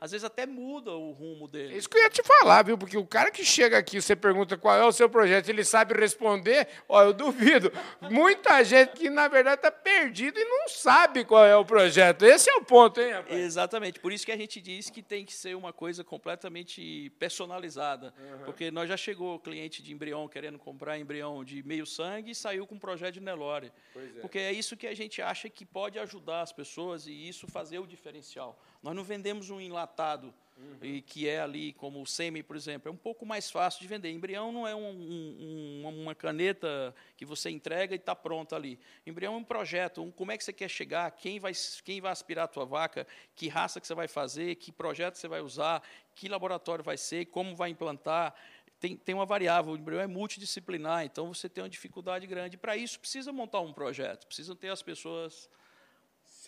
Às 0.00 0.12
vezes 0.12 0.24
até 0.24 0.46
muda 0.46 0.92
o 0.92 1.10
rumo 1.10 1.48
dele. 1.48 1.74
É 1.74 1.76
isso 1.76 1.88
que 1.88 1.96
eu 1.96 2.02
ia 2.02 2.10
te 2.10 2.22
falar, 2.22 2.62
viu? 2.62 2.78
Porque 2.78 2.96
o 2.96 3.06
cara 3.06 3.30
que 3.30 3.44
chega 3.44 3.76
aqui, 3.76 4.00
você 4.00 4.14
pergunta 4.14 4.56
qual 4.56 4.76
é 4.76 4.84
o 4.84 4.92
seu 4.92 5.08
projeto, 5.08 5.48
ele 5.48 5.64
sabe 5.64 5.98
responder, 5.98 6.68
ó, 6.88 7.02
eu 7.02 7.12
duvido. 7.12 7.72
Muita 8.10 8.62
gente 8.62 8.92
que, 8.92 9.10
na 9.10 9.26
verdade, 9.26 9.56
está 9.56 9.72
perdido 9.72 10.38
e 10.38 10.44
não 10.44 10.68
sabe 10.68 11.24
qual 11.24 11.44
é 11.44 11.56
o 11.56 11.64
projeto. 11.64 12.24
Esse 12.24 12.48
é 12.48 12.54
o 12.54 12.62
ponto, 12.62 13.00
hein, 13.00 13.12
rapaz? 13.12 13.38
Exatamente. 13.38 13.98
Por 13.98 14.12
isso 14.12 14.24
que 14.24 14.32
a 14.32 14.36
gente 14.36 14.60
diz 14.60 14.88
que 14.88 15.02
tem 15.02 15.24
que 15.24 15.32
ser 15.32 15.56
uma 15.56 15.72
coisa 15.72 16.04
completamente 16.04 17.10
personalizada. 17.18 18.14
Porque 18.44 18.70
nós 18.70 18.88
já 18.88 18.96
chegou 18.96 19.34
o 19.34 19.40
cliente 19.40 19.82
de 19.82 19.92
embrião 19.92 20.28
querendo 20.28 20.58
comprar 20.58 20.98
embrião 20.98 21.44
de 21.44 21.62
meio 21.62 21.86
sangue 21.86 22.30
e 22.30 22.34
saiu 22.34 22.66
com 22.66 22.76
um 22.76 22.78
projeto 22.78 23.14
de 23.14 23.20
Nelore. 23.20 23.72
Porque 24.20 24.38
é 24.38 24.52
isso 24.52 24.76
que 24.76 24.86
a 24.86 24.94
gente 24.94 25.20
acha 25.20 25.48
que 25.48 25.64
pode 25.64 25.98
ajudar 25.98 26.42
as 26.42 26.52
pessoas 26.52 27.06
e 27.06 27.28
isso 27.28 27.48
fazer 27.48 27.78
o 27.78 27.86
diferencial. 27.86 28.58
Nós 28.82 28.94
não 28.94 29.02
vendemos 29.04 29.50
um 29.50 29.60
enlatado 29.60 30.32
e 30.82 31.02
que 31.02 31.28
é 31.28 31.40
ali 31.40 31.72
como 31.72 32.02
o 32.02 32.06
semi, 32.06 32.42
por 32.42 32.56
exemplo, 32.56 32.88
é 32.88 32.92
um 32.92 32.96
pouco 32.96 33.24
mais 33.24 33.48
fácil 33.48 33.80
de 33.80 33.86
vender. 33.86 34.10
Embrião 34.10 34.50
não 34.50 34.66
é 34.66 34.74
um- 34.74 34.90
um- 34.90 35.82
um- 35.84 36.02
uma 36.02 36.14
caneta 36.16 36.92
que 37.16 37.24
você 37.24 37.48
entrega 37.48 37.94
e 37.94 37.96
está 37.96 38.14
pronto 38.14 38.56
ali. 38.56 38.78
Embrião 39.06 39.34
é 39.34 39.36
um 39.36 39.44
projeto, 39.44 40.02
um, 40.02 40.10
como 40.10 40.32
é 40.32 40.36
que 40.36 40.42
você 40.42 40.52
quer 40.52 40.68
chegar, 40.68 41.10
quem 41.12 41.38
vai, 41.38 41.52
quem 41.84 42.00
vai 42.00 42.10
aspirar 42.10 42.46
a 42.46 42.48
tua 42.48 42.64
vaca, 42.64 43.06
que 43.36 43.46
raça 43.46 43.80
que 43.80 43.86
você 43.86 43.94
vai 43.94 44.08
fazer, 44.08 44.56
que 44.56 44.72
projeto 44.72 45.14
você 45.14 45.28
vai 45.28 45.40
usar, 45.40 45.80
que 46.14 46.28
laboratório 46.28 46.84
vai 46.84 46.96
ser, 46.96 47.26
como 47.26 47.54
vai 47.54 47.70
implantar. 47.70 48.34
Tem, 48.80 48.96
tem 48.96 49.14
uma 49.14 49.26
variável, 49.26 49.72
o 49.72 49.76
embrião 49.76 50.00
é 50.00 50.06
multidisciplinar, 50.08 51.04
então 51.04 51.32
você 51.32 51.48
tem 51.48 51.62
uma 51.62 51.70
dificuldade 51.70 52.26
grande. 52.26 52.56
Para 52.56 52.76
isso, 52.76 52.98
precisa 52.98 53.32
montar 53.32 53.60
um 53.60 53.72
projeto, 53.72 54.26
precisa 54.26 54.54
ter 54.56 54.70
as 54.70 54.82
pessoas 54.82 55.48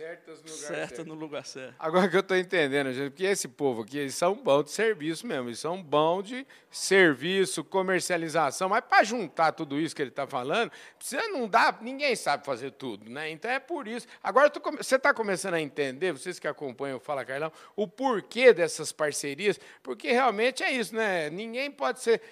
Certas 0.01 0.43
no 0.43 0.51
lugar 0.51 0.57
certa 0.57 0.97
certo. 0.97 1.09
no 1.09 1.15
lugar 1.15 1.45
certo. 1.45 1.75
Agora 1.79 2.09
que 2.09 2.17
eu 2.17 2.21
estou 2.21 2.35
entendendo, 2.35 2.91
gente, 2.91 3.11
porque 3.11 3.25
esse 3.25 3.47
povo 3.47 3.83
aqui, 3.83 3.99
eles 3.99 4.15
são 4.15 4.35
bons 4.35 4.65
de 4.65 4.71
serviço 4.71 5.27
mesmo, 5.27 5.49
eles 5.51 5.59
são 5.59 5.83
bons 5.83 6.23
de 6.23 6.47
serviço, 6.71 7.63
comercialização, 7.63 8.71
mas 8.71 8.83
para 8.83 9.05
juntar 9.05 9.53
tudo 9.53 9.79
isso 9.79 9.95
que 9.95 10.01
ele 10.01 10.09
está 10.09 10.27
falando, 10.27 10.73
precisa 10.97 11.29
não 11.29 11.47
dá, 11.47 11.77
ninguém 11.83 12.17
sabe 12.17 12.47
fazer 12.47 12.71
tudo, 12.71 13.11
né? 13.11 13.29
Então 13.29 13.51
é 13.51 13.59
por 13.59 13.87
isso. 13.87 14.07
Agora 14.23 14.49
tô 14.49 14.61
você 14.71 14.97
está 14.97 15.13
começando 15.13 15.53
a 15.53 15.61
entender, 15.61 16.13
vocês 16.13 16.39
que 16.39 16.49
acompanham 16.49 16.97
o 16.97 17.01
Fala 17.01 17.23
Carlão, 17.23 17.53
o 17.77 17.87
porquê 17.87 18.55
dessas 18.55 18.93
parcerias, 18.93 19.61
porque 19.83 20.11
realmente 20.11 20.63
é 20.63 20.73
isso, 20.73 20.95
né? 20.95 21.29
Ninguém 21.29 21.71
pode 21.71 22.01
ser 22.01 22.23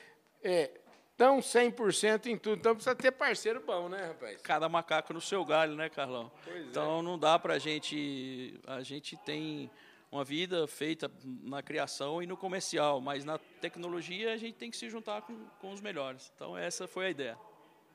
é, 0.42 0.70
tão 1.18 1.40
100% 1.40 2.26
em 2.26 2.38
tudo, 2.38 2.60
então 2.60 2.74
precisa 2.76 2.94
ter 2.94 3.10
parceiro 3.10 3.60
bom, 3.60 3.88
né, 3.88 4.06
rapaz? 4.06 4.40
Cada 4.40 4.68
macaco 4.68 5.12
no 5.12 5.20
seu 5.20 5.44
galho, 5.44 5.74
né, 5.74 5.90
Carlão? 5.90 6.30
Pois 6.44 6.56
é. 6.56 6.60
então 6.60 7.02
não 7.02 7.18
dá 7.18 7.36
pra 7.36 7.58
gente. 7.58 8.58
A 8.64 8.82
gente 8.82 9.16
tem 9.16 9.68
uma 10.12 10.24
vida 10.24 10.66
feita 10.68 11.10
na 11.42 11.60
criação 11.60 12.22
e 12.22 12.26
no 12.26 12.36
comercial, 12.36 13.00
mas 13.00 13.24
na 13.24 13.36
tecnologia 13.60 14.32
a 14.32 14.36
gente 14.36 14.54
tem 14.54 14.70
que 14.70 14.76
se 14.76 14.88
juntar 14.88 15.22
com, 15.22 15.36
com 15.60 15.72
os 15.72 15.80
melhores. 15.80 16.32
Então 16.36 16.56
essa 16.56 16.86
foi 16.86 17.06
a 17.06 17.10
ideia. 17.10 17.38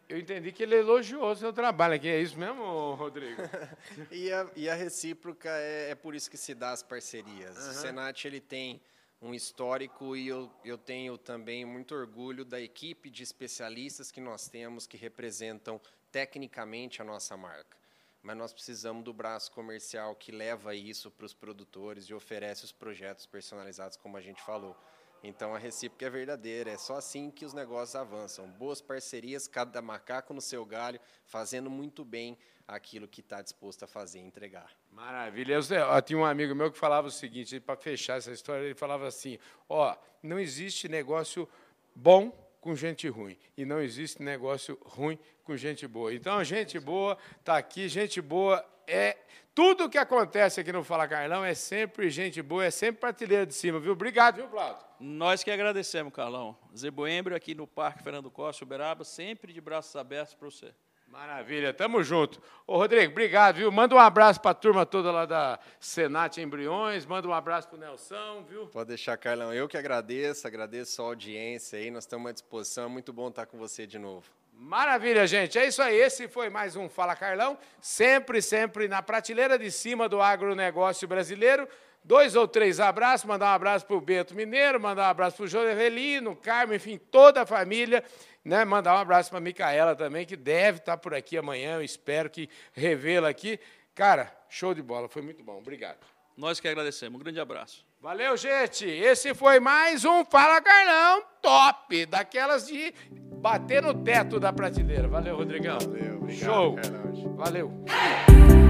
Eu 0.09 0.19
entendi 0.19 0.51
que 0.51 0.61
ele 0.61 0.75
elogiou 0.75 1.31
o 1.31 1.35
seu 1.35 1.53
trabalho 1.53 1.93
aqui, 1.93 2.09
é 2.09 2.19
isso 2.19 2.37
mesmo, 2.37 2.93
Rodrigo? 2.93 3.41
E 4.11 4.31
a, 4.31 4.47
e 4.53 4.69
a 4.69 4.75
recíproca 4.75 5.49
é, 5.49 5.91
é 5.91 5.95
por 5.95 6.13
isso 6.13 6.29
que 6.29 6.37
se 6.37 6.53
dá 6.53 6.71
as 6.71 6.83
parcerias. 6.83 7.57
O 7.57 7.71
Senat 7.71 8.25
ele 8.25 8.41
tem 8.41 8.81
um 9.23 9.33
histórico 9.33 10.17
e 10.17 10.27
eu, 10.27 10.51
eu 10.65 10.77
tenho 10.77 11.17
também 11.17 11.63
muito 11.63 11.95
orgulho 11.95 12.43
da 12.43 12.59
equipe 12.59 13.09
de 13.09 13.23
especialistas 13.23 14.11
que 14.11 14.19
nós 14.19 14.49
temos 14.49 14.85
que 14.85 14.97
representam 14.97 15.79
tecnicamente 16.11 17.01
a 17.01 17.05
nossa 17.05 17.37
marca. 17.37 17.77
Mas 18.21 18.35
nós 18.35 18.51
precisamos 18.51 19.01
do 19.03 19.13
braço 19.13 19.49
comercial 19.53 20.13
que 20.13 20.31
leva 20.31 20.75
isso 20.75 21.09
para 21.09 21.25
os 21.25 21.33
produtores 21.33 22.05
e 22.05 22.13
oferece 22.13 22.65
os 22.65 22.73
projetos 22.73 23.25
personalizados, 23.25 23.97
como 23.97 24.17
a 24.17 24.21
gente 24.21 24.41
falou. 24.41 24.75
Então 25.23 25.55
a 25.55 25.57
recíproca 25.57 26.05
é 26.05 26.09
verdadeira, 26.09 26.69
é 26.71 26.77
só 26.77 26.97
assim 26.97 27.31
que 27.31 27.45
os 27.45 27.53
negócios 27.53 27.95
avançam. 27.95 28.45
Boas 28.45 28.81
parcerias, 28.81 29.47
cada 29.47 29.81
macaco 29.81 30.33
no 30.33 30.41
seu 30.41 30.65
galho, 30.65 30.99
fazendo 31.25 31.69
muito 31.69 32.03
bem 32.03 32.37
aquilo 32.67 33.07
que 33.07 33.21
está 33.21 33.41
disposto 33.41 33.83
a 33.83 33.87
fazer 33.87 34.19
e 34.19 34.23
entregar. 34.23 34.69
Maravilha. 34.91 35.53
Eu, 35.53 35.61
ó, 35.87 36.01
tinha 36.01 36.19
um 36.19 36.25
amigo 36.25 36.53
meu 36.53 36.69
que 36.71 36.77
falava 36.77 37.07
o 37.07 37.11
seguinte, 37.11 37.57
para 37.59 37.77
fechar 37.77 38.17
essa 38.17 38.31
história, 38.31 38.65
ele 38.65 38.75
falava 38.75 39.07
assim: 39.07 39.39
ó, 39.69 39.95
não 40.21 40.37
existe 40.37 40.89
negócio 40.89 41.47
bom 41.95 42.31
com 42.59 42.75
gente 42.75 43.07
ruim 43.07 43.37
e 43.57 43.65
não 43.65 43.81
existe 43.81 44.21
negócio 44.21 44.77
ruim 44.83 45.17
com 45.43 45.55
gente 45.55 45.87
boa. 45.87 46.13
Então, 46.13 46.43
gente 46.43 46.79
boa 46.79 47.17
está 47.39 47.57
aqui, 47.57 47.87
gente 47.87 48.21
boa 48.21 48.65
é 48.87 49.17
tudo 49.55 49.87
que 49.87 49.99
acontece 49.99 50.59
aqui 50.59 50.71
no 50.71 50.83
Fala 50.83 51.07
Carlão 51.07 51.45
é 51.45 51.53
sempre 51.53 52.09
gente 52.09 52.41
boa, 52.41 52.65
é 52.65 52.71
sempre 52.71 52.99
prateleira 53.01 53.45
de 53.45 53.53
cima, 53.53 53.79
viu? 53.79 53.91
Obrigado, 53.91 54.37
viu, 54.37 54.47
Plauto? 54.47 54.83
Nós 54.99 55.43
que 55.43 55.51
agradecemos, 55.51 56.11
Carlão. 56.11 56.57
Zé 56.75 56.89
Boembro 56.89 57.35
aqui 57.35 57.53
no 57.53 57.67
Parque 57.67 58.01
Fernando 58.01 58.31
Costa, 58.31 58.63
Uberaba, 58.63 59.03
sempre 59.03 59.53
de 59.53 59.61
braços 59.61 59.95
abertos 59.95 60.33
para 60.33 60.49
você. 60.49 60.73
Maravilha, 61.07 61.71
tamo 61.71 62.03
junto. 62.03 62.41
Ô, 62.65 62.77
Rodrigo, 62.77 63.11
obrigado, 63.11 63.57
viu? 63.57 63.71
Manda 63.71 63.93
um 63.93 63.99
abraço 63.99 64.41
para 64.41 64.49
a 64.49 64.55
turma 64.55 64.83
toda 64.83 65.11
lá 65.11 65.27
da 65.27 65.59
Senat 65.79 66.39
Embriões, 66.41 67.05
manda 67.05 67.27
um 67.27 67.33
abraço 67.33 67.67
para 67.69 67.77
o 67.77 67.79
Nelson, 67.79 68.43
viu? 68.49 68.65
Pode 68.65 68.87
deixar, 68.87 69.15
Carlão. 69.17 69.53
Eu 69.53 69.67
que 69.67 69.77
agradeço, 69.77 70.47
agradeço 70.47 70.99
a 71.03 71.05
audiência 71.05 71.77
aí. 71.77 71.91
Nós 71.91 72.05
estamos 72.05 72.27
à 72.27 72.33
disposição. 72.33 72.85
É 72.85 72.87
muito 72.87 73.13
bom 73.13 73.27
estar 73.27 73.45
com 73.45 73.59
você 73.59 73.85
de 73.85 73.99
novo. 73.99 74.25
Maravilha, 74.63 75.27
gente. 75.27 75.59
É 75.59 75.67
isso 75.67 75.81
aí. 75.81 75.93
Esse 75.93 76.25
foi 76.25 76.49
mais 76.49 76.77
um 76.77 76.87
Fala 76.87 77.17
Carlão. 77.17 77.57
Sempre, 77.81 78.41
sempre 78.41 78.87
na 78.87 79.01
prateleira 79.01 79.59
de 79.59 79.69
cima 79.69 80.07
do 80.07 80.21
agronegócio 80.21 81.05
brasileiro. 81.05 81.67
Dois 82.01 82.33
ou 82.33 82.47
três 82.47 82.79
abraços. 82.79 83.27
Mandar 83.27 83.47
um 83.47 83.55
abraço 83.55 83.85
para 83.85 83.97
o 83.97 83.99
Bento 83.99 84.33
Mineiro, 84.33 84.79
mandar 84.79 85.07
um 85.07 85.09
abraço 85.11 85.35
para 85.35 85.43
o 85.43 85.47
Jovelino, 85.47 86.33
Carmen, 86.37 86.77
enfim, 86.77 86.97
toda 86.97 87.41
a 87.41 87.45
família. 87.45 88.05
Né? 88.43 88.63
Mandar 88.63 88.95
um 88.95 88.99
abraço 88.99 89.29
para 89.29 89.39
a 89.39 89.41
Micaela 89.41 89.97
também, 89.97 90.25
que 90.25 90.37
deve 90.37 90.77
estar 90.77 90.95
por 90.95 91.13
aqui 91.13 91.37
amanhã. 91.37 91.75
Eu 91.75 91.83
espero 91.83 92.29
que 92.29 92.49
revê-la 92.71 93.27
aqui. 93.27 93.59
Cara, 93.93 94.33
show 94.47 94.73
de 94.73 94.81
bola. 94.81 95.09
Foi 95.09 95.21
muito 95.21 95.43
bom. 95.43 95.57
Obrigado. 95.57 95.99
Nós 96.37 96.61
que 96.61 96.69
agradecemos. 96.69 97.19
Um 97.19 97.23
grande 97.23 97.39
abraço. 97.41 97.85
Valeu, 98.03 98.35
gente. 98.35 98.85
Esse 98.85 99.33
foi 99.33 99.61
mais 99.61 100.03
um 100.03 100.25
Fala 100.25 100.59
Carlão 100.61 101.23
top, 101.41 102.05
daquelas 102.05 102.67
de 102.67 102.93
bater 103.41 103.81
no 103.81 103.93
teto 103.93 104.41
da 104.41 104.51
prateleira. 104.51 105.07
Valeu, 105.07 105.37
Rodrigão. 105.37 105.77
Valeu, 105.79 106.17
obrigado, 106.17 106.43
Show. 106.43 106.75
Carlão. 106.75 107.35
Valeu. 107.37 108.62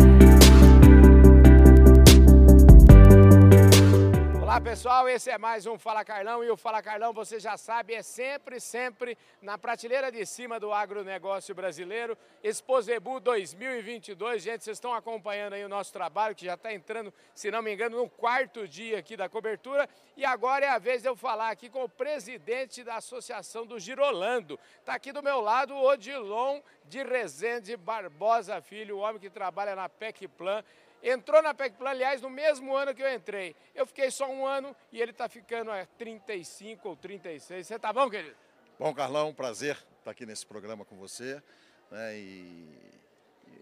Olá 4.53 4.61
pessoal, 4.61 5.09
esse 5.09 5.31
é 5.31 5.37
mais 5.39 5.65
um 5.65 5.79
Fala 5.79 6.05
Carlão 6.05 6.43
e 6.43 6.51
o 6.51 6.55
Fala 6.55 6.79
Carlão, 6.79 7.11
você 7.11 7.39
já 7.39 7.57
sabe, 7.57 7.95
é 7.95 8.03
sempre, 8.03 8.59
sempre 8.59 9.17
na 9.41 9.57
prateleira 9.57 10.11
de 10.11 10.23
cima 10.27 10.59
do 10.59 10.71
agronegócio 10.71 11.55
brasileiro. 11.55 12.15
Exposebu 12.43 13.19
2022, 13.19 14.43
gente, 14.43 14.63
vocês 14.63 14.77
estão 14.77 14.93
acompanhando 14.93 15.53
aí 15.53 15.65
o 15.65 15.67
nosso 15.67 15.91
trabalho, 15.91 16.35
que 16.35 16.45
já 16.45 16.53
está 16.53 16.71
entrando, 16.71 17.11
se 17.33 17.49
não 17.49 17.63
me 17.63 17.73
engano, 17.73 17.97
no 17.97 18.07
quarto 18.07 18.67
dia 18.67 18.99
aqui 18.99 19.17
da 19.17 19.27
cobertura. 19.27 19.89
E 20.15 20.23
agora 20.23 20.67
é 20.67 20.69
a 20.69 20.77
vez 20.77 21.01
de 21.01 21.09
eu 21.09 21.15
falar 21.15 21.49
aqui 21.49 21.67
com 21.67 21.83
o 21.83 21.89
presidente 21.89 22.83
da 22.83 22.97
Associação 22.97 23.65
do 23.65 23.79
Girolando. 23.79 24.59
Está 24.77 24.93
aqui 24.93 25.11
do 25.11 25.23
meu 25.23 25.41
lado 25.41 25.73
o 25.73 25.83
Odilon 25.83 26.61
de 26.85 27.01
Rezende 27.01 27.75
Barbosa 27.75 28.61
Filho, 28.61 28.97
o 28.97 28.99
homem 28.99 29.19
que 29.19 29.31
trabalha 29.31 29.75
na 29.75 29.89
PEC 29.89 30.27
Plan. 30.27 30.63
Entrou 31.03 31.41
na 31.41 31.53
PECPlan, 31.53 31.89
aliás, 31.89 32.21
no 32.21 32.29
mesmo 32.29 32.73
ano 32.75 32.95
que 32.95 33.03
eu 33.03 33.13
entrei. 33.13 33.53
Eu 33.75 33.85
fiquei 33.85 34.09
só 34.09 34.25
um 34.25 34.47
ano 34.47 34.73
e 34.89 35.01
ele 35.01 35.11
está 35.11 35.27
ficando 35.27 35.69
a 35.69 35.85
35 35.97 36.87
ou 36.87 36.95
36. 36.95 37.67
Você 37.67 37.77
tá 37.77 37.91
bom, 37.91 38.09
querido? 38.09 38.35
Bom, 38.79 38.93
Carlão, 38.93 39.29
um 39.29 39.33
prazer 39.33 39.77
estar 39.99 40.11
aqui 40.11 40.25
nesse 40.25 40.45
programa 40.45 40.85
com 40.85 40.95
você. 40.95 41.43
Né, 41.91 42.17
e, 42.17 42.91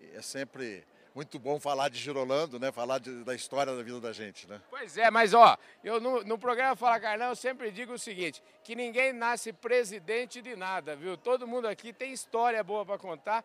e 0.04 0.12
é 0.16 0.22
sempre 0.22 0.86
muito 1.16 1.40
bom 1.40 1.60
falar 1.60 1.90
de 1.90 1.98
Girolando, 1.98 2.60
né? 2.60 2.72
Falar 2.72 3.00
de- 3.00 3.24
da 3.24 3.34
história 3.36 3.76
da 3.76 3.82
vida 3.84 4.00
da 4.00 4.14
gente, 4.14 4.48
né? 4.48 4.62
Pois 4.70 4.96
é, 4.96 5.10
mas 5.10 5.34
ó, 5.34 5.58
eu 5.84 6.00
no, 6.00 6.24
no 6.24 6.38
programa 6.38 6.76
Fala 6.76 7.00
Carlão 7.00 7.30
eu 7.30 7.36
sempre 7.36 7.70
digo 7.72 7.94
o 7.94 8.00
seguinte, 8.00 8.42
que 8.64 8.76
ninguém 8.76 9.12
nasce 9.12 9.52
presidente 9.52 10.42
de 10.42 10.56
nada, 10.56 10.96
viu? 10.96 11.18
Todo 11.18 11.48
mundo 11.48 11.68
aqui 11.68 11.92
tem 11.92 12.14
história 12.14 12.64
boa 12.64 12.86
para 12.86 12.98
contar. 12.98 13.44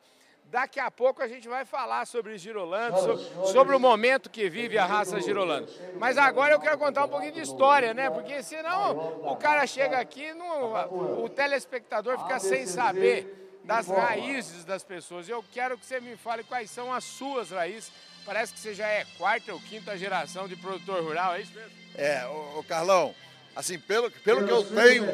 Daqui 0.49 0.79
a 0.79 0.91
pouco 0.91 1.21
a 1.23 1.29
gente 1.29 1.49
vai 1.49 1.65
falar 1.65 2.07
sobre 2.07 2.39
Girolando, 2.39 2.97
so- 2.99 3.47
sobre, 3.53 3.75
o 3.75 3.81
momento 3.81 4.31
que 4.31 4.49
vive 4.49 4.79
a 4.79 4.87
raça 4.87 5.21
Girolando. 5.21 5.69
Mas 5.99 6.17
agora 6.17 6.55
eu 6.55 6.61
quero 6.61 6.79
contar 6.79 7.05
um 7.05 7.09
pouquinho 7.09 7.33
de 7.33 7.41
história, 7.41 7.93
né? 7.93 8.11
Porque 8.11 8.43
senão 8.43 9.21
o 9.25 9.37
cara 9.37 9.67
chega 9.67 9.99
aqui, 9.99 10.33
não, 10.35 11.23
o 11.25 11.29
telespectador 11.29 12.17
fica 12.19 12.39
sem 12.39 12.65
saber 12.65 13.61
das 13.65 13.89
raízes 13.89 14.65
das 14.65 14.85
pessoas. 14.85 15.29
Eu 15.29 15.45
quero 15.53 15.77
que 15.77 15.85
você 15.85 16.01
me 16.01 16.17
fale 16.17 16.45
quais 16.45 16.71
são 16.71 16.93
as 16.93 17.03
suas 17.03 17.51
raízes. 17.51 17.91
Parece 18.25 18.53
que 18.53 18.61
você 18.61 18.73
já 18.73 18.87
é 18.87 19.05
quarta 19.19 19.53
ou 19.53 19.61
quinta 19.61 19.99
geração 19.99 20.47
de 20.47 20.55
produtor 20.57 21.03
rural, 21.03 21.35
é 21.35 21.41
isso 21.41 21.53
mesmo? 21.55 21.71
É, 21.97 22.25
o, 22.59 22.63
Carlão, 22.65 23.13
assim, 23.55 23.79
pelo, 23.79 24.11
pelo 24.11 24.45
que 24.47 24.53
eu 24.53 24.65
tenho 24.65 25.05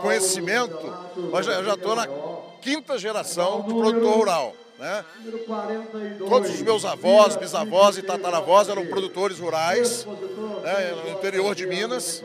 conhecimento, 0.00 0.94
eu 1.16 1.42
já 1.64 1.74
estou 1.74 1.94
na 1.94 2.06
quinta 2.62 2.98
geração 2.98 3.62
de 3.62 3.74
produtor 3.74 4.16
rural. 4.16 4.54
Né? 4.80 5.04
Todos 6.18 6.48
os 6.48 6.62
meus 6.62 6.86
avós, 6.86 7.36
bisavós 7.36 7.98
e 7.98 8.02
tataravós 8.02 8.66
eram 8.70 8.86
produtores 8.86 9.38
rurais 9.38 10.06
né, 10.62 10.92
no 11.04 11.10
interior 11.10 11.54
de 11.54 11.66
Minas. 11.66 12.24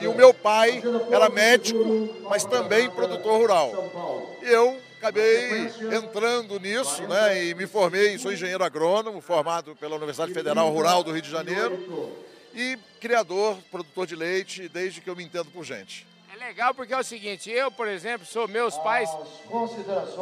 E 0.00 0.06
o 0.06 0.14
meu 0.14 0.32
pai 0.32 0.82
era 1.10 1.28
médico, 1.28 2.08
mas 2.30 2.44
também 2.44 2.88
produtor 2.88 3.38
rural. 3.38 4.38
E 4.42 4.48
eu 4.48 4.80
acabei 4.96 5.70
entrando 5.94 6.58
nisso 6.58 7.02
né, 7.02 7.44
e 7.44 7.54
me 7.54 7.66
formei, 7.66 8.16
sou 8.16 8.32
engenheiro 8.32 8.64
agrônomo, 8.64 9.20
formado 9.20 9.76
pela 9.76 9.96
Universidade 9.96 10.32
Federal 10.32 10.70
Rural 10.70 11.04
do 11.04 11.12
Rio 11.12 11.20
de 11.20 11.30
Janeiro 11.30 12.10
e 12.54 12.78
criador, 13.00 13.58
produtor 13.70 14.06
de 14.06 14.16
leite 14.16 14.66
desde 14.66 15.02
que 15.02 15.10
eu 15.10 15.16
me 15.16 15.24
entendo 15.24 15.50
por 15.50 15.62
gente. 15.62 16.06
Legal 16.46 16.74
porque 16.74 16.92
é 16.92 16.98
o 16.98 17.04
seguinte, 17.04 17.50
eu, 17.50 17.70
por 17.70 17.86
exemplo, 17.86 18.26
sou 18.26 18.48
meus 18.48 18.76
pais. 18.78 19.08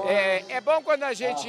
É, 0.06 0.44
é 0.56 0.60
bom 0.60 0.82
quando 0.82 1.02
a 1.04 1.14
gente, 1.14 1.48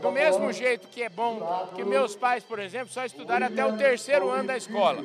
do 0.00 0.12
mesmo 0.12 0.52
jeito 0.52 0.86
que 0.86 1.02
é 1.02 1.08
bom, 1.08 1.72
que 1.74 1.82
meus 1.82 2.14
pais, 2.14 2.44
por 2.44 2.60
exemplo, 2.60 2.92
só 2.92 3.04
estudaram 3.04 3.48
até 3.48 3.66
o 3.66 3.76
terceiro 3.76 4.30
ano 4.30 4.46
da 4.46 4.56
escola. 4.56 5.04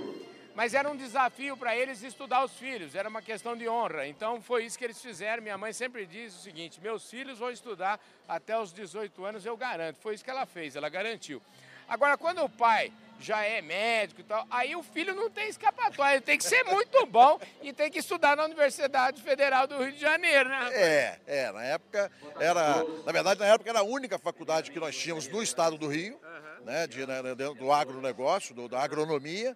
Mas 0.53 0.75
era 0.75 0.89
um 0.89 0.95
desafio 0.95 1.57
para 1.57 1.75
eles 1.75 2.03
estudar 2.03 2.45
os 2.45 2.53
filhos, 2.53 2.93
era 2.93 3.09
uma 3.09 3.23
questão 3.23 3.57
de 3.57 3.67
honra. 3.67 4.05
Então 4.07 4.39
foi 4.39 4.65
isso 4.65 4.77
que 4.77 4.83
eles 4.83 5.01
fizeram. 5.01 5.41
Minha 5.41 5.57
mãe 5.57 5.73
sempre 5.73 6.05
diz 6.05 6.35
o 6.35 6.39
seguinte: 6.39 6.79
meus 6.79 7.09
filhos 7.09 7.39
vão 7.39 7.49
estudar 7.49 7.99
até 8.27 8.59
os 8.59 8.71
18 8.71 9.25
anos, 9.25 9.45
eu 9.45 9.57
garanto. 9.57 9.97
Foi 9.99 10.13
isso 10.13 10.23
que 10.23 10.29
ela 10.29 10.45
fez, 10.45 10.75
ela 10.75 10.89
garantiu. 10.89 11.41
Agora, 11.87 12.17
quando 12.17 12.43
o 12.43 12.49
pai 12.49 12.91
já 13.19 13.43
é 13.43 13.61
médico 13.61 14.21
e 14.21 14.23
tal. 14.23 14.47
Aí 14.49 14.75
o 14.75 14.83
filho 14.83 15.13
não 15.13 15.29
tem 15.29 15.49
escapatória, 15.49 16.15
ele 16.15 16.21
tem 16.21 16.37
que 16.37 16.43
ser 16.43 16.63
muito 16.63 17.05
bom 17.05 17.39
e 17.61 17.73
tem 17.73 17.91
que 17.91 17.99
estudar 17.99 18.35
na 18.35 18.45
Universidade 18.45 19.21
Federal 19.21 19.67
do 19.67 19.77
Rio 19.77 19.91
de 19.91 19.99
Janeiro, 19.99 20.49
né? 20.49 20.69
É, 20.73 21.19
é, 21.27 21.51
na 21.51 21.63
época 21.63 22.11
era, 22.39 22.83
na 23.05 23.11
verdade 23.11 23.39
na 23.39 23.47
época 23.47 23.69
era 23.69 23.79
a 23.79 23.83
única 23.83 24.17
faculdade 24.17 24.71
que 24.71 24.79
nós 24.79 24.95
tínhamos 24.97 25.27
no 25.27 25.43
estado 25.43 25.77
do 25.77 25.87
Rio, 25.87 26.19
né, 26.63 26.87
de, 26.87 27.05
né, 27.05 27.21
do 27.35 27.71
agronegócio, 27.71 28.55
do, 28.55 28.67
da 28.67 28.79
agronomia. 28.81 29.55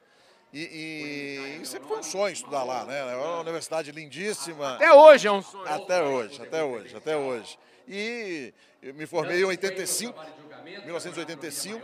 E, 0.54 1.60
e, 1.62 1.66
sempre 1.66 1.88
foi 1.88 1.98
um 1.98 2.04
sonho 2.04 2.32
estudar 2.32 2.64
lá, 2.64 2.86
né? 2.86 3.00
É 3.12 3.16
uma 3.16 3.40
universidade 3.40 3.92
lindíssima. 3.92 4.76
Até 4.76 4.94
hoje 4.94 5.28
é 5.28 5.32
um 5.32 5.42
sonho. 5.42 5.68
Até 5.68 6.04
hoje, 6.04 6.42
até 6.44 6.64
hoje, 6.64 6.96
até 6.96 7.18
hoje. 7.18 7.58
E 7.88 8.54
eu 8.80 8.94
me 8.94 9.08
formei 9.08 9.42
em 9.42 9.46
85, 9.46 10.20
1985. 10.86 11.82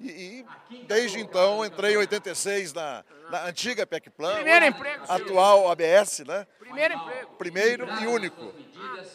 E, 0.00 0.44
e, 0.70 0.84
desde 0.84 1.20
então 1.20 1.64
entrei 1.64 1.92
em 1.92 1.98
86 1.98 2.72
na, 2.72 3.04
na 3.30 3.44
antiga 3.44 3.86
PECPlan. 3.86 4.36
Primeiro 4.36 4.64
emprego. 4.64 5.04
Atual 5.06 5.70
ABS, 5.70 6.20
né? 6.20 6.46
Primeiro 6.58 6.94
emprego. 6.94 7.30
Primeiro 7.36 7.88
e 8.00 8.06
único. 8.06 8.54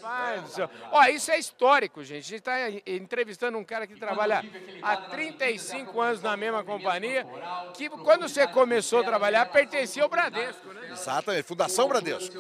Rapaz 0.05 0.41
do 0.43 0.49
céu. 0.49 0.69
Ó, 0.91 1.03
isso 1.05 1.31
é 1.31 1.39
histórico, 1.39 2.03
gente. 2.03 2.19
A 2.19 2.21
gente 2.21 2.36
está 2.36 2.69
entrevistando 2.86 3.57
um 3.57 3.63
cara 3.63 3.88
que 3.88 3.95
trabalha 3.95 4.43
há 4.81 4.97
35 4.97 5.99
anos 5.99 6.21
na 6.21 6.38
mesma 6.38 6.63
companhia, 6.63 7.25
que 7.73 7.89
quando 7.89 8.27
você 8.27 8.47
começou 8.47 8.99
a 8.99 9.03
trabalhar 9.03 9.45
pertencia 9.47 10.03
ao 10.03 10.09
Bradesco, 10.09 10.67
né? 10.71 10.89
Exatamente, 10.91 11.43
Fundação 11.43 11.88
Bradesco. 11.88 12.38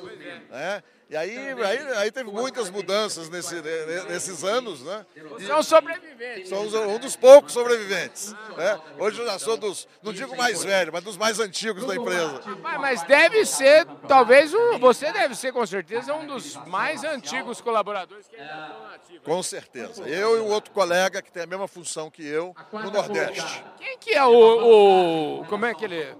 Né? 0.49 0.83
E 1.07 1.15
aí, 1.15 1.37
aí, 1.37 1.79
aí 1.97 2.11
teve 2.11 2.31
muitas 2.31 2.69
mudanças 2.71 3.29
nesse, 3.29 3.61
nesses 4.09 4.43
anos, 4.43 4.81
né? 4.81 5.05
Você 5.29 5.51
é 5.51 5.55
um 5.55 5.61
sobrevivente. 5.61 6.49
Somos 6.49 6.73
um 6.73 6.97
dos 6.97 7.15
poucos 7.15 7.53
sobreviventes. 7.53 8.33
Né? 8.57 8.81
Hoje 8.97 9.19
eu 9.19 9.25
já 9.25 9.37
sou 9.37 9.55
dos, 9.55 9.87
não 10.01 10.11
digo 10.11 10.35
mais 10.35 10.63
velho, 10.63 10.91
mas 10.91 11.03
dos 11.03 11.15
mais 11.15 11.39
antigos 11.39 11.85
da 11.85 11.95
empresa. 11.95 12.41
Mas, 12.79 13.03
deve 13.03 13.45
ser, 13.45 13.85
talvez, 14.07 14.51
um, 14.53 14.79
você 14.79 15.11
deve 15.11 15.35
ser 15.35 15.53
com 15.53 15.65
certeza 15.65 16.13
um 16.13 16.25
dos 16.25 16.55
mais 16.65 17.03
antigos 17.03 17.61
colaboradores 17.61 18.27
que 18.27 18.35
ainda 18.35 18.67
estão 18.67 18.87
ativos. 18.87 19.21
Com 19.23 19.43
certeza. 19.43 20.09
Eu 20.09 20.37
e 20.37 20.39
o 20.39 20.47
outro 20.47 20.71
colega 20.71 21.21
que 21.21 21.31
tem 21.31 21.43
a 21.43 21.47
mesma 21.47 21.67
função 21.67 22.09
que 22.09 22.25
eu 22.25 22.55
no 22.73 22.89
Nordeste. 22.89 23.63
Quem 23.77 23.97
que 23.99 24.11
é 24.11 24.25
o, 24.25 25.41
o 25.41 25.45
como 25.45 25.65
é 25.65 25.73
que 25.75 25.85
ele 25.85 26.15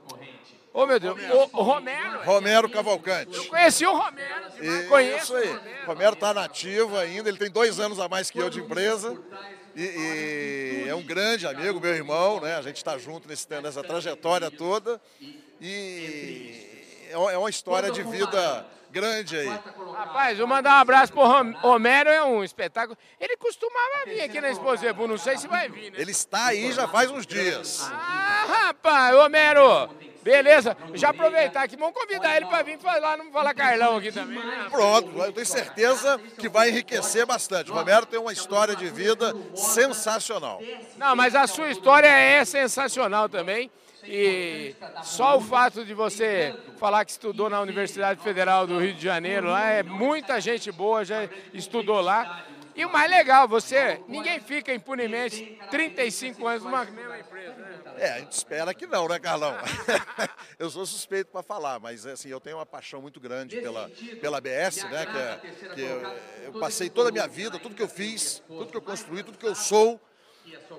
Ô, 0.76 0.82
oh, 0.82 0.86
meu 0.86 1.00
Deus, 1.00 1.18
Romero. 1.18 1.50
O, 1.54 1.60
o 1.62 1.64
Romero. 1.64 2.24
Romero 2.26 2.70
Cavalcante. 2.70 3.34
Eu 3.34 3.46
conheci 3.46 3.86
o 3.86 3.98
Romero. 3.98 4.44
E, 4.60 4.88
conheço 4.88 5.24
isso 5.24 5.36
aí. 5.38 5.84
O 5.84 5.88
Romero 5.88 6.16
está 6.16 6.34
nativo 6.34 6.98
ainda, 6.98 7.30
ele 7.30 7.38
tem 7.38 7.50
dois 7.50 7.80
anos 7.80 7.98
a 7.98 8.10
mais 8.10 8.30
que 8.30 8.38
eu 8.38 8.50
de 8.50 8.60
empresa. 8.60 9.18
E, 9.74 10.84
e 10.84 10.90
é 10.90 10.94
um 10.94 11.02
grande 11.02 11.48
amigo, 11.48 11.80
meu 11.80 11.96
irmão, 11.96 12.42
né? 12.42 12.58
A 12.58 12.62
gente 12.62 12.76
está 12.76 12.98
junto 12.98 13.26
nesse, 13.26 13.48
nessa 13.62 13.82
trajetória 13.82 14.52
toda. 14.52 15.00
E 15.62 17.08
é, 17.10 17.14
é 17.14 17.38
uma 17.38 17.50
história 17.50 17.90
de 17.90 18.04
vida 18.04 18.66
grande 18.92 19.38
aí. 19.38 19.48
Rapaz, 19.48 20.38
vou 20.38 20.46
mandar 20.46 20.72
um 20.72 20.82
abraço 20.82 21.14
pro 21.14 21.24
Romero, 21.62 22.10
é 22.10 22.22
um 22.22 22.44
espetáculo. 22.44 22.98
Ele 23.18 23.38
costumava 23.38 24.04
vir 24.08 24.20
aqui 24.20 24.42
na 24.42 24.50
Exposebu, 24.50 25.08
não 25.08 25.18
sei 25.18 25.38
se 25.38 25.48
vai 25.48 25.70
vir, 25.70 25.94
né? 25.94 26.00
Ele 26.02 26.12
está 26.12 26.48
aí 26.48 26.74
já 26.74 26.86
faz 26.86 27.10
uns 27.10 27.26
dias. 27.26 27.80
Ah, 27.90 28.66
rapaz, 28.66 29.16
Romero, 29.16 29.90
Beleza, 30.26 30.76
já 30.96 31.10
aproveitar 31.10 31.62
aqui, 31.62 31.78
vamos 31.78 31.94
convidar 31.94 32.36
ele 32.36 32.48
para 32.48 32.64
vir 32.64 32.80
falar, 32.80 33.16
não 33.16 33.32
falar 33.32 33.54
Carlão 33.54 33.98
aqui 33.98 34.12
também. 34.12 34.44
Né? 34.44 34.68
Pronto, 34.72 35.20
eu 35.20 35.32
tenho 35.32 35.46
certeza 35.46 36.20
que 36.40 36.50
vai 36.50 36.72
enriquecer 36.72 37.28
bastante. 37.28 37.70
O 37.70 37.76
Romero 37.76 38.08
tem 38.08 38.20
uma 38.20 38.34
história 38.34 38.76
de 38.76 38.88
vida 38.88 39.36
sensacional. 39.54 40.60
Não, 40.98 41.16
mas 41.16 41.36
a 41.36 41.46
sua 41.46 41.70
história 41.70 42.08
é 42.08 42.44
sensacional 42.44 43.30
também. 43.30 43.70
E 44.04 44.76
só 45.04 45.38
o 45.38 45.42
fato 45.42 45.86
de 45.86 45.94
você 45.94 46.56
falar 46.80 47.06
que 47.06 47.12
estudou 47.12 47.48
na 47.48 47.62
Universidade 47.62 48.20
Federal 48.20 48.66
do 48.66 48.80
Rio 48.80 48.96
de 48.96 49.04
Janeiro, 49.04 49.50
lá 49.50 49.70
é 49.70 49.84
muita 49.84 50.42
gente 50.42 50.72
boa, 50.72 51.06
já 51.06 51.30
estudou 51.54 52.02
lá. 52.02 52.44
E 52.76 52.84
o 52.84 52.92
mais 52.92 53.10
legal, 53.10 53.48
você, 53.48 54.02
ninguém 54.08 54.40
fica 54.42 54.74
impunemente 54.74 55.58
35 55.72 56.46
anos 56.46 56.64
numa 56.64 56.84
mesma 56.84 57.20
empresa, 57.20 57.56
né? 57.56 57.80
É, 57.98 58.12
a 58.12 58.20
gente 58.20 58.34
espera 58.34 58.74
que 58.74 58.86
não, 58.86 59.08
né, 59.08 59.18
Carlão? 59.18 59.56
eu 60.60 60.70
sou 60.70 60.86
suspeito 60.86 61.32
para 61.32 61.42
falar, 61.42 61.80
mas 61.80 62.06
assim, 62.06 62.28
eu 62.28 62.42
tenho 62.42 62.58
uma 62.58 62.66
paixão 62.66 63.02
muito 63.02 63.20
grande 63.22 63.62
pela, 63.62 63.90
pela 64.20 64.38
ABS, 64.40 64.84
né? 64.84 65.06
Que, 65.06 65.18
é, 65.18 65.74
que 65.74 65.82
eu, 65.82 66.02
eu 66.44 66.60
passei 66.60 66.90
toda 66.90 67.08
a 67.08 67.12
minha 67.14 67.28
vida, 67.28 67.58
tudo 67.58 67.74
que 67.74 67.82
eu 67.82 67.88
fiz, 67.88 68.44
tudo 68.46 68.68
que 68.68 68.76
eu 68.76 68.82
construí, 68.82 69.24
tudo 69.24 69.38
que 69.38 69.48
eu 69.48 69.56
sou, 69.56 70.02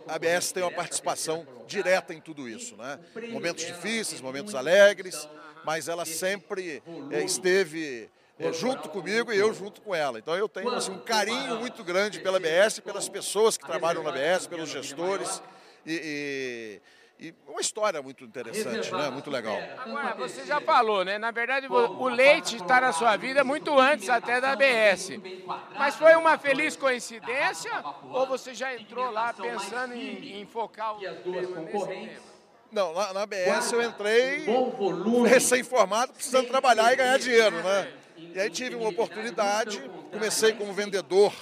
a 0.06 0.14
ABS 0.14 0.52
tem 0.52 0.62
uma 0.62 0.72
participação 0.72 1.46
direta 1.66 2.12
em 2.12 2.20
tudo 2.20 2.46
isso, 2.46 2.76
né? 2.76 2.98
Momentos 3.30 3.64
difíceis, 3.64 4.20
momentos 4.20 4.54
alegres, 4.54 5.26
mas 5.64 5.88
ela 5.88 6.04
sempre 6.04 6.82
é, 7.10 7.22
esteve 7.22 8.10
junto 8.52 8.88
comigo 8.88 9.32
e 9.32 9.38
eu 9.38 9.52
junto 9.54 9.80
com 9.80 9.94
ela. 9.94 10.18
Então 10.18 10.34
eu 10.34 10.48
tenho 10.48 10.68
assim, 10.74 10.90
um 10.90 10.98
carinho 10.98 11.56
muito 11.56 11.82
grande 11.82 12.20
pela 12.20 12.36
ABS, 12.36 12.80
pelas 12.80 13.08
pessoas 13.08 13.56
que 13.56 13.64
trabalham 13.64 14.02
na 14.02 14.10
ABS, 14.10 14.46
pelos 14.46 14.68
gestores 14.68 15.42
e, 15.86 16.80
e, 17.18 17.28
e 17.28 17.34
uma 17.48 17.60
história 17.60 18.02
muito 18.02 18.24
interessante, 18.24 18.92
né? 18.92 19.08
muito 19.08 19.30
legal. 19.30 19.56
Agora, 19.78 20.14
você 20.14 20.44
já 20.44 20.60
falou, 20.60 21.04
né? 21.04 21.16
Na 21.16 21.30
verdade, 21.30 21.66
o 21.66 22.08
leite 22.08 22.56
está 22.56 22.80
na 22.80 22.92
sua 22.92 23.16
vida 23.16 23.42
muito 23.42 23.78
antes 23.78 24.08
até 24.10 24.38
da 24.40 24.52
ABS. 24.52 25.12
Mas 25.78 25.94
foi 25.94 26.14
uma 26.14 26.36
feliz 26.36 26.76
coincidência 26.76 27.72
ou 28.10 28.26
você 28.26 28.52
já 28.52 28.74
entrou 28.74 29.10
lá 29.10 29.32
pensando 29.32 29.94
em, 29.94 30.40
em 30.40 30.46
focar 30.46 30.96
o 30.96 31.00
tema 31.00 31.60
nesse 31.60 31.86
tema? 31.86 32.36
Não, 32.70 32.92
na, 32.92 33.12
na 33.14 33.22
ABS 33.22 33.72
eu 33.72 33.80
entrei 33.80 34.44
recém-formado, 35.26 36.12
precisando 36.12 36.48
trabalhar 36.48 36.92
e 36.92 36.96
ganhar 36.96 37.18
dinheiro, 37.18 37.62
né? 37.62 37.92
E 38.18 38.40
aí 38.40 38.50
tive 38.50 38.74
uma 38.74 38.88
oportunidade, 38.88 39.82
comecei 40.10 40.52
como 40.52 40.72
vendedor 40.72 41.32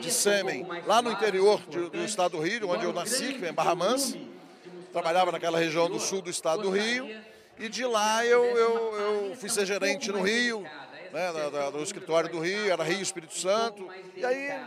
de 0.00 0.10
sêmen 0.10 0.66
lá 0.86 1.00
no 1.00 1.10
interior 1.12 1.60
de, 1.68 1.90
do 1.90 2.04
estado 2.04 2.36
do 2.36 2.40
Rio, 2.42 2.68
onde 2.70 2.84
eu 2.84 2.92
nasci, 2.92 3.34
que 3.34 3.44
é 3.44 3.50
em 3.50 3.52
Barra 3.52 3.74
Mansa. 3.74 4.16
Trabalhava 4.92 5.32
naquela 5.32 5.58
região 5.58 5.88
do 5.88 5.98
sul 5.98 6.22
do 6.22 6.30
estado 6.30 6.62
do 6.62 6.70
Rio. 6.70 7.08
E 7.58 7.68
de 7.68 7.84
lá 7.84 8.24
eu, 8.24 8.44
eu, 8.44 8.94
eu 8.94 9.36
fui 9.36 9.48
ser 9.48 9.66
gerente 9.66 10.12
no 10.12 10.22
Rio, 10.22 10.62
né, 11.12 11.32
do 11.72 11.82
escritório 11.82 12.30
do 12.30 12.38
Rio, 12.38 12.70
era 12.70 12.84
Rio 12.84 13.00
Espírito 13.00 13.36
Santo. 13.36 13.88
E 14.16 14.24
aí 14.24 14.60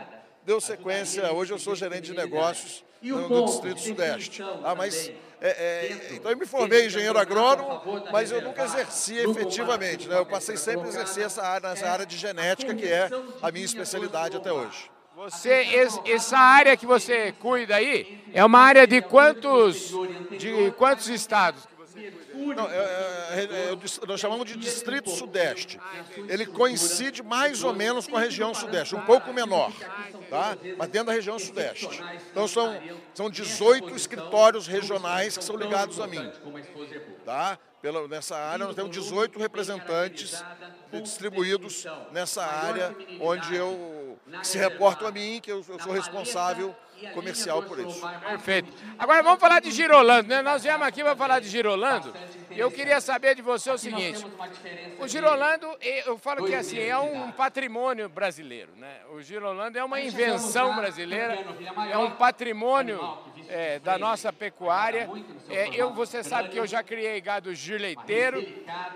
deu 0.46 0.60
sequência, 0.60 1.32
hoje 1.32 1.54
eu 1.54 1.60
sou 1.60 1.76
gerente 1.76 2.06
de 2.06 2.14
negócios 2.14 2.84
no, 3.02 3.30
no 3.30 3.46
Distrito 3.46 3.80
Sudeste. 3.80 4.44
Ah, 4.64 4.76
mas, 4.76 5.12
é, 5.44 5.50
é, 5.50 5.98
então 6.12 6.30
eu 6.30 6.38
me 6.38 6.46
formei 6.46 6.86
engenheiro 6.86 7.18
agrônomo, 7.18 7.82
mas 8.12 8.32
eu 8.32 8.44
nunca 8.44 8.64
exerci 8.64 9.18
efetivamente. 9.18 10.08
Né? 10.08 10.16
Eu 10.16 10.26
passei 10.26 10.56
sempre 10.56 10.86
a 10.86 10.90
exercer 10.90 11.26
essa 11.26 11.42
área, 11.42 11.70
nessa 11.70 11.90
área 11.90 12.06
de 12.06 12.16
genética, 12.16 12.76
que 12.76 12.86
é 12.86 13.10
a 13.42 13.52
minha 13.52 13.66
especialidade 13.66 14.38
até 14.38 14.54
hoje. 14.54 14.92
Você, 15.16 15.66
essa 16.06 16.38
área 16.38 16.78
que 16.78 16.86
você 16.86 17.32
cuida 17.34 17.76
aí, 17.76 18.24
é 18.34 18.46
uma 18.46 18.60
área 18.60 18.86
de 18.86 19.02
quantos, 19.02 19.92
de 20.38 20.72
quantos 20.78 21.08
estados? 21.10 21.68
Não, 22.56 22.70
é, 22.70 22.76
é, 22.76 23.44
é, 23.44 24.06
nós 24.08 24.20
chamamos 24.20 24.46
de 24.46 24.58
Distrito 24.58 25.10
Sudeste. 25.10 25.80
Ele 26.28 26.46
coincide 26.46 27.22
mais 27.24 27.64
ou 27.64 27.74
menos 27.74 28.08
com 28.08 28.18
a 28.18 28.20
região 28.20 28.54
Sudeste, 28.54 28.96
um 28.96 29.02
pouco 29.02 29.32
menor, 29.34 29.72
tá? 30.30 30.58
mas 30.78 30.90
dentro 30.90 31.08
da 31.08 31.14
região 31.14 31.38
Sudeste. 31.38 32.02
Então 32.32 32.48
são, 32.48 32.82
são 33.14 33.30
18 33.30 33.96
escritórios 33.96 34.68
regionais 34.68 35.38
que 35.38 35.44
são 35.44 35.56
ligados 35.56 36.00
a 36.00 36.08
mim. 36.08 36.32
Tá? 37.26 37.58
Pela, 37.82 38.08
nessa 38.08 38.38
área 38.38 38.66
nós 38.66 38.76
temos 38.76 38.92
18 38.92 39.40
representantes 39.40 40.44
distribuídos 41.02 41.86
nessa 42.12 42.44
área 42.44 42.96
onde 43.20 43.56
eu 43.56 44.01
se 44.44 44.58
reportam 44.58 45.08
a 45.08 45.12
mim, 45.12 45.40
que 45.42 45.52
eu, 45.52 45.64
eu 45.68 45.80
sou 45.80 45.92
responsável 45.92 46.76
comercial 47.14 47.64
por 47.64 47.80
isso. 47.80 48.02
Perfeito. 48.30 48.72
Agora 48.98 49.24
vamos 49.24 49.40
falar 49.40 49.60
de 49.60 49.72
Girolando, 49.72 50.30
né? 50.30 50.42
Nós 50.42 50.64
viemos 50.64 50.86
aqui 50.86 51.04
para 51.04 51.16
falar 51.16 51.40
de 51.40 51.48
Girolando. 51.48 52.14
Eu 52.52 52.70
queria 52.70 53.02
saber 53.02 53.36
de 53.36 53.42
você 53.42 53.72
o 53.72 53.78
seguinte: 53.78 54.26
o 55.00 55.08
Girolando, 55.08 55.68
eu 56.06 56.18
falo 56.18 56.46
que 56.46 56.54
assim 56.54 56.80
é 56.80 56.98
um 56.98 57.32
patrimônio 57.32 58.08
brasileiro, 58.08 58.72
né? 58.78 59.00
O 59.12 59.22
Girolando 59.22 59.78
é 59.78 59.84
uma 59.84 60.00
invenção 60.00 60.76
brasileira, 60.76 61.40
é 61.90 61.98
um 61.98 62.12
patrimônio 62.12 63.00
é, 63.50 63.80
da 63.80 63.98
nossa 63.98 64.32
pecuária. 64.32 65.10
É, 65.50 65.70
eu, 65.76 65.94
você 65.94 66.24
sabe 66.24 66.50
que 66.50 66.58
eu 66.58 66.68
já 66.68 66.84
criei 66.84 67.20
gado 67.20 67.54
girleiteiro 67.54 68.42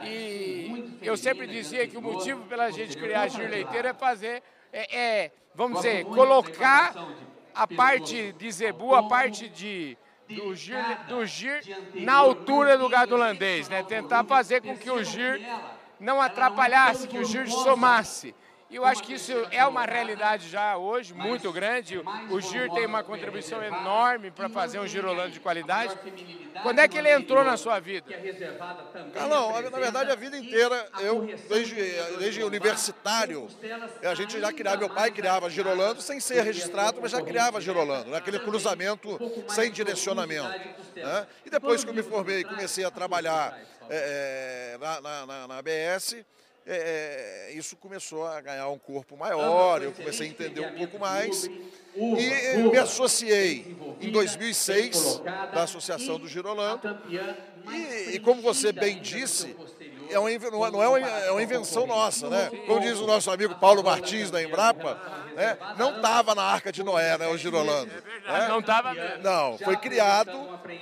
e 0.03 0.97
eu 1.01 1.17
sempre 1.17 1.47
dizia 1.47 1.88
que 1.88 1.97
o 1.97 2.01
motivo 2.01 2.43
pela 2.45 2.71
gente 2.71 2.97
criar 2.97 3.28
girleiteiro 3.28 3.88
é 3.88 3.93
fazer, 3.93 4.43
é, 4.76 4.97
é 4.97 5.32
vamos 5.55 5.78
dizer, 5.82 6.03
colocar 6.05 6.93
a 7.53 7.65
parte 7.65 8.34
de 8.34 8.51
zebu, 8.51 8.93
a 8.93 9.07
parte 9.07 9.47
de 9.47 9.97
do 10.28 10.55
gir, 10.55 10.76
do 11.07 11.26
gir 11.26 11.61
na 11.93 12.15
altura 12.15 12.78
do 12.78 12.89
gado 12.89 13.15
holandês, 13.15 13.69
né? 13.69 13.84
Tentar 13.84 14.23
fazer 14.23 14.61
com 14.61 14.76
que 14.76 14.89
o 14.89 15.03
gir 15.03 15.41
não 15.99 16.19
atrapalhasse, 16.19 17.07
que 17.07 17.17
o 17.17 17.23
gir 17.23 17.47
somasse. 17.47 18.36
E 18.68 18.78
eu 18.78 18.84
acho 18.84 19.03
que 19.03 19.13
isso 19.13 19.32
é 19.51 19.66
uma 19.66 19.86
realidade 19.86 20.49
já 20.49 20.76
hoje 20.76 21.13
muito 21.13 21.51
grande. 21.51 22.01
O 22.32 22.41
GIR 22.41 22.72
tem 22.72 22.86
uma 22.86 23.03
contribuição 23.03 23.63
enorme 23.63 24.32
para 24.32 24.49
fazer 24.49 24.80
um 24.80 24.88
girolando 24.88 25.32
de 25.32 25.39
qualidade. 25.39 25.95
Quando 26.63 26.80
é 26.80 26.88
que 26.88 26.97
ele 26.97 27.11
entrou 27.11 27.43
na 27.43 27.57
sua 27.57 27.80
vida? 27.80 28.07
Não, 29.30 29.61
na 29.61 29.78
verdade 29.78 30.11
a 30.11 30.16
vida 30.16 30.38
inteira, 30.38 30.89
eu, 30.99 31.28
desde, 31.47 31.76
desde 32.18 32.43
universitário, 32.43 33.47
a 34.03 34.16
gente 34.16 34.39
já 34.39 34.51
criava, 34.51 34.78
meu 34.78 34.89
pai 34.89 35.11
criava 35.11 35.47
girolando 35.47 36.01
sem 36.01 36.20
ser 36.20 36.41
registrado, 36.41 36.99
mas 36.99 37.11
já 37.11 37.22
criava 37.22 37.61
girolando, 37.61 38.09
naquele 38.09 38.39
né? 38.39 38.43
cruzamento 38.43 39.20
sem 39.47 39.72
direcionamento. 39.72 40.59
Né? 40.95 41.28
E 41.45 41.49
depois 41.51 41.84
que 41.84 41.89
eu 41.91 41.93
me 41.93 42.01
formei 42.01 42.39
e 42.39 42.43
comecei 42.43 42.84
a 42.84 42.89
trabalhar 42.89 43.57
é, 43.89 44.78
na, 44.80 45.01
na, 45.01 45.26
na, 45.26 45.47
na 45.47 45.57
ABS, 45.59 46.26
é, 46.68 47.51
isso 47.53 47.76
começou 47.76 48.26
a 48.26 48.41
ganhar 48.41 48.68
um 48.70 48.78
corpo 48.78 49.16
maior, 49.16 49.82
eu 49.84 49.91
comecei 49.91 50.28
a 50.28 50.30
entender 50.30 50.61
um 50.61 50.76
pouco 50.76 50.99
mais. 50.99 51.49
E 51.95 52.57
me 52.57 52.78
associei 52.78 53.78
em 54.01 54.11
2006 54.11 55.22
da 55.53 55.63
Associação 55.63 56.20
do 56.20 56.28
Girolando. 56.28 56.97
E, 57.72 58.16
e 58.16 58.20
como 58.20 58.41
você 58.41 58.72
bem 58.72 58.99
disse, 58.99 59.55
é 60.09 60.20
uma, 60.20 60.30
não 60.72 60.84
é 60.84 60.88
uma, 60.88 60.99
é 60.99 61.32
uma 61.32 61.41
invenção 61.41 61.88
nossa, 61.88 62.30
né? 62.30 62.51
Como 62.66 62.80
diz 62.82 62.99
o 62.99 63.07
nosso 63.07 63.32
amigo 63.32 63.55
Paulo 63.55 63.84
Martins 63.84 64.30
da 64.30 64.43
Embrapa, 64.43 64.99
né? 65.36 65.57
não 65.77 65.97
estava 65.97 66.33
na 66.33 66.43
Arca 66.43 66.71
de 66.71 66.83
Noé, 66.83 67.17
né, 67.17 67.27
o 67.27 67.38
Girolando. 67.38 67.91
Né? 67.91 68.47
Não 68.47 68.59
estava 68.59 68.93
Não, 69.23 69.57
foi 69.57 69.77
criado 69.77 70.31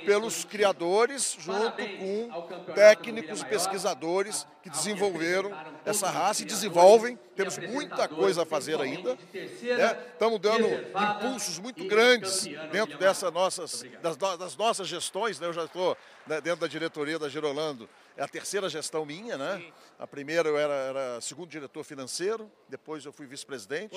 pelos 0.04 0.44
criadores 0.44 1.36
junto 1.38 1.82
com 1.98 2.72
técnicos 2.74 3.42
e 3.42 3.44
pesquisadores 3.44 4.46
que 4.62 4.70
desenvolveram 4.70 5.50
essa 5.84 6.08
raça 6.08 6.42
e 6.42 6.46
desenvolvem. 6.46 7.18
Temos 7.36 7.58
muita 7.58 8.08
coisa 8.08 8.42
a 8.42 8.46
fazer 8.46 8.80
ainda. 8.80 9.18
Né? 9.32 9.98
Estamos 10.12 10.40
dando 10.40 10.66
impulsos 10.66 11.58
muito 11.58 11.84
grandes 11.86 12.44
dentro 12.72 12.96
dessas 12.96 13.32
nossas, 13.32 13.84
das, 14.00 14.16
das 14.16 14.56
nossas 14.56 14.88
gestões. 14.88 15.38
Né? 15.38 15.48
Eu 15.48 15.52
já 15.52 15.64
estou 15.64 15.96
né, 16.26 16.40
dentro 16.40 16.60
da 16.60 16.66
diretoria 16.66 17.18
da 17.18 17.28
Girolando 17.28 17.88
é 18.16 18.22
a 18.22 18.28
terceira 18.28 18.68
gestão 18.68 19.04
minha, 19.04 19.36
né? 19.36 19.72
A 19.98 20.06
primeira 20.06 20.48
eu 20.48 20.56
era, 20.56 20.72
era 20.72 21.20
segundo 21.20 21.48
diretor 21.48 21.82
financeiro, 21.84 22.50
depois 22.68 23.04
eu 23.04 23.12
fui 23.12 23.26
vice-presidente. 23.26 23.96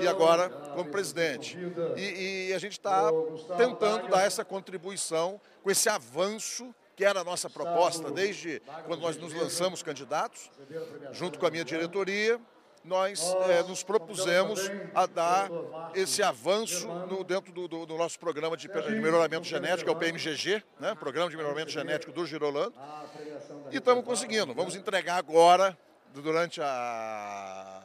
E 0.00 0.08
agora 0.08 0.48
como 0.48 0.90
presidente. 0.90 1.58
E, 1.96 2.48
e 2.48 2.54
a 2.54 2.58
gente 2.58 2.72
está 2.72 3.10
tentando 3.56 4.08
dar 4.08 4.22
essa 4.22 4.44
contribuição 4.44 5.40
com 5.62 5.70
esse 5.70 5.88
avanço 5.88 6.74
que 6.94 7.04
era 7.04 7.20
a 7.20 7.24
nossa 7.24 7.50
proposta 7.50 8.10
desde 8.10 8.62
quando 8.86 9.02
nós 9.02 9.18
nos 9.18 9.34
lançamos 9.34 9.82
candidatos, 9.82 10.50
junto 11.12 11.38
com 11.38 11.46
a 11.46 11.50
minha 11.50 11.64
diretoria, 11.64 12.40
nós 12.86 13.34
é, 13.48 13.62
nos 13.64 13.82
propusemos 13.82 14.70
a 14.94 15.06
dar 15.06 15.50
esse 15.94 16.22
avanço 16.22 16.86
no, 16.86 17.24
dentro 17.24 17.52
do, 17.52 17.66
do, 17.68 17.86
do, 17.86 17.96
nosso 17.96 18.18
programa 18.18 18.56
de, 18.56 18.68
de 18.68 19.00
melhoramento 19.00 19.44
genético, 19.44 19.90
é 19.90 19.92
o 19.92 19.96
PMGG, 19.96 20.62
né? 20.78 20.94
Programa 20.94 21.28
de 21.28 21.36
Melhoramento 21.36 21.70
Genético 21.70 22.12
do 22.12 22.24
Girolando. 22.24 22.74
E 23.70 23.76
estamos 23.76 24.04
conseguindo. 24.04 24.54
Vamos 24.54 24.76
entregar 24.76 25.16
agora, 25.16 25.76
durante 26.14 26.60
a, 26.62 27.82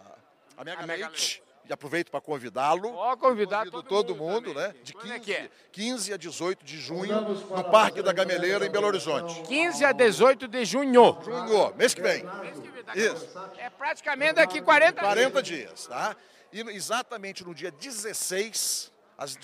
a 0.57 0.63
Mega, 0.63 0.83
a 0.83 0.87
Mega 0.87 1.07
Leite, 1.07 1.43
e 1.69 1.73
aproveito 1.73 2.09
para 2.09 2.21
convidá-lo. 2.21 2.93
Ó, 2.93 3.15
convidar 3.15 3.69
todo, 3.69 3.83
todo 3.83 4.15
mundo, 4.15 4.49
mundo 4.49 4.53
né? 4.53 4.73
De 4.83 4.93
15, 4.93 5.33
é 5.33 5.49
15 5.71 6.11
é? 6.11 6.15
a 6.15 6.17
18 6.17 6.65
de 6.65 6.77
junho, 6.79 7.21
no 7.21 7.63
Parque 7.65 8.01
da 8.01 8.11
Gameleira, 8.11 8.65
em 8.65 8.69
Belo 8.69 8.87
Horizonte. 8.87 9.41
15 9.43 9.85
a 9.85 9.91
18 9.91 10.47
de 10.47 10.65
junho. 10.65 11.17
Junho, 11.23 11.73
mês 11.75 11.93
que 11.93 12.01
vem. 12.01 12.23
Mês 12.23 12.59
que 12.59 12.69
vem. 12.69 12.83
Tá 12.83 12.95
Isso. 12.95 13.29
É 13.57 13.69
praticamente 13.69 14.33
daqui 14.33 14.61
40 14.61 14.91
dias. 14.93 15.13
40 15.13 15.43
dias, 15.43 15.87
tá? 15.87 16.15
E 16.51 16.59
exatamente 16.71 17.43
no 17.45 17.55
dia 17.55 17.71
16, 17.71 18.91
às 19.17 19.37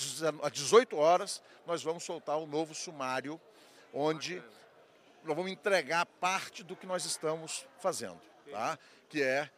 18 0.52 0.98
horas, 0.98 1.42
nós 1.66 1.84
vamos 1.84 2.04
soltar 2.04 2.38
um 2.38 2.46
novo 2.46 2.74
sumário, 2.74 3.40
onde 3.94 4.42
nós 5.24 5.36
vamos 5.36 5.52
entregar 5.52 6.06
parte 6.06 6.64
do 6.64 6.76
que 6.76 6.86
nós 6.86 7.06
estamos 7.06 7.66
fazendo, 7.80 8.20
tá? 8.52 8.78
Que 9.10 9.22
é 9.22 9.50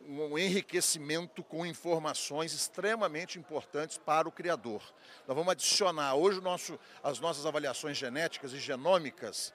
um 0.00 0.38
enriquecimento 0.38 1.42
com 1.42 1.66
informações 1.66 2.52
extremamente 2.52 3.38
importantes 3.38 3.98
para 3.98 4.28
o 4.28 4.32
criador. 4.32 4.82
Nós 5.26 5.36
vamos 5.36 5.52
adicionar 5.52 6.14
hoje 6.14 6.40
nosso, 6.40 6.78
as 7.02 7.20
nossas 7.20 7.44
avaliações 7.44 7.96
genéticas 7.96 8.52
e 8.52 8.58
genômicas, 8.58 9.52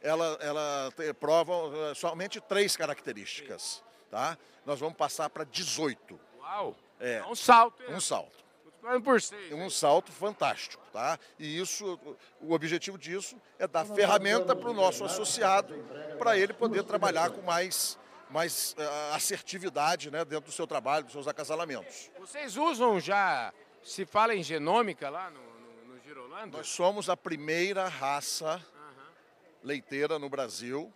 ela, 0.00 0.38
ela 0.40 0.92
provam 1.18 1.72
eh, 1.74 1.94
somente 1.94 2.40
três 2.40 2.76
características. 2.76 3.82
Tá? 4.10 4.38
Nós 4.64 4.80
vamos 4.80 4.96
passar 4.96 5.28
para 5.28 5.44
18. 5.44 6.18
Uau! 6.38 6.76
É, 6.98 7.16
é 7.16 7.26
um 7.26 7.34
salto. 7.34 7.82
Um 7.90 8.00
salto. 8.00 8.40
Por 9.04 9.20
seis, 9.20 9.52
um 9.52 9.68
salto 9.68 10.10
fantástico, 10.10 10.82
tá? 10.90 11.18
E 11.38 11.60
isso, 11.60 12.00
o 12.40 12.54
objetivo 12.54 12.96
disso 12.96 13.36
é 13.58 13.68
dar 13.68 13.84
ferramenta 13.84 14.56
para 14.56 14.70
o 14.70 14.72
nosso 14.72 15.04
associado, 15.04 15.74
para 16.18 16.38
ele 16.38 16.54
poder 16.54 16.82
trabalhar 16.84 17.30
com 17.30 17.42
mais 17.42 17.98
mais 18.30 18.74
uh, 18.78 19.14
assertividade 19.14 20.10
né, 20.10 20.24
dentro 20.24 20.46
do 20.46 20.52
seu 20.52 20.66
trabalho, 20.66 21.04
dos 21.04 21.12
seus 21.12 21.26
acasalamentos. 21.26 22.10
Vocês 22.18 22.56
usam 22.56 23.00
já, 23.00 23.52
se 23.82 24.04
fala 24.04 24.34
em 24.34 24.42
genômica 24.42 25.10
lá 25.10 25.30
no, 25.30 25.40
no, 25.40 25.94
no 25.94 26.00
Girolando? 26.00 26.56
Nós 26.56 26.68
somos 26.68 27.10
a 27.10 27.16
primeira 27.16 27.88
raça 27.88 28.56
uhum. 28.56 29.04
leiteira 29.64 30.18
no 30.18 30.28
Brasil 30.28 30.92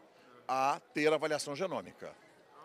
a 0.47 0.80
ter 0.93 1.12
avaliação 1.12 1.57
genômica. 1.57 2.14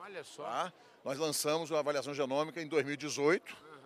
Olha 0.01 0.23
só. 0.23 0.43
Tá? 0.43 0.73
Nós 1.03 1.17
lançamos 1.17 1.71
a 1.71 1.79
avaliação 1.79 2.13
genômica 2.13 2.61
em 2.61 2.67
2018 2.67 3.51
uhum. 3.51 3.79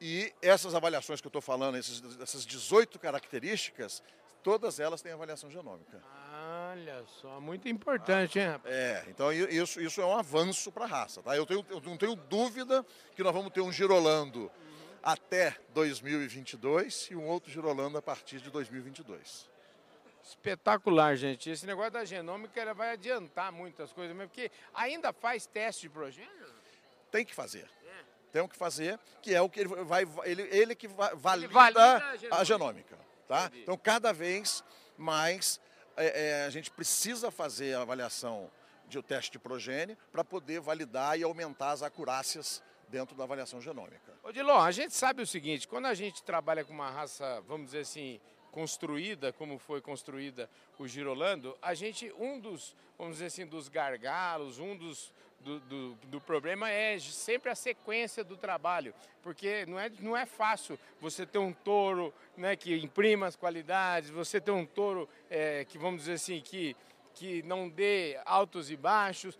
e 0.00 0.32
essas 0.40 0.74
avaliações 0.74 1.20
que 1.20 1.26
eu 1.26 1.30
estou 1.30 1.42
falando, 1.42 1.76
essas, 1.76 2.20
essas 2.20 2.46
18 2.46 2.98
características, 2.98 4.02
todas 4.42 4.80
elas 4.80 5.02
têm 5.02 5.12
avaliação 5.12 5.50
genômica. 5.50 6.02
Ah. 6.04 6.27
Olha 6.78 7.04
só, 7.20 7.40
muito 7.40 7.68
importante, 7.68 8.38
hein, 8.38 8.46
rapaz? 8.46 8.72
É, 8.72 9.04
então 9.08 9.32
isso, 9.32 9.80
isso 9.80 10.00
é 10.00 10.06
um 10.06 10.16
avanço 10.16 10.70
para 10.70 10.84
a 10.84 10.86
raça, 10.86 11.20
tá? 11.20 11.36
Eu, 11.36 11.44
tenho, 11.44 11.66
eu 11.68 11.80
não 11.80 11.96
tenho 11.96 12.14
dúvida 12.14 12.86
que 13.16 13.22
nós 13.22 13.34
vamos 13.34 13.52
ter 13.52 13.60
um 13.60 13.72
girolando 13.72 14.48
até 15.02 15.56
2022 15.74 17.08
e 17.10 17.16
um 17.16 17.26
outro 17.26 17.50
girolando 17.50 17.98
a 17.98 18.02
partir 18.02 18.40
de 18.40 18.48
2022. 18.48 19.50
Espetacular, 20.22 21.16
gente. 21.16 21.50
Esse 21.50 21.66
negócio 21.66 21.90
da 21.90 22.04
genômica 22.04 22.72
vai 22.74 22.92
adiantar 22.92 23.50
muitas 23.50 23.92
coisas, 23.92 24.14
mesmo, 24.14 24.28
porque 24.28 24.48
ainda 24.72 25.12
faz 25.12 25.46
teste 25.46 25.82
de 25.82 25.88
progênio? 25.88 26.30
Tem 27.10 27.24
que 27.24 27.34
fazer. 27.34 27.68
É. 27.84 28.04
Tem 28.30 28.46
que 28.46 28.56
fazer, 28.56 29.00
que 29.20 29.34
é 29.34 29.42
o 29.42 29.48
que 29.48 29.60
ele 29.60 29.68
vai, 29.84 30.06
ele, 30.24 30.42
ele 30.42 30.74
que 30.76 30.86
valida, 30.86 31.46
ele 31.46 31.48
valida 31.48 31.96
a 31.96 32.16
genômica. 32.16 32.36
A 32.36 32.44
genômica 32.44 32.98
tá? 33.26 33.50
Então, 33.54 33.76
cada 33.76 34.12
vez 34.12 34.64
mais 34.96 35.60
é, 35.98 36.28
é, 36.30 36.44
a 36.44 36.50
gente 36.50 36.70
precisa 36.70 37.30
fazer 37.30 37.74
a 37.74 37.82
avaliação 37.82 38.50
de 38.88 38.98
o 38.98 39.02
teste 39.02 39.32
de 39.32 39.38
progênio 39.38 39.96
para 40.10 40.24
poder 40.24 40.60
validar 40.60 41.18
e 41.18 41.22
aumentar 41.22 41.72
as 41.72 41.82
acurácias 41.82 42.62
dentro 42.88 43.14
da 43.14 43.24
avaliação 43.24 43.60
genômica. 43.60 44.14
Odilon, 44.22 44.60
a 44.60 44.70
gente 44.70 44.94
sabe 44.94 45.22
o 45.22 45.26
seguinte, 45.26 45.68
quando 45.68 45.86
a 45.86 45.94
gente 45.94 46.22
trabalha 46.22 46.64
com 46.64 46.72
uma 46.72 46.90
raça, 46.90 47.42
vamos 47.46 47.66
dizer 47.66 47.80
assim, 47.80 48.18
construída, 48.50 49.32
como 49.32 49.58
foi 49.58 49.80
construída 49.80 50.48
o 50.78 50.88
Girolando, 50.88 51.56
a 51.60 51.74
gente, 51.74 52.12
um 52.18 52.40
dos, 52.40 52.74
vamos 52.96 53.14
dizer 53.14 53.26
assim, 53.26 53.46
dos 53.46 53.68
gargalos, 53.68 54.58
um 54.58 54.76
dos, 54.76 55.12
do, 55.40 55.60
do, 55.60 55.94
do, 55.94 56.20
problema 56.20 56.70
é 56.70 56.98
sempre 56.98 57.50
a 57.50 57.54
sequência 57.54 58.24
do 58.24 58.36
trabalho, 58.36 58.94
porque 59.22 59.64
não 59.66 59.78
é, 59.78 59.90
não 60.00 60.16
é 60.16 60.26
fácil 60.26 60.78
você 61.00 61.24
ter 61.24 61.38
um 61.38 61.52
touro 61.52 62.12
né, 62.36 62.56
que 62.56 62.76
imprima 62.76 63.26
as 63.26 63.36
qualidades, 63.36 64.10
você 64.10 64.40
ter 64.40 64.50
um 64.50 64.66
touro 64.66 65.08
é, 65.30 65.64
que, 65.64 65.78
vamos 65.78 66.00
dizer 66.02 66.14
assim, 66.14 66.40
que, 66.40 66.76
que 67.14 67.42
não 67.44 67.68
dê 67.68 68.18
altos 68.24 68.70
e 68.70 68.76
baixos. 68.76 69.38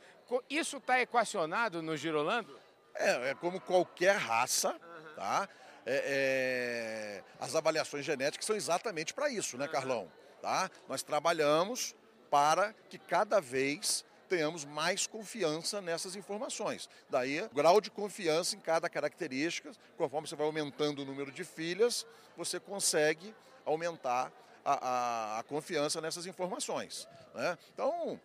Isso 0.49 0.77
está 0.77 1.01
equacionado 1.01 1.83
no 1.83 1.97
Girolando? 1.97 2.59
É, 2.95 3.31
é 3.31 3.35
como 3.35 3.61
qualquer 3.61 4.17
raça, 4.17 4.73
uhum. 4.73 5.15
tá? 5.15 5.49
É, 5.87 7.23
é, 7.23 7.25
as 7.41 7.55
avaliações 7.55 8.05
genéticas 8.05 8.45
são 8.45 8.55
exatamente 8.55 9.15
para 9.15 9.31
isso, 9.31 9.57
né, 9.57 9.67
Carlão? 9.67 10.11
Tá? 10.43 10.71
Nós 10.87 11.03
trabalhamos 11.03 11.95
para 12.31 12.75
que 12.91 12.99
cada 12.99 13.41
vez 13.41 14.05
tenhamos 14.29 14.65
mais 14.65 15.07
confiança 15.07 15.81
nessas 15.81 16.15
informações. 16.15 16.89
Daí, 17.09 17.43
o 17.43 17.49
grau 17.49 17.81
de 17.81 17.91
confiança 17.91 18.55
em 18.55 18.61
cada 18.61 18.89
característica, 18.89 19.73
conforme 19.97 20.29
você 20.29 20.37
vai 20.37 20.47
aumentando 20.47 21.03
o 21.03 21.05
número 21.05 21.33
de 21.33 21.45
filhas, 21.45 22.07
você 22.37 22.61
consegue 22.61 23.35
aumentar 23.65 24.33
a, 24.65 24.73
a, 24.73 25.39
a 25.41 25.43
confiança 25.43 26.01
nessas 26.01 26.27
informações. 26.27 27.09
Né? 27.35 27.59
Então, 27.73 28.21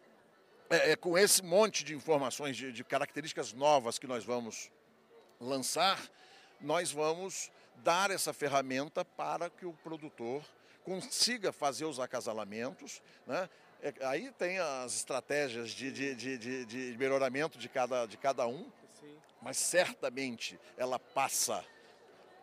é, 0.69 0.91
é, 0.91 0.95
com 0.95 1.17
esse 1.17 1.41
monte 1.41 1.83
de 1.83 1.95
informações, 1.95 2.55
de, 2.57 2.71
de 2.71 2.83
características 2.83 3.53
novas 3.53 3.97
que 3.97 4.07
nós 4.07 4.23
vamos 4.23 4.71
lançar, 5.39 5.99
nós 6.59 6.91
vamos 6.91 7.51
dar 7.77 8.11
essa 8.11 8.33
ferramenta 8.33 9.03
para 9.03 9.49
que 9.49 9.65
o 9.65 9.73
produtor 9.73 10.43
consiga 10.83 11.51
fazer 11.51 11.85
os 11.85 11.99
acasalamentos, 11.99 13.01
né? 13.25 13.49
É, 13.83 13.93
aí 14.05 14.31
tem 14.37 14.59
as 14.59 14.95
estratégias 14.95 15.71
de, 15.71 15.91
de, 15.91 16.15
de, 16.15 16.65
de, 16.65 16.97
melhoramento 16.97 17.57
de 17.57 17.67
cada, 17.67 18.05
de 18.05 18.15
cada 18.15 18.47
um. 18.47 18.71
mas 19.41 19.57
certamente 19.57 20.57
ela 20.77 20.97
passa 20.97 21.65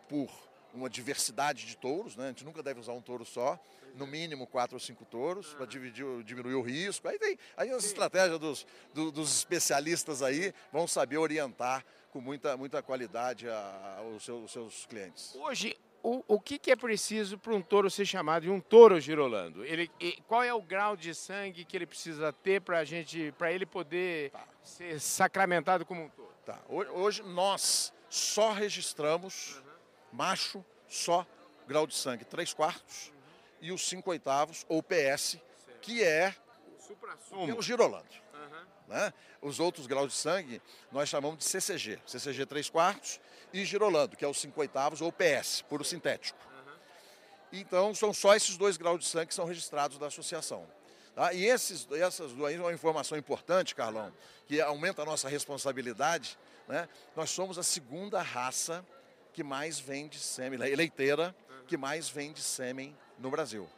por 0.07 0.29
uma 0.71 0.87
diversidade 0.87 1.65
de 1.65 1.75
touros, 1.75 2.15
né? 2.15 2.25
A 2.25 2.27
gente 2.27 2.45
nunca 2.45 2.61
deve 2.61 2.79
usar 2.79 2.93
um 2.93 3.01
touro 3.01 3.25
só, 3.25 3.59
no 3.95 4.05
mínimo 4.05 4.45
quatro 4.45 4.75
ou 4.75 4.79
cinco 4.79 5.03
touros 5.03 5.51
para 5.55 5.65
diminuir 5.65 6.53
o 6.53 6.61
risco. 6.61 7.07
Aí 7.07 7.17
tem 7.17 7.39
aí 7.57 7.71
as 7.71 7.85
estratégias 7.85 8.37
dos, 8.37 8.67
do, 8.93 9.11
dos 9.11 9.35
especialistas 9.35 10.21
aí 10.21 10.53
vão 10.71 10.87
saber 10.87 11.17
orientar 11.17 11.83
com 12.11 12.21
muita, 12.21 12.55
muita 12.55 12.83
qualidade 12.83 13.49
a, 13.49 13.97
a, 13.97 14.01
os, 14.03 14.23
seus, 14.23 14.43
os 14.43 14.51
seus 14.51 14.85
clientes. 14.85 15.33
Hoje, 15.35 15.75
o, 16.03 16.23
o 16.27 16.39
que, 16.39 16.57
que, 16.57 16.71
é 16.71 16.75
preciso 16.75 17.37
para 17.37 17.53
um 17.53 17.61
touro 17.61 17.89
ser 17.89 18.05
chamado 18.05 18.43
de 18.43 18.49
um 18.49 18.59
touro 18.59 18.99
girolando? 18.99 19.63
Ele, 19.63 19.89
qual 20.27 20.43
é 20.43 20.53
o 20.53 20.61
grau 20.61 20.95
de 20.97 21.13
sangue 21.13 21.63
que 21.63 21.77
ele 21.77 21.85
precisa 21.85 22.33
ter 22.33 22.61
para 22.61 22.83
gente, 22.83 23.33
para 23.37 23.51
ele 23.51 23.65
poder 23.65 24.31
tá. 24.31 24.43
ser 24.63 24.99
sacramentado 24.99 25.85
como 25.85 26.03
um 26.03 26.09
touro? 26.09 26.31
Tá. 26.45 26.59
Hoje 26.67 27.21
nós 27.23 27.93
só 28.09 28.51
registramos 28.51 29.57
uhum. 29.57 29.63
macho, 30.11 30.65
só 30.87 31.25
grau 31.67 31.85
de 31.85 31.95
sangue 31.95 32.25
3 32.25 32.53
quartos 32.53 33.07
uhum. 33.07 33.13
e 33.61 33.71
os 33.71 33.87
5 33.87 34.09
oitavos, 34.09 34.65
ou 34.67 34.81
PS, 34.81 35.31
certo. 35.31 35.79
que 35.81 36.03
é, 36.03 36.35
o, 37.31 37.57
o 37.57 37.61
girolando. 37.61 38.09
Uhum. 38.33 38.65
Né? 38.87 39.13
Os 39.41 39.59
outros 39.59 39.87
graus 39.87 40.11
de 40.11 40.17
sangue 40.17 40.61
nós 40.91 41.09
chamamos 41.09 41.37
de 41.37 41.45
CCG, 41.45 41.99
CCG 42.05 42.45
3 42.45 42.69
quartos 42.69 43.19
e 43.53 43.65
girolando, 43.65 44.15
que 44.15 44.25
é 44.25 44.27
o 44.27 44.33
5 44.33 44.59
oitavos 44.59 45.01
ou 45.01 45.11
PS, 45.11 45.63
puro 45.67 45.83
sintético. 45.83 46.39
Então, 47.51 47.93
são 47.93 48.13
só 48.13 48.35
esses 48.35 48.55
dois 48.55 48.77
graus 48.77 48.99
de 48.99 49.05
sangue 49.05 49.27
que 49.27 49.33
são 49.33 49.45
registrados 49.45 49.97
da 49.97 50.07
associação. 50.07 50.65
Tá? 51.13 51.33
E 51.33 51.45
esses, 51.45 51.87
essas 51.91 52.31
duas, 52.31 52.55
uma 52.55 52.71
informação 52.71 53.17
importante, 53.17 53.75
Carlão, 53.75 54.11
que 54.47 54.61
aumenta 54.61 55.01
a 55.01 55.05
nossa 55.05 55.27
responsabilidade, 55.27 56.37
né? 56.67 56.87
nós 57.15 57.29
somos 57.29 57.57
a 57.57 57.63
segunda 57.63 58.21
raça 58.21 58.85
que 59.33 59.43
mais 59.43 59.79
vende 59.79 60.17
sêmen, 60.19 60.57
leiteira, 60.57 61.35
que 61.67 61.75
mais 61.75 62.09
vende 62.09 62.41
sêmen 62.41 62.97
no 63.19 63.29
Brasil. 63.29 63.69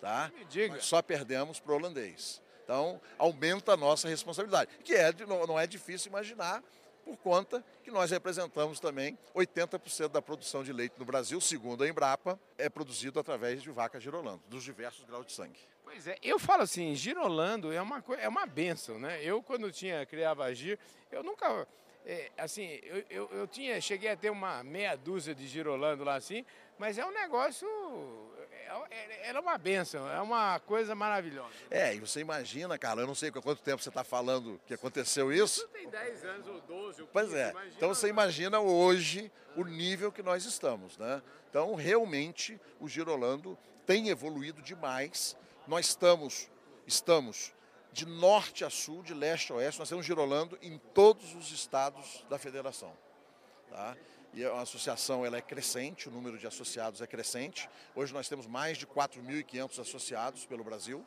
Tá? 0.00 0.32
Só 0.80 1.02
perdemos 1.02 1.60
para 1.60 1.72
o 1.72 1.76
holandês. 1.76 2.40
Então, 2.64 3.00
aumenta 3.18 3.72
a 3.72 3.76
nossa 3.76 4.08
responsabilidade, 4.08 4.70
que 4.84 4.94
é, 4.94 5.12
não 5.26 5.58
é 5.58 5.66
difícil 5.66 6.08
imaginar 6.08 6.62
por 7.04 7.16
conta 7.16 7.64
que 7.82 7.90
nós 7.90 8.10
representamos 8.10 8.80
também 8.80 9.18
80% 9.34 10.08
da 10.08 10.22
produção 10.22 10.62
de 10.62 10.72
leite 10.72 10.94
no 10.98 11.04
Brasil, 11.04 11.40
segundo 11.40 11.82
a 11.82 11.88
Embrapa, 11.88 12.38
é 12.56 12.68
produzido 12.68 13.18
através 13.18 13.62
de 13.62 13.70
vaca 13.70 13.98
girolando, 13.98 14.42
dos 14.48 14.62
diversos 14.62 15.04
graus 15.04 15.26
de 15.26 15.32
sangue. 15.32 15.58
Pois 15.82 16.06
é, 16.06 16.16
eu 16.22 16.38
falo 16.38 16.62
assim, 16.62 16.94
girolando 16.94 17.72
é 17.72 17.82
uma, 17.82 18.02
é 18.18 18.28
uma 18.28 18.46
benção, 18.46 18.98
né? 18.98 19.20
Eu, 19.24 19.42
quando 19.42 19.72
tinha, 19.72 20.06
criava 20.06 20.54
gir, 20.54 20.78
eu 21.10 21.22
nunca, 21.22 21.66
é, 22.06 22.30
assim, 22.38 22.78
eu, 22.84 23.04
eu, 23.10 23.30
eu, 23.32 23.46
tinha, 23.46 23.80
cheguei 23.80 24.10
a 24.10 24.16
ter 24.16 24.30
uma 24.30 24.62
meia 24.62 24.96
dúzia 24.96 25.34
de 25.34 25.46
girolando 25.46 26.04
lá 26.04 26.14
assim, 26.14 26.44
mas 26.80 26.96
é 26.96 27.04
um 27.04 27.12
negócio 27.12 27.68
é, 28.90 29.28
era 29.28 29.40
uma 29.40 29.58
benção, 29.58 30.10
é 30.10 30.20
uma 30.20 30.58
coisa 30.60 30.94
maravilhosa. 30.94 31.52
É, 31.70 31.94
e 31.94 32.00
você 32.00 32.20
imagina, 32.20 32.78
cara, 32.78 33.02
eu 33.02 33.06
não 33.06 33.14
sei 33.14 33.28
há 33.28 33.32
quanto 33.32 33.62
tempo 33.62 33.82
você 33.82 33.90
está 33.90 34.02
falando 34.02 34.60
que 34.66 34.72
aconteceu 34.72 35.30
isso. 35.30 35.60
Isso 35.60 35.68
tem 35.68 35.88
10 35.88 36.24
anos 36.24 36.48
ou 36.48 36.60
12 36.62 37.02
ou 37.02 37.06
15, 37.06 37.08
Pois 37.12 37.34
é, 37.34 37.52
então 37.76 37.90
você 37.90 38.08
imagina 38.08 38.60
hoje 38.60 39.30
o 39.54 39.64
nível 39.64 40.10
que 40.10 40.22
nós 40.22 40.44
estamos, 40.46 40.96
né? 40.96 41.22
Então, 41.50 41.74
realmente, 41.74 42.58
o 42.78 42.88
Girolando 42.88 43.58
tem 43.84 44.08
evoluído 44.08 44.62
demais. 44.62 45.36
Nós 45.66 45.86
estamos, 45.86 46.48
estamos 46.86 47.52
de 47.92 48.06
norte 48.06 48.64
a 48.64 48.70
sul, 48.70 49.02
de 49.02 49.12
leste 49.12 49.52
a 49.52 49.56
oeste, 49.56 49.80
nós 49.80 49.88
temos 49.88 50.06
Girolando 50.06 50.56
em 50.62 50.78
todos 50.94 51.34
os 51.34 51.50
estados 51.50 52.24
da 52.30 52.38
federação. 52.38 52.96
Tá? 53.68 53.96
E 54.32 54.44
a 54.44 54.60
associação 54.60 55.26
ela 55.26 55.36
é 55.36 55.40
crescente, 55.40 56.08
o 56.08 56.12
número 56.12 56.38
de 56.38 56.46
associados 56.46 57.00
é 57.00 57.06
crescente. 57.06 57.68
Hoje 57.94 58.12
nós 58.12 58.28
temos 58.28 58.46
mais 58.46 58.78
de 58.78 58.86
4.500 58.86 59.80
associados 59.80 60.46
pelo 60.46 60.62
Brasil. 60.62 61.04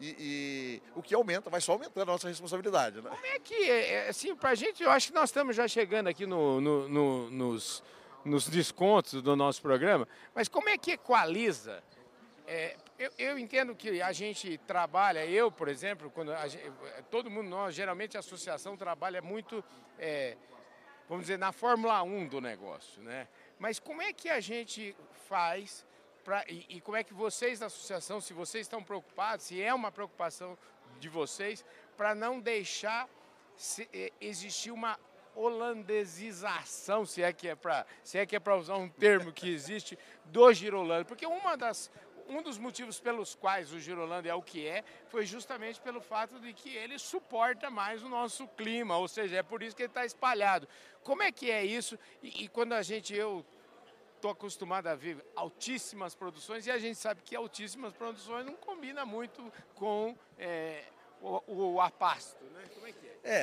E, 0.00 0.16
e, 0.18 0.82
o 0.96 1.02
que 1.02 1.14
aumenta, 1.14 1.48
vai 1.48 1.60
só 1.60 1.72
aumentando 1.72 2.02
a 2.02 2.12
nossa 2.12 2.26
responsabilidade. 2.26 3.00
Né? 3.00 3.08
Como 3.08 3.26
é 3.26 3.38
que, 3.38 3.54
é, 3.54 3.92
é, 3.92 4.08
assim, 4.08 4.34
para 4.34 4.50
a 4.50 4.54
gente, 4.56 4.82
eu 4.82 4.90
acho 4.90 5.08
que 5.08 5.14
nós 5.14 5.28
estamos 5.28 5.54
já 5.54 5.68
chegando 5.68 6.08
aqui 6.08 6.26
no, 6.26 6.60
no, 6.60 6.88
no, 6.88 7.30
nos, 7.30 7.84
nos 8.24 8.48
descontos 8.48 9.22
do 9.22 9.36
nosso 9.36 9.62
programa, 9.62 10.08
mas 10.34 10.48
como 10.48 10.68
é 10.68 10.76
que 10.76 10.90
equaliza? 10.90 11.84
É, 12.48 12.76
eu, 12.98 13.12
eu, 13.16 13.38
entendo 13.38 13.76
que 13.76 14.02
a 14.02 14.10
gente 14.10 14.58
trabalha, 14.66 15.24
eu, 15.24 15.52
por 15.52 15.68
exemplo, 15.68 16.10
quando 16.10 16.34
gente, 16.48 16.72
todo 17.08 17.30
mundo, 17.30 17.48
nós, 17.48 17.72
geralmente 17.72 18.16
a 18.16 18.20
associação 18.20 18.76
trabalha 18.76 19.22
muito 19.22 19.62
é, 19.96 20.36
vamos 21.12 21.26
dizer, 21.26 21.38
na 21.38 21.52
Fórmula 21.52 22.02
1 22.02 22.26
do 22.26 22.40
negócio, 22.40 23.02
né? 23.02 23.28
Mas 23.58 23.78
como 23.78 24.00
é 24.00 24.14
que 24.14 24.30
a 24.30 24.40
gente 24.40 24.96
faz 25.28 25.84
pra, 26.24 26.42
e, 26.48 26.64
e 26.70 26.80
como 26.80 26.96
é 26.96 27.04
que 27.04 27.12
vocês 27.12 27.58
da 27.58 27.66
associação, 27.66 28.18
se 28.18 28.32
vocês 28.32 28.64
estão 28.64 28.82
preocupados, 28.82 29.44
se 29.44 29.60
é 29.60 29.74
uma 29.74 29.92
preocupação 29.92 30.56
de 30.98 31.10
vocês, 31.10 31.62
para 31.98 32.14
não 32.14 32.40
deixar 32.40 33.06
se, 33.54 33.86
eh, 33.92 34.10
existir 34.22 34.70
uma 34.70 34.98
holandesização, 35.36 37.04
se 37.04 37.22
é 37.22 37.30
que 37.30 37.46
é 37.46 37.54
para, 37.54 37.84
se 38.02 38.16
é 38.16 38.24
que 38.24 38.34
é 38.34 38.40
para 38.40 38.56
usar 38.56 38.76
um 38.76 38.88
termo 38.88 39.34
que 39.34 39.52
existe 39.52 39.98
do 40.24 40.50
Girolando, 40.50 41.04
porque 41.04 41.26
uma 41.26 41.58
das 41.58 41.90
um 42.28 42.42
dos 42.42 42.58
motivos 42.58 43.00
pelos 43.00 43.34
quais 43.34 43.72
o 43.72 43.80
Girolando 43.80 44.28
é 44.28 44.34
o 44.34 44.42
que 44.42 44.66
é, 44.66 44.84
foi 45.08 45.24
justamente 45.26 45.80
pelo 45.80 46.00
fato 46.00 46.38
de 46.40 46.52
que 46.52 46.74
ele 46.76 46.98
suporta 46.98 47.70
mais 47.70 48.02
o 48.02 48.08
nosso 48.08 48.46
clima, 48.48 48.96
ou 48.96 49.08
seja, 49.08 49.36
é 49.36 49.42
por 49.42 49.62
isso 49.62 49.76
que 49.76 49.82
ele 49.82 49.90
está 49.90 50.04
espalhado. 50.04 50.68
Como 51.02 51.22
é 51.22 51.32
que 51.32 51.50
é 51.50 51.64
isso? 51.64 51.98
E, 52.22 52.44
e 52.44 52.48
quando 52.48 52.72
a 52.72 52.82
gente, 52.82 53.14
eu 53.14 53.44
estou 54.16 54.30
acostumado 54.30 54.86
a 54.86 54.94
ver 54.94 55.24
altíssimas 55.34 56.14
produções, 56.14 56.66
e 56.66 56.70
a 56.70 56.78
gente 56.78 56.96
sabe 56.96 57.22
que 57.22 57.34
altíssimas 57.34 57.92
produções 57.92 58.46
não 58.46 58.54
combina 58.54 59.04
muito 59.04 59.52
com 59.74 60.16
é, 60.38 60.84
o, 61.20 61.74
o, 61.74 61.80
apasto, 61.80 62.44
né? 62.46 62.62
Como 62.74 62.86
é 62.86 62.92
que 62.92 63.06
é? 63.24 63.42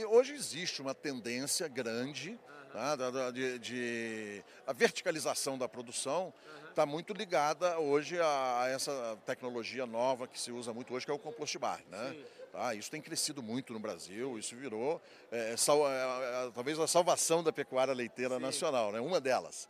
É, 0.00 0.06
hoje 0.06 0.34
existe 0.34 0.82
uma 0.82 0.94
tendência 0.94 1.66
grande 1.68 2.38
tá, 2.72 3.30
de, 3.30 3.58
de, 3.58 4.44
a 4.66 4.72
verticalização 4.72 5.58
da 5.58 5.68
produção, 5.68 6.32
está 6.68 6.86
muito 6.86 7.12
ligada 7.12 7.78
hoje 7.78 8.20
a, 8.20 8.62
a, 8.62 8.68
essa 8.68 9.18
tecnologia 9.26 9.86
nova 9.86 10.28
que 10.28 10.40
se 10.40 10.52
usa 10.52 10.72
muito 10.72 10.94
hoje, 10.94 11.04
que 11.04 11.10
é 11.10 11.14
o 11.14 11.18
compost 11.18 11.58
bar. 11.58 11.80
Né? 11.90 12.16
Tá, 12.52 12.74
isso 12.74 12.90
tem 12.90 13.00
crescido 13.00 13.42
muito 13.42 13.72
no 13.72 13.78
Brasil, 13.78 14.38
isso 14.38 14.56
virou 14.56 15.00
é, 15.30 15.56
sal, 15.56 15.90
é, 15.90 16.46
é, 16.46 16.50
talvez 16.54 16.78
a 16.78 16.86
salvação 16.86 17.42
da 17.42 17.52
pecuária 17.52 17.92
leiteira 17.92 18.36
Sim. 18.36 18.42
nacional, 18.42 18.92
né? 18.92 19.00
uma 19.00 19.20
delas. 19.20 19.68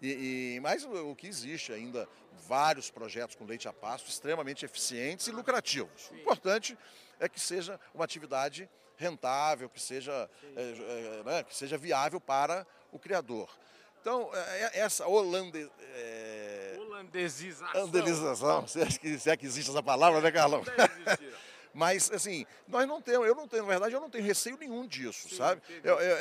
E, 0.00 0.56
e, 0.56 0.60
mas 0.60 0.84
o, 0.84 1.10
o 1.10 1.16
que 1.16 1.26
existe 1.26 1.72
ainda, 1.72 2.08
vários 2.46 2.90
projetos 2.90 3.34
com 3.34 3.44
leite 3.44 3.68
a 3.68 3.72
pasto 3.72 4.08
extremamente 4.08 4.64
eficientes 4.64 5.26
e 5.26 5.32
lucrativos. 5.32 6.10
O 6.10 6.16
importante 6.16 6.78
é 7.18 7.28
que 7.28 7.40
seja 7.40 7.80
uma 7.94 8.04
atividade 8.04 8.68
rentável, 8.98 9.68
que 9.68 9.80
seja, 9.80 10.28
é, 10.56 10.60
é, 10.60 11.22
né, 11.24 11.42
que 11.44 11.56
seja 11.56 11.78
viável 11.78 12.20
para 12.20 12.66
o 12.92 12.98
criador. 12.98 13.48
Então, 14.00 14.30
é, 14.34 14.38
é, 14.38 14.80
essa 14.80 15.06
holande, 15.06 15.70
é... 15.94 16.76
holandesização, 16.78 17.82
holandesização 17.82 18.66
se, 18.66 18.80
é 18.80 18.86
que, 18.86 19.18
se 19.18 19.30
é 19.30 19.36
que 19.36 19.46
existe 19.46 19.70
essa 19.70 19.82
palavra, 19.82 20.20
né, 20.20 20.30
Carlão? 20.30 20.62
Mas, 21.74 22.10
assim, 22.10 22.44
nós 22.66 22.88
não 22.88 23.00
temos, 23.00 23.26
eu 23.26 23.34
não 23.34 23.46
tenho, 23.46 23.62
na 23.62 23.68
verdade, 23.68 23.94
eu 23.94 24.00
não 24.00 24.10
tenho 24.10 24.24
receio 24.24 24.56
nenhum 24.56 24.86
disso, 24.86 25.28
Sim, 25.28 25.36
sabe? 25.36 25.62
Eu, 25.84 26.00
eu, 26.00 26.16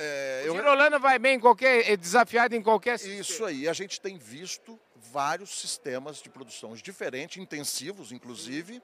eu, 0.46 0.54
o 0.54 0.56
Girolanda 0.58 1.00
vai 1.00 1.18
bem 1.18 1.38
em 1.38 1.40
qualquer, 1.40 1.90
é 1.90 1.98
desafiado 1.98 2.54
em 2.54 2.62
qualquer 2.62 3.00
sistema. 3.00 3.22
Isso 3.22 3.46
aí, 3.46 3.68
a 3.68 3.74
gente 3.74 4.00
tem 4.00 4.18
visto 4.18 4.80
vários 4.96 5.60
sistemas 5.60 6.22
de 6.22 6.30
produção 6.30 6.76
diferentes, 6.76 7.38
intensivos, 7.38 8.12
inclusive, 8.12 8.84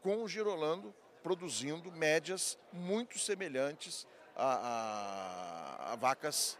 com 0.00 0.22
o 0.22 0.28
Girolando 0.28 0.94
produzindo 1.22 1.90
médias 1.92 2.58
muito 2.72 3.18
semelhantes 3.18 4.06
a, 4.36 5.88
a, 5.88 5.92
a 5.92 5.96
vacas 5.96 6.58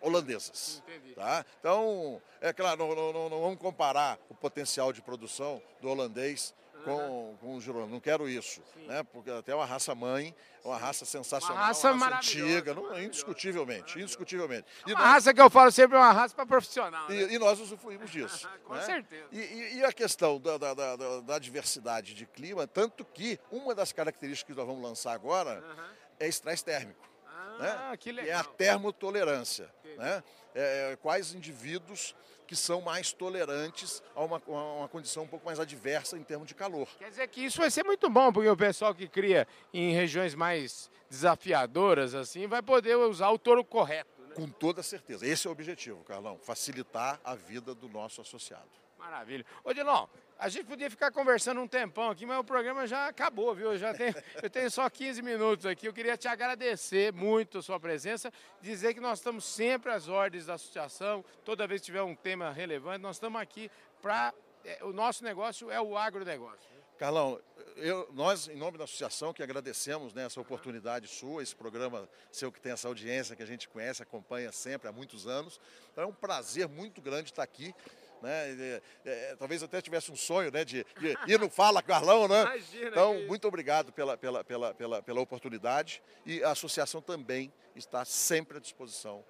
holandesas. 0.00 0.82
Entendi. 0.86 1.14
Tá? 1.14 1.46
Então, 1.60 2.20
é 2.40 2.52
claro, 2.52 2.78
não, 2.78 3.12
não, 3.12 3.28
não, 3.30 3.40
vamos 3.40 3.58
comparar 3.58 4.18
o 4.28 4.34
potencial 4.34 4.92
de 4.92 5.00
produção 5.00 5.62
do 5.80 5.88
holandês 5.88 6.54
com, 6.84 7.36
com 7.40 7.56
o 7.56 7.60
girolando. 7.60 7.92
Não 7.92 8.00
quero 8.00 8.28
isso, 8.28 8.62
né? 8.86 9.02
porque 9.02 9.30
até 9.30 9.52
é 9.52 9.54
uma 9.54 9.64
raça 9.64 9.94
mãe, 9.94 10.34
uma 10.64 10.76
raça 10.76 11.04
sensacional, 11.04 11.56
uma 11.56 11.66
raça, 11.66 11.92
uma 11.92 12.06
raça 12.06 12.18
antiga, 12.18 12.74
não, 12.74 13.00
indiscutivelmente, 13.02 13.98
indiscutivelmente. 13.98 14.66
E 14.86 14.92
uma 14.92 15.00
nós, 15.00 15.12
raça 15.12 15.34
que 15.34 15.40
eu 15.40 15.50
falo 15.50 15.70
sempre 15.70 15.96
é 15.96 16.00
uma 16.00 16.12
raça 16.12 16.34
para 16.34 16.46
profissional. 16.46 17.08
Né? 17.08 17.16
E, 17.16 17.34
e, 17.34 17.38
nós 17.38 17.58
usufruímos 17.60 18.10
disso. 18.10 18.48
com 18.64 18.74
né? 18.74 18.82
certeza. 18.82 19.26
E, 19.32 19.38
e, 19.38 19.76
e, 19.78 19.84
a 19.84 19.92
questão 19.92 20.40
da, 20.40 20.58
da, 20.58 20.74
da, 20.74 21.20
da, 21.20 21.38
diversidade 21.38 22.14
de 22.14 22.26
clima, 22.26 22.66
tanto 22.66 23.04
que 23.04 23.38
uma 23.50 23.74
das 23.74 23.92
características 23.92 24.54
que 24.54 24.58
nós 24.58 24.66
vamos 24.66 24.82
lançar 24.82 25.12
agora 25.12 25.60
uhum. 25.60 25.84
é 26.20 26.28
estresse 26.28 26.64
térmico. 26.64 27.08
Ah, 27.26 27.90
né? 27.90 27.96
que 27.96 28.12
legal. 28.12 28.30
é 28.30 28.34
a 28.34 28.44
termotolerância. 28.44 29.72
Né? 29.96 30.22
É, 30.54 30.98
quais 31.00 31.34
indivíduos 31.34 32.14
que 32.46 32.56
são 32.56 32.80
mais 32.80 33.12
tolerantes 33.12 34.02
a 34.14 34.22
uma, 34.22 34.42
a 34.46 34.74
uma 34.78 34.88
condição 34.88 35.24
um 35.24 35.28
pouco 35.28 35.46
mais 35.46 35.58
adversa 35.60 36.16
em 36.18 36.22
termos 36.22 36.46
de 36.48 36.54
calor. 36.54 36.88
Quer 36.98 37.10
dizer 37.10 37.28
que 37.28 37.44
isso 37.44 37.58
vai 37.58 37.70
ser 37.70 37.84
muito 37.84 38.08
bom, 38.10 38.32
porque 38.32 38.48
o 38.48 38.56
pessoal 38.56 38.94
que 38.94 39.08
cria 39.08 39.46
em 39.72 39.92
regiões 39.92 40.34
mais 40.34 40.90
desafiadoras, 41.08 42.14
assim, 42.14 42.46
vai 42.46 42.62
poder 42.62 42.96
usar 42.96 43.30
o 43.30 43.38
touro 43.38 43.64
correto. 43.64 44.10
Né? 44.22 44.34
Com 44.34 44.48
toda 44.48 44.82
certeza. 44.82 45.26
Esse 45.26 45.46
é 45.46 45.50
o 45.50 45.52
objetivo, 45.52 46.02
Carlão, 46.04 46.38
facilitar 46.38 47.20
a 47.22 47.34
vida 47.34 47.74
do 47.74 47.88
nosso 47.88 48.20
associado. 48.20 48.70
Maravilha. 48.98 49.44
Ô, 49.64 49.74
Dilon, 49.74 50.06
a 50.42 50.48
gente 50.48 50.64
podia 50.64 50.90
ficar 50.90 51.12
conversando 51.12 51.60
um 51.60 51.68
tempão 51.68 52.10
aqui, 52.10 52.26
mas 52.26 52.36
o 52.36 52.42
programa 52.42 52.84
já 52.84 53.06
acabou, 53.06 53.54
viu? 53.54 53.74
Eu, 53.74 53.78
já 53.78 53.94
tenho, 53.94 54.12
eu 54.42 54.50
tenho 54.50 54.68
só 54.72 54.90
15 54.90 55.22
minutos 55.22 55.64
aqui. 55.64 55.86
Eu 55.86 55.92
queria 55.92 56.16
te 56.16 56.26
agradecer 56.26 57.12
muito 57.12 57.58
a 57.58 57.62
sua 57.62 57.78
presença, 57.78 58.32
dizer 58.60 58.92
que 58.92 58.98
nós 58.98 59.20
estamos 59.20 59.44
sempre 59.44 59.92
às 59.92 60.08
ordens 60.08 60.46
da 60.46 60.54
associação. 60.54 61.24
Toda 61.44 61.64
vez 61.64 61.80
que 61.80 61.86
tiver 61.86 62.02
um 62.02 62.16
tema 62.16 62.50
relevante, 62.50 62.98
nós 62.98 63.16
estamos 63.16 63.40
aqui 63.40 63.70
para. 64.00 64.34
É, 64.64 64.82
o 64.82 64.92
nosso 64.92 65.22
negócio 65.22 65.70
é 65.70 65.80
o 65.80 65.96
agronegócio. 65.96 66.72
Carlão, 66.98 67.40
eu, 67.76 68.08
nós, 68.12 68.48
em 68.48 68.56
nome 68.56 68.78
da 68.78 68.84
associação, 68.84 69.32
que 69.32 69.44
agradecemos 69.44 70.12
né, 70.12 70.24
essa 70.24 70.40
oportunidade 70.40 71.06
sua, 71.06 71.42
esse 71.42 71.54
programa 71.54 72.08
seu 72.32 72.50
que 72.50 72.60
tem 72.60 72.72
essa 72.72 72.88
audiência 72.88 73.36
que 73.36 73.42
a 73.44 73.46
gente 73.46 73.68
conhece, 73.68 74.02
acompanha 74.02 74.50
sempre 74.50 74.88
há 74.88 74.92
muitos 74.92 75.26
anos. 75.26 75.60
Então 75.92 76.02
é 76.02 76.06
um 76.06 76.12
prazer 76.12 76.68
muito 76.68 77.00
grande 77.00 77.30
estar 77.30 77.44
aqui 77.44 77.72
né? 78.22 78.50
É, 78.50 78.82
é, 79.04 79.36
talvez 79.36 79.62
até 79.62 79.80
tivesse 79.80 80.10
um 80.10 80.16
sonho, 80.16 80.50
né, 80.50 80.64
de, 80.64 80.86
de 80.98 81.16
ir 81.26 81.38
no 81.38 81.50
Fala 81.50 81.82
Carlão, 81.82 82.28
né? 82.28 82.42
Imagina 82.54 82.88
então, 82.88 83.14
que... 83.14 83.26
muito 83.26 83.48
obrigado 83.48 83.92
pela, 83.92 84.16
pela, 84.16 84.44
pela, 84.44 84.74
pela, 84.74 85.02
pela 85.02 85.20
oportunidade 85.20 86.02
e 86.24 86.42
a 86.42 86.50
associação 86.50 87.02
também 87.02 87.52
está 87.74 88.04
sempre 88.04 88.58
à 88.58 88.60
disposição 88.60 89.24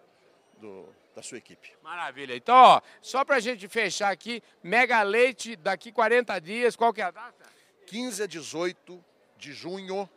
do, 0.58 0.88
da 1.14 1.22
sua 1.22 1.38
equipe. 1.38 1.72
Maravilha. 1.82 2.36
Então, 2.36 2.54
ó, 2.54 2.80
só 3.00 3.24
para 3.24 3.36
a 3.36 3.40
gente 3.40 3.66
fechar 3.68 4.10
aqui, 4.10 4.42
Mega 4.62 5.02
Leite 5.02 5.56
daqui 5.56 5.90
40 5.90 6.38
dias, 6.40 6.76
qual 6.76 6.92
que 6.92 7.00
é 7.00 7.04
a 7.04 7.10
data? 7.10 7.46
15 7.86 8.22
a 8.22 8.26
18 8.26 9.04
de 9.36 9.52
junho, 9.52 9.96
uhum. 9.96 10.08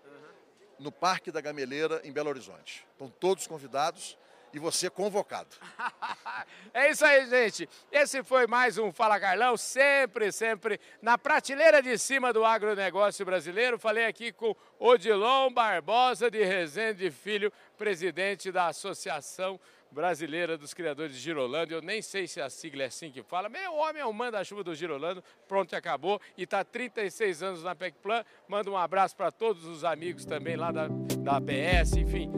no 0.79 0.91
Parque 0.91 1.31
da 1.31 1.41
Gameleira, 1.41 1.99
em 2.03 2.11
Belo 2.11 2.29
Horizonte. 2.29 2.85
Estão 2.91 3.09
todos 3.09 3.47
convidados 3.47 4.17
e 4.55 4.59
você 4.59 4.89
convocado. 4.89 5.49
é 6.73 6.89
isso 6.89 7.05
aí, 7.05 7.29
gente. 7.29 7.67
Esse 7.91 8.23
foi 8.23 8.47
mais 8.47 8.77
um 8.77 8.89
Fala 8.89 9.19
Carlão, 9.19 9.57
sempre, 9.57 10.31
sempre 10.31 10.79
na 11.01 11.17
prateleira 11.17 11.81
de 11.81 11.97
cima 11.97 12.31
do 12.31 12.45
agronegócio 12.45 13.25
brasileiro. 13.25 13.77
Falei 13.77 14.05
aqui 14.05 14.31
com 14.31 14.55
Odilon 14.79 15.51
Barbosa 15.51 16.31
de 16.31 16.41
Rezende 16.41 17.11
Filho, 17.11 17.51
presidente 17.77 18.49
da 18.49 18.67
Associação 18.67 19.59
Brasileira 19.91 20.57
dos 20.57 20.73
Criadores 20.73 21.13
de 21.13 21.19
Girolando. 21.19 21.73
Eu 21.73 21.81
nem 21.81 22.01
sei 22.01 22.25
se 22.25 22.39
a 22.39 22.49
sigla 22.49 22.83
é 22.83 22.85
assim 22.85 23.11
que 23.11 23.21
fala. 23.21 23.49
Meu 23.49 23.73
homem 23.75 24.01
é 24.01 24.05
o 24.05 24.13
manda-chuva 24.13 24.63
do 24.63 24.73
Girolando. 24.73 25.21
Pronto, 25.49 25.75
acabou. 25.75 26.21
E 26.37 26.43
está 26.43 26.63
36 26.63 27.43
anos 27.43 27.61
na 27.61 27.75
PECPlan. 27.75 28.23
Manda 28.47 28.71
um 28.71 28.77
abraço 28.77 29.17
para 29.17 29.31
todos 29.31 29.65
os 29.65 29.83
amigos 29.83 30.23
também 30.23 30.55
lá 30.55 30.71
da, 30.71 30.87
da 30.87 31.37
APS. 31.37 31.97
Enfim, 31.97 32.31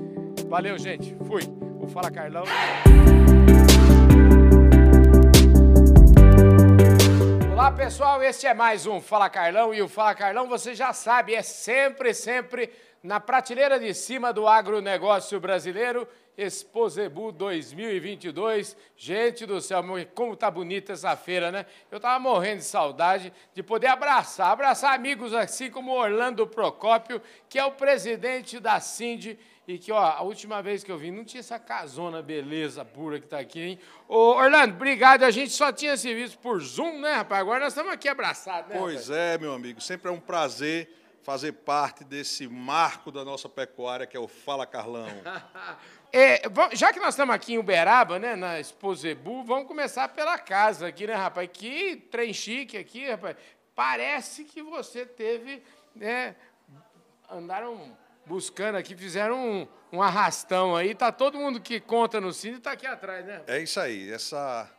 valeu, 0.47 0.79
gente. 0.79 1.15
Fui. 1.27 1.66
Fala 1.89 2.11
Carlão. 2.11 2.43
Olá 7.51 7.71
pessoal, 7.71 8.21
este 8.21 8.45
é 8.45 8.53
mais 8.53 8.85
um 8.85 8.99
Fala 8.99 9.29
Carlão 9.29 9.73
e 9.73 9.81
o 9.81 9.87
Fala 9.87 10.13
Carlão, 10.13 10.47
você 10.47 10.75
já 10.75 10.91
sabe, 10.91 11.33
é 11.33 11.41
sempre, 11.41 12.13
sempre 12.13 12.69
na 13.01 13.19
prateleira 13.19 13.79
de 13.79 13.93
cima 13.93 14.33
do 14.33 14.47
agronegócio 14.47 15.39
brasileiro, 15.39 16.07
Exposebu 16.37 17.31
2022. 17.31 18.77
Gente 18.95 19.45
do 19.45 19.59
céu, 19.59 19.83
como 20.13 20.35
tá 20.35 20.51
bonita 20.51 20.93
essa 20.93 21.15
feira, 21.15 21.51
né? 21.51 21.65
Eu 21.89 21.99
tava 21.99 22.19
morrendo 22.19 22.59
de 22.59 22.65
saudade 22.65 23.33
de 23.53 23.63
poder 23.63 23.87
abraçar, 23.87 24.51
abraçar 24.51 24.93
amigos 24.93 25.33
assim 25.33 25.71
como 25.71 25.93
Orlando 25.93 26.45
Procópio, 26.45 27.21
que 27.49 27.57
é 27.57 27.65
o 27.65 27.71
presidente 27.71 28.59
da 28.59 28.79
Cindy 28.79 29.39
e 29.67 29.77
que, 29.77 29.91
ó, 29.91 29.99
a 29.99 30.21
última 30.21 30.61
vez 30.61 30.81
que 30.81 30.89
eu 30.89 30.97
vim, 30.97 31.11
não 31.11 31.25
tinha 31.25 31.41
essa 31.41 31.59
casona 31.59 32.21
beleza 32.21 32.85
pura 32.85 33.19
que 33.19 33.25
está 33.25 33.37
aqui, 33.37 33.59
hein? 33.59 33.79
Ô, 34.07 34.29
Orlando, 34.29 34.73
obrigado. 34.73 35.23
A 35.23 35.29
gente 35.29 35.51
só 35.51 35.73
tinha 35.73 35.97
se 35.97 36.13
visto 36.13 36.39
por 36.39 36.61
Zoom, 36.61 37.01
né, 37.01 37.15
rapaz? 37.15 37.41
Agora 37.41 37.59
nós 37.59 37.73
estamos 37.73 37.91
aqui 37.91 38.07
abraçados, 38.07 38.69
né? 38.69 38.77
Pois 38.79 39.09
rapaz? 39.09 39.19
é, 39.19 39.37
meu 39.37 39.53
amigo. 39.53 39.81
Sempre 39.81 40.07
é 40.07 40.11
um 40.11 40.21
prazer 40.21 40.89
fazer 41.21 41.51
parte 41.51 42.05
desse 42.05 42.47
marco 42.47 43.11
da 43.11 43.25
nossa 43.25 43.49
pecuária, 43.49 44.07
que 44.07 44.15
é 44.15 44.19
o 44.19 44.29
Fala 44.29 44.65
Carlão. 44.65 45.09
é, 46.13 46.43
já 46.71 46.93
que 46.93 47.01
nós 47.01 47.09
estamos 47.09 47.35
aqui 47.35 47.55
em 47.55 47.57
Uberaba, 47.57 48.17
né, 48.17 48.37
na 48.37 48.61
Exposebu, 48.61 49.43
vamos 49.43 49.67
começar 49.67 50.07
pela 50.07 50.39
casa 50.39 50.87
aqui, 50.87 51.05
né, 51.05 51.13
rapaz? 51.13 51.49
Que 51.51 51.97
trem 51.97 52.33
chique 52.33 52.77
aqui, 52.77 53.09
rapaz. 53.09 53.35
Parece 53.75 54.45
que 54.45 54.63
você 54.63 55.05
teve, 55.05 55.61
né, 55.93 56.37
andaram 57.29 57.93
buscando 58.27 58.75
aqui, 58.75 58.95
fizeram 58.95 59.37
um, 59.39 59.67
um 59.93 60.01
arrastão 60.01 60.75
aí. 60.75 60.93
Tá 60.93 61.11
todo 61.11 61.37
mundo 61.37 61.59
que 61.59 61.79
conta 61.79 62.19
no 62.19 62.33
Cindy 62.33 62.57
está 62.57 62.71
aqui 62.71 62.85
atrás, 62.85 63.25
né? 63.25 63.41
É 63.47 63.59
isso 63.59 63.79
aí. 63.79 64.11
Essa 64.11 64.69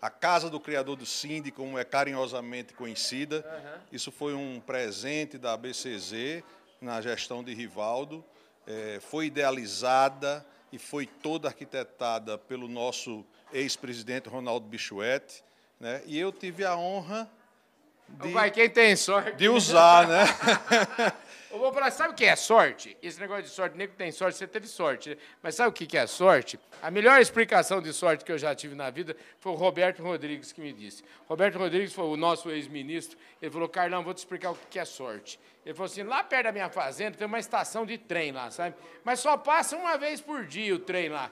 a 0.00 0.10
casa 0.10 0.50
do 0.50 0.58
criador 0.58 0.96
do 0.96 1.06
Cindy, 1.06 1.52
como 1.52 1.78
é 1.78 1.84
carinhosamente 1.84 2.74
conhecida. 2.74 3.44
Uhum. 3.46 3.80
Isso 3.92 4.10
foi 4.10 4.34
um 4.34 4.60
presente 4.60 5.38
da 5.38 5.56
BCZ 5.56 6.42
na 6.80 7.00
gestão 7.00 7.44
de 7.44 7.54
Rivaldo. 7.54 8.24
É, 8.66 8.98
foi 9.00 9.26
idealizada 9.26 10.44
e 10.72 10.78
foi 10.78 11.06
toda 11.06 11.48
arquitetada 11.48 12.36
pelo 12.36 12.66
nosso 12.66 13.24
ex-presidente 13.52 14.28
Ronaldo 14.28 14.66
Bichuete. 14.66 15.44
Né? 15.78 16.02
E 16.06 16.18
eu 16.18 16.32
tive 16.32 16.64
a 16.64 16.76
honra 16.76 17.30
de, 18.08 18.28
Vai, 18.30 18.50
quem 18.50 18.68
tem 18.68 18.94
sorte. 18.96 19.32
De 19.36 19.48
usar, 19.48 20.06
né? 20.06 20.24
Eu 21.52 21.58
vou 21.58 21.70
falar, 21.70 21.90
sabe 21.90 22.14
o 22.14 22.16
que 22.16 22.24
é 22.24 22.34
sorte? 22.34 22.96
Esse 23.02 23.20
negócio 23.20 23.42
de 23.42 23.50
sorte, 23.50 23.76
nem 23.76 23.86
que 23.86 23.94
tem 23.94 24.10
sorte, 24.10 24.38
você 24.38 24.46
teve 24.46 24.66
sorte. 24.66 25.18
Mas 25.42 25.54
sabe 25.54 25.68
o 25.68 25.72
que 25.72 25.98
é 25.98 26.06
sorte? 26.06 26.58
A 26.80 26.90
melhor 26.90 27.20
explicação 27.20 27.82
de 27.82 27.92
sorte 27.92 28.24
que 28.24 28.32
eu 28.32 28.38
já 28.38 28.54
tive 28.54 28.74
na 28.74 28.88
vida 28.88 29.14
foi 29.38 29.52
o 29.52 29.54
Roberto 29.54 30.02
Rodrigues 30.02 30.50
que 30.50 30.62
me 30.62 30.72
disse. 30.72 31.04
Roberto 31.28 31.58
Rodrigues 31.58 31.92
foi 31.92 32.06
o 32.06 32.16
nosso 32.16 32.50
ex-ministro. 32.50 33.18
Ele 33.40 33.50
falou, 33.50 33.68
Carlão, 33.68 34.02
vou 34.02 34.14
te 34.14 34.18
explicar 34.18 34.52
o 34.52 34.58
que 34.70 34.78
é 34.78 34.84
sorte. 34.86 35.38
Ele 35.62 35.74
falou 35.74 35.92
assim, 35.92 36.02
lá 36.02 36.24
perto 36.24 36.44
da 36.44 36.52
minha 36.52 36.70
fazenda 36.70 37.18
tem 37.18 37.26
uma 37.26 37.38
estação 37.38 37.84
de 37.84 37.98
trem 37.98 38.32
lá, 38.32 38.50
sabe? 38.50 38.74
Mas 39.04 39.20
só 39.20 39.36
passa 39.36 39.76
uma 39.76 39.98
vez 39.98 40.22
por 40.22 40.46
dia 40.46 40.74
o 40.74 40.78
trem 40.78 41.10
lá. 41.10 41.30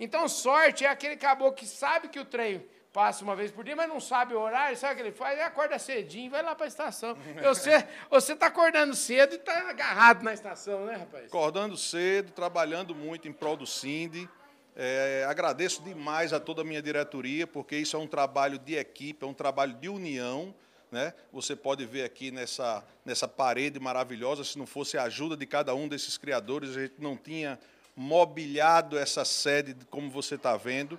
Então, 0.00 0.26
sorte 0.30 0.86
é 0.86 0.88
aquele 0.88 1.16
caboclo 1.16 1.52
que 1.52 1.66
sabe 1.66 2.08
que 2.08 2.18
o 2.18 2.24
trem 2.24 2.64
passa 2.98 3.22
uma 3.22 3.36
vez 3.36 3.52
por 3.52 3.62
dia, 3.62 3.76
mas 3.76 3.88
não 3.88 4.00
sabe 4.00 4.34
o 4.34 4.40
horário, 4.40 4.76
sabe 4.76 4.94
o 4.94 4.96
que 4.96 5.02
ele 5.02 5.12
faz? 5.12 5.34
Ele 5.34 5.42
acorda 5.42 5.78
cedinho, 5.78 6.32
vai 6.32 6.42
lá 6.42 6.52
para 6.52 6.64
a 6.64 6.66
estação. 6.66 7.16
Você 7.44 7.86
você 8.10 8.32
está 8.32 8.46
acordando 8.46 8.92
cedo 8.92 9.34
e 9.34 9.36
está 9.36 9.70
agarrado 9.70 10.24
na 10.24 10.34
estação, 10.34 10.84
né, 10.84 10.96
rapaz? 10.96 11.26
Acordando 11.26 11.76
cedo, 11.76 12.32
trabalhando 12.32 12.96
muito 12.96 13.28
em 13.28 13.32
prol 13.32 13.56
do 13.56 13.68
Cindy. 13.68 14.28
É, 14.74 15.24
agradeço 15.28 15.80
demais 15.80 16.32
a 16.32 16.40
toda 16.40 16.62
a 16.62 16.64
minha 16.64 16.82
diretoria, 16.82 17.46
porque 17.46 17.76
isso 17.76 17.96
é 17.96 18.00
um 18.00 18.06
trabalho 18.08 18.58
de 18.58 18.74
equipe, 18.74 19.24
é 19.24 19.28
um 19.28 19.34
trabalho 19.34 19.74
de 19.74 19.88
união. 19.88 20.52
Né? 20.90 21.14
Você 21.32 21.54
pode 21.54 21.86
ver 21.86 22.02
aqui 22.02 22.32
nessa, 22.32 22.84
nessa 23.04 23.28
parede 23.28 23.78
maravilhosa, 23.78 24.42
se 24.42 24.58
não 24.58 24.66
fosse 24.66 24.98
a 24.98 25.04
ajuda 25.04 25.36
de 25.36 25.46
cada 25.46 25.72
um 25.72 25.86
desses 25.86 26.18
criadores, 26.18 26.76
a 26.76 26.80
gente 26.80 26.94
não 26.98 27.16
tinha 27.16 27.60
mobiliado 27.94 28.98
essa 28.98 29.24
sede 29.24 29.76
como 29.88 30.10
você 30.10 30.34
está 30.34 30.56
vendo. 30.56 30.98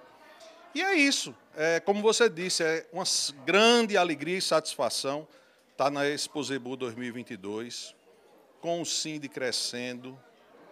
E 0.74 0.82
é 0.82 0.96
isso. 0.96 1.36
É, 1.56 1.80
como 1.80 2.02
você 2.02 2.30
disse, 2.30 2.64
é 2.64 2.88
uma 2.94 3.04
grande 3.46 3.98
alegria 3.98 4.38
e 4.38 4.42
satisfação 4.42 5.28
estar 5.72 5.90
na 5.90 6.08
Exposebu 6.08 6.76
2022, 6.76 7.96
com 8.62 8.82
o 8.82 8.86
Cindy 8.86 9.28
crescendo, 9.28 10.20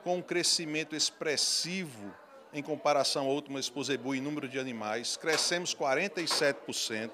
com 0.03 0.17
um 0.17 0.21
crescimento 0.21 0.95
expressivo 0.95 2.13
em 2.53 2.61
comparação 2.61 3.25
à 3.25 3.29
última 3.29 3.59
Exposebu 3.59 4.13
em 4.13 4.21
número 4.21 4.47
de 4.47 4.59
animais. 4.59 5.17
Crescemos 5.17 5.73
47%. 5.73 7.09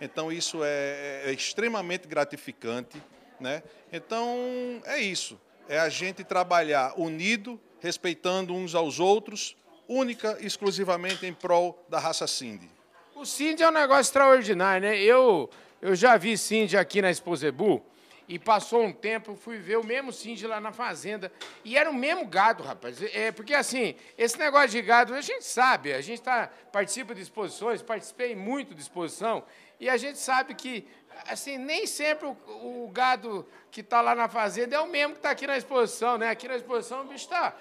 Então, 0.00 0.30
isso 0.30 0.62
é, 0.62 1.22
é 1.24 1.32
extremamente 1.32 2.06
gratificante. 2.06 3.02
Né? 3.40 3.62
Então, 3.92 4.82
é 4.84 5.00
isso. 5.00 5.40
É 5.68 5.78
a 5.78 5.88
gente 5.88 6.24
trabalhar 6.24 6.94
unido, 6.98 7.60
respeitando 7.80 8.54
uns 8.54 8.74
aos 8.74 9.00
outros, 9.00 9.56
única 9.88 10.36
e 10.40 10.46
exclusivamente 10.46 11.26
em 11.26 11.32
prol 11.32 11.82
da 11.88 11.98
raça 11.98 12.26
Cindy. 12.26 12.70
O 13.14 13.24
Cindy 13.24 13.62
é 13.62 13.68
um 13.68 13.72
negócio 13.72 14.02
extraordinário, 14.02 14.88
né? 14.88 14.96
Eu, 14.98 15.50
eu 15.82 15.96
já 15.96 16.16
vi 16.16 16.36
Cindy 16.36 16.76
aqui 16.76 17.02
na 17.02 17.10
Exposebu 17.10 17.82
e 18.28 18.38
passou 18.38 18.84
um 18.84 18.92
tempo, 18.92 19.34
fui 19.34 19.56
ver 19.56 19.78
o 19.78 19.84
mesmo 19.84 20.12
Cindy 20.12 20.46
lá 20.46 20.60
na 20.60 20.70
fazenda 20.70 21.32
e 21.64 21.76
era 21.76 21.90
o 21.90 21.94
mesmo 21.94 22.26
gado, 22.26 22.62
rapaz. 22.62 23.02
É, 23.02 23.32
porque 23.32 23.54
assim, 23.54 23.96
esse 24.18 24.38
negócio 24.38 24.68
de 24.68 24.82
gado, 24.82 25.14
a 25.14 25.20
gente 25.22 25.44
sabe, 25.44 25.94
a 25.94 26.00
gente 26.02 26.20
tá, 26.20 26.50
participa 26.70 27.14
de 27.14 27.22
exposições, 27.22 27.80
participei 27.80 28.36
muito 28.36 28.74
de 28.74 28.82
exposição 28.82 29.42
e 29.80 29.88
a 29.88 29.96
gente 29.96 30.18
sabe 30.18 30.54
que 30.54 30.86
assim, 31.26 31.56
nem 31.56 31.86
sempre 31.86 32.26
o, 32.26 32.36
o 32.84 32.90
gado 32.92 33.46
que 33.70 33.80
está 33.80 34.00
lá 34.00 34.14
na 34.14 34.28
fazenda 34.28 34.76
é 34.76 34.80
o 34.80 34.86
mesmo 34.86 35.14
que 35.14 35.20
está 35.20 35.30
aqui 35.30 35.46
na 35.46 35.56
exposição, 35.56 36.18
né? 36.18 36.28
Aqui 36.28 36.46
na 36.46 36.56
exposição 36.56 37.00
o 37.00 37.04
bicho 37.04 37.24
está 37.24 37.56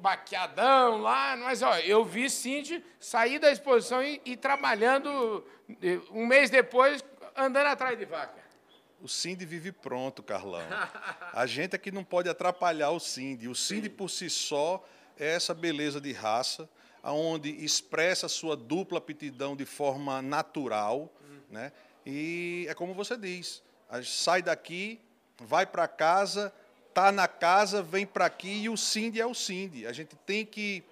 baqueadão 0.00 0.98
lá, 0.98 1.36
mas 1.36 1.62
ó, 1.62 1.76
eu 1.78 2.04
vi 2.04 2.28
Cindy 2.28 2.84
sair 2.98 3.38
da 3.38 3.50
exposição 3.50 4.02
e, 4.02 4.20
e 4.24 4.36
trabalhando 4.36 5.44
um 6.10 6.26
mês 6.26 6.50
depois, 6.50 7.04
andando 7.36 7.66
atrás 7.66 7.98
de 7.98 8.04
vaca. 8.04 8.44
O 9.00 9.08
Cindy 9.08 9.44
vive 9.44 9.72
pronto, 9.72 10.22
Carlão. 10.22 10.66
A 11.32 11.46
gente 11.46 11.74
é 11.74 11.78
que 11.78 11.92
não 11.92 12.02
pode 12.02 12.28
atrapalhar 12.28 12.90
o 12.90 13.00
Cindy. 13.00 13.48
O 13.48 13.54
Cindy 13.54 13.90
por 13.90 14.08
si 14.08 14.30
só 14.30 14.82
é 15.18 15.34
essa 15.34 15.52
beleza 15.52 16.00
de 16.00 16.12
raça, 16.12 16.68
onde 17.02 17.50
expressa 17.64 18.28
sua 18.28 18.56
dupla 18.56 18.98
aptidão 18.98 19.54
de 19.54 19.64
forma 19.64 20.22
natural, 20.22 21.12
né? 21.50 21.72
E 22.04 22.66
é 22.68 22.74
como 22.74 22.94
você 22.94 23.16
diz, 23.16 23.62
sai 24.02 24.40
daqui, 24.42 25.00
vai 25.38 25.66
para 25.66 25.86
casa, 25.86 26.52
tá 26.96 27.12
na 27.12 27.28
casa, 27.28 27.82
vem 27.82 28.06
para 28.06 28.24
aqui 28.24 28.62
e 28.62 28.70
o 28.70 28.76
Cindy 28.76 29.20
é 29.20 29.26
o 29.26 29.34
Cindy. 29.34 29.86
A 29.86 29.92
gente 29.92 30.16
tem 30.24 30.46
que 30.46 30.82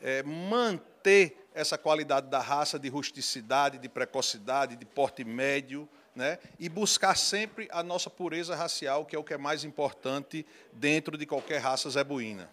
é, 0.00 0.22
manter 0.22 1.44
essa 1.52 1.76
qualidade 1.76 2.28
da 2.28 2.38
raça 2.38 2.78
de 2.78 2.88
rusticidade, 2.88 3.76
de 3.76 3.88
precocidade, 3.88 4.76
de 4.76 4.84
porte 4.84 5.24
médio, 5.24 5.88
né? 6.14 6.38
e 6.56 6.68
buscar 6.68 7.16
sempre 7.16 7.68
a 7.72 7.82
nossa 7.82 8.08
pureza 8.08 8.54
racial, 8.54 9.04
que 9.04 9.16
é 9.16 9.18
o 9.18 9.24
que 9.24 9.34
é 9.34 9.36
mais 9.36 9.64
importante 9.64 10.46
dentro 10.72 11.18
de 11.18 11.26
qualquer 11.26 11.58
raça 11.58 11.90
zebuína. 11.90 12.48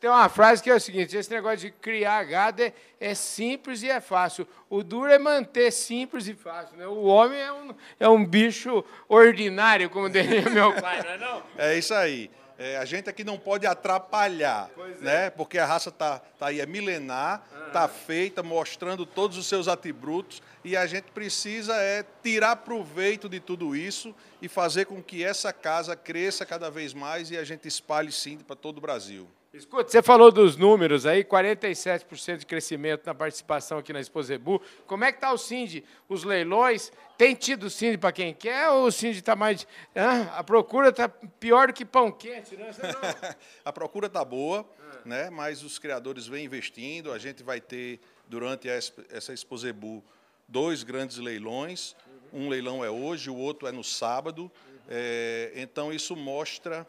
Tem 0.00 0.10
uma 0.10 0.28
frase 0.28 0.62
que 0.62 0.70
é 0.70 0.74
o 0.74 0.80
seguinte: 0.80 1.16
esse 1.16 1.30
negócio 1.30 1.58
de 1.58 1.70
criar 1.70 2.24
gado 2.24 2.62
é, 2.62 2.72
é 3.00 3.14
simples 3.14 3.82
e 3.82 3.88
é 3.88 4.00
fácil. 4.00 4.46
O 4.68 4.82
duro 4.82 5.10
é 5.10 5.18
manter 5.18 5.70
simples 5.70 6.26
e 6.28 6.34
fácil. 6.34 6.76
Né? 6.76 6.86
O 6.86 7.04
homem 7.04 7.38
é 7.38 7.52
um, 7.52 7.74
é 8.00 8.08
um 8.08 8.24
bicho 8.24 8.84
ordinário, 9.08 9.88
como 9.90 10.08
diria 10.08 10.48
meu 10.50 10.74
pai, 10.80 11.02
não 11.02 11.10
é 11.10 11.18
não? 11.18 11.42
É 11.56 11.78
isso 11.78 11.94
aí. 11.94 12.30
É, 12.60 12.76
a 12.76 12.84
gente 12.84 13.08
aqui 13.08 13.22
não 13.22 13.38
pode 13.38 13.68
atrapalhar, 13.68 14.68
né? 15.00 15.26
É. 15.26 15.30
Porque 15.30 15.60
a 15.60 15.64
raça 15.64 15.90
está 15.90 16.18
tá 16.18 16.48
aí, 16.48 16.60
é 16.60 16.66
milenar, 16.66 17.40
está 17.68 17.84
uhum. 17.84 17.88
feita, 17.88 18.42
mostrando 18.42 19.06
todos 19.06 19.38
os 19.38 19.46
seus 19.46 19.68
atributos, 19.68 20.42
e 20.64 20.76
a 20.76 20.84
gente 20.84 21.12
precisa 21.12 21.76
é 21.76 22.04
tirar 22.20 22.56
proveito 22.56 23.28
de 23.28 23.38
tudo 23.38 23.76
isso 23.76 24.12
e 24.42 24.48
fazer 24.48 24.86
com 24.86 25.00
que 25.00 25.22
essa 25.22 25.52
casa 25.52 25.94
cresça 25.94 26.44
cada 26.44 26.68
vez 26.68 26.92
mais 26.92 27.30
e 27.30 27.36
a 27.36 27.44
gente 27.44 27.68
espalhe 27.68 28.10
sim 28.10 28.38
para 28.38 28.56
todo 28.56 28.78
o 28.78 28.80
Brasil. 28.80 29.28
Escuta, 29.58 29.90
você 29.90 30.00
falou 30.00 30.30
dos 30.30 30.56
números 30.56 31.04
aí, 31.04 31.24
47% 31.24 32.36
de 32.36 32.46
crescimento 32.46 33.04
na 33.04 33.12
participação 33.12 33.78
aqui 33.78 33.92
na 33.92 33.98
Exposebu. 33.98 34.62
Como 34.86 35.02
é 35.04 35.10
que 35.10 35.18
está 35.18 35.32
o 35.32 35.36
Cindy? 35.36 35.84
Os 36.08 36.22
leilões, 36.22 36.92
tem 37.16 37.34
tido 37.34 37.68
Cindy 37.68 37.98
para 37.98 38.12
quem 38.12 38.32
quer 38.32 38.70
ou 38.70 38.86
o 38.86 38.92
Cindy 38.92 39.18
está 39.18 39.34
mais... 39.34 39.66
Ah, 39.96 40.38
a 40.38 40.44
procura 40.44 40.90
está 40.90 41.08
pior 41.08 41.66
do 41.66 41.72
que 41.72 41.84
pão 41.84 42.12
quente, 42.12 42.56
né? 42.56 42.70
A 43.64 43.72
procura 43.72 44.06
está 44.06 44.24
boa, 44.24 44.64
né? 45.04 45.28
mas 45.28 45.64
os 45.64 45.76
criadores 45.76 46.28
vêm 46.28 46.44
investindo. 46.44 47.12
A 47.12 47.18
gente 47.18 47.42
vai 47.42 47.60
ter, 47.60 47.98
durante 48.28 48.68
essa 48.68 49.32
Exposebu, 49.32 50.04
dois 50.46 50.84
grandes 50.84 51.18
leilões. 51.18 51.96
Um 52.32 52.48
leilão 52.48 52.84
é 52.84 52.90
hoje, 52.90 53.28
o 53.28 53.36
outro 53.36 53.66
é 53.66 53.72
no 53.72 53.82
sábado. 53.82 54.48
É, 54.88 55.50
então, 55.56 55.92
isso 55.92 56.14
mostra 56.14 56.86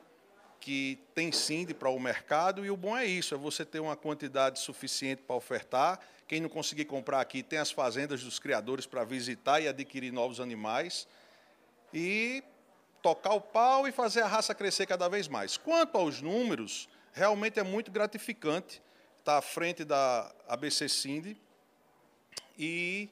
que 0.59 0.99
tem 1.15 1.31
sim 1.31 1.65
para 1.65 1.89
o 1.89 1.99
mercado 1.99 2.65
e 2.65 2.69
o 2.69 2.77
bom 2.77 2.97
é 2.97 3.05
isso, 3.05 3.33
é 3.33 3.37
você 3.37 3.63
ter 3.63 3.79
uma 3.79 3.95
quantidade 3.95 4.59
suficiente 4.59 5.21
para 5.21 5.35
ofertar. 5.35 5.99
Quem 6.27 6.39
não 6.41 6.49
conseguir 6.49 6.85
comprar 6.85 7.21
aqui 7.21 7.41
tem 7.41 7.57
as 7.57 7.71
fazendas 7.71 8.23
dos 8.23 8.37
criadores 8.37 8.85
para 8.85 9.03
visitar 9.03 9.61
e 9.61 9.67
adquirir 9.67 10.11
novos 10.11 10.39
animais 10.39 11.07
e 11.93 12.43
tocar 13.01 13.33
o 13.33 13.41
pau 13.41 13.87
e 13.87 13.91
fazer 13.91 14.21
a 14.21 14.27
raça 14.27 14.53
crescer 14.53 14.85
cada 14.85 15.07
vez 15.07 15.27
mais. 15.27 15.57
Quanto 15.57 15.97
aos 15.97 16.21
números, 16.21 16.89
realmente 17.13 17.59
é 17.59 17.63
muito 17.63 17.91
gratificante 17.91 18.81
estar 19.19 19.37
à 19.37 19.41
frente 19.41 19.83
da 19.83 20.31
ABC 20.47 20.87
Cindy 20.89 21.37
e 22.57 23.09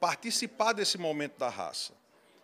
participar 0.00 0.72
desse 0.72 0.96
momento 0.96 1.38
da 1.38 1.48
raça. 1.48 1.99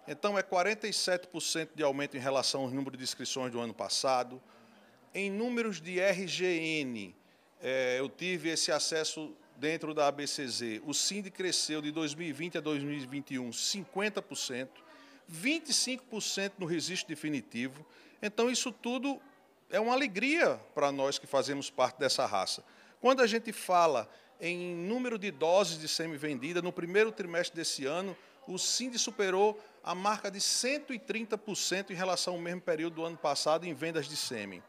Então, 0.09 0.39
é 0.39 0.43
47% 0.43 1.71
de 1.75 1.83
aumento 1.83 2.17
em 2.17 2.21
relação 2.21 2.63
ao 2.63 2.71
número 2.71 2.97
de 2.97 3.03
inscrições 3.03 3.51
do 3.51 3.59
ano 3.59 3.75
passado. 3.75 4.41
Em 5.13 5.31
números 5.31 5.81
de 5.81 5.99
RGN, 6.01 7.13
é, 7.61 7.99
eu 7.99 8.09
tive 8.09 8.51
esse 8.51 8.71
acesso 8.71 9.35
dentro 9.57 9.93
da 9.93 10.07
ABCZ. 10.07 10.81
O 10.85 10.95
SIND 10.95 11.31
cresceu 11.31 11.83
de 11.83 11.91
2020 11.91 12.59
a 12.59 12.61
2021 12.61 13.51
50%, 13.51 14.69
25% 15.29 16.53
no 16.59 16.67
registro 16.67 17.09
definitivo. 17.09 17.85
Então, 18.23 18.49
isso 18.49 18.71
tudo 18.71 19.21
é 19.69 19.81
uma 19.81 19.93
alegria 19.93 20.61
para 20.73 20.93
nós 20.93 21.19
que 21.19 21.27
fazemos 21.27 21.69
parte 21.69 21.99
dessa 21.99 22.25
raça. 22.27 22.63
Quando 23.01 23.23
a 23.23 23.27
gente 23.27 23.53
fala 23.53 24.09
em 24.41 24.75
número 24.75 25.19
de 25.19 25.33
doses 25.33 25.79
de 25.79 25.89
semi-vendida, 25.89 26.63
no 26.63 26.73
primeiro 26.73 27.11
trimestre 27.11 27.57
desse 27.57 27.87
ano, 27.87 28.17
o 28.47 28.59
SIND 28.59 28.97
superou 28.97 29.61
a 29.87 29.95
marca 29.95 30.29
de 30.33 30.41
130% 30.41 31.91
em 31.91 31.95
relação 31.95 32.35
ao 32.35 32.41
mesmo 32.41 32.61
período 32.61 32.97
do 32.97 33.05
ano 33.05 33.17
passado 33.17 33.65
em 33.65 33.73
vendas 33.73 34.09
de 34.09 34.17
sêmen. 34.17 34.61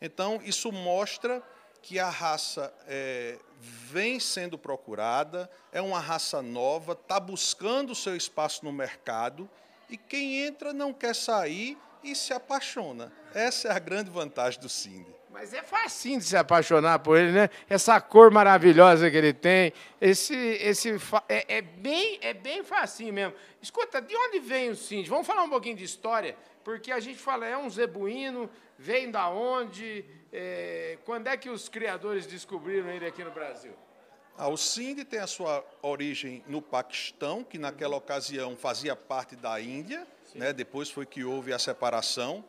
Então, 0.00 0.40
isso 0.44 0.70
mostra 0.70 1.42
que 1.82 1.98
a 1.98 2.08
raça 2.08 2.72
é, 2.86 3.36
vem 3.58 4.20
sendo 4.20 4.56
procurada, 4.56 5.50
é 5.72 5.82
uma 5.82 5.98
raça 5.98 6.40
nova, 6.40 6.92
está 6.92 7.18
buscando 7.18 7.96
seu 7.96 8.14
espaço 8.14 8.64
no 8.64 8.72
mercado 8.72 9.50
e 9.88 9.96
quem 9.96 10.44
entra 10.44 10.72
não 10.72 10.92
quer 10.92 11.16
sair 11.16 11.76
e 12.04 12.14
se 12.14 12.32
apaixona. 12.32 13.12
Essa 13.34 13.68
é 13.68 13.72
a 13.72 13.78
grande 13.78 14.08
vantagem 14.08 14.60
do 14.60 14.68
Cindy. 14.68 15.19
Mas 15.32 15.54
é 15.54 15.62
facinho 15.62 16.18
de 16.18 16.24
se 16.24 16.36
apaixonar 16.36 16.98
por 16.98 17.16
ele, 17.16 17.30
né? 17.30 17.50
Essa 17.68 18.00
cor 18.00 18.30
maravilhosa 18.32 19.10
que 19.10 19.16
ele 19.16 19.32
tem, 19.32 19.72
esse, 20.00 20.34
esse 20.34 20.90
é, 21.28 21.58
é 21.58 21.62
bem, 21.62 22.18
é 22.20 22.34
bem 22.34 22.64
facinho 22.64 23.12
mesmo. 23.12 23.34
Escuta, 23.62 24.02
de 24.02 24.14
onde 24.16 24.40
vem 24.40 24.70
o 24.70 24.76
Cindy? 24.76 25.08
Vamos 25.08 25.26
falar 25.26 25.44
um 25.44 25.48
pouquinho 25.48 25.76
de 25.76 25.84
história, 25.84 26.36
porque 26.64 26.90
a 26.90 26.98
gente 26.98 27.18
fala 27.18 27.46
é 27.46 27.56
um 27.56 27.70
zebuíno, 27.70 28.50
vem 28.76 29.10
da 29.10 29.28
onde? 29.28 30.04
É, 30.32 30.98
quando 31.04 31.28
é 31.28 31.36
que 31.36 31.48
os 31.48 31.68
criadores 31.68 32.26
descobriram 32.26 32.90
ele 32.90 33.06
aqui 33.06 33.22
no 33.22 33.30
Brasil? 33.30 33.72
Ah, 34.36 34.48
o 34.48 34.56
Cindy 34.56 35.04
tem 35.04 35.20
a 35.20 35.26
sua 35.26 35.64
origem 35.82 36.42
no 36.46 36.62
Paquistão, 36.62 37.44
que 37.44 37.58
naquela 37.58 37.96
ocasião 37.96 38.56
fazia 38.56 38.96
parte 38.96 39.36
da 39.36 39.60
Índia, 39.60 40.06
né? 40.34 40.52
depois 40.52 40.90
foi 40.90 41.04
que 41.04 41.22
houve 41.22 41.52
a 41.52 41.58
separação. 41.58 42.44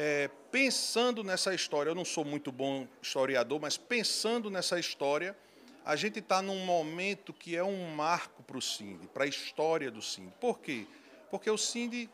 É, 0.00 0.30
pensando 0.52 1.24
nessa 1.24 1.52
história, 1.52 1.90
eu 1.90 1.94
não 1.94 2.04
sou 2.04 2.24
muito 2.24 2.52
bom 2.52 2.86
historiador, 3.02 3.60
mas 3.60 3.76
pensando 3.76 4.48
nessa 4.48 4.78
história, 4.78 5.36
a 5.84 5.96
gente 5.96 6.20
está 6.20 6.40
num 6.40 6.64
momento 6.64 7.32
que 7.32 7.56
é 7.56 7.64
um 7.64 7.90
marco 7.96 8.40
para 8.44 8.56
o 8.56 8.62
Cindy, 8.62 9.08
para 9.08 9.24
a 9.24 9.26
história 9.26 9.90
do 9.90 10.00
Cindy. 10.00 10.32
Por 10.40 10.60
quê? 10.60 10.86
Porque 11.32 11.50
o 11.50 11.58
Cindy 11.58 12.08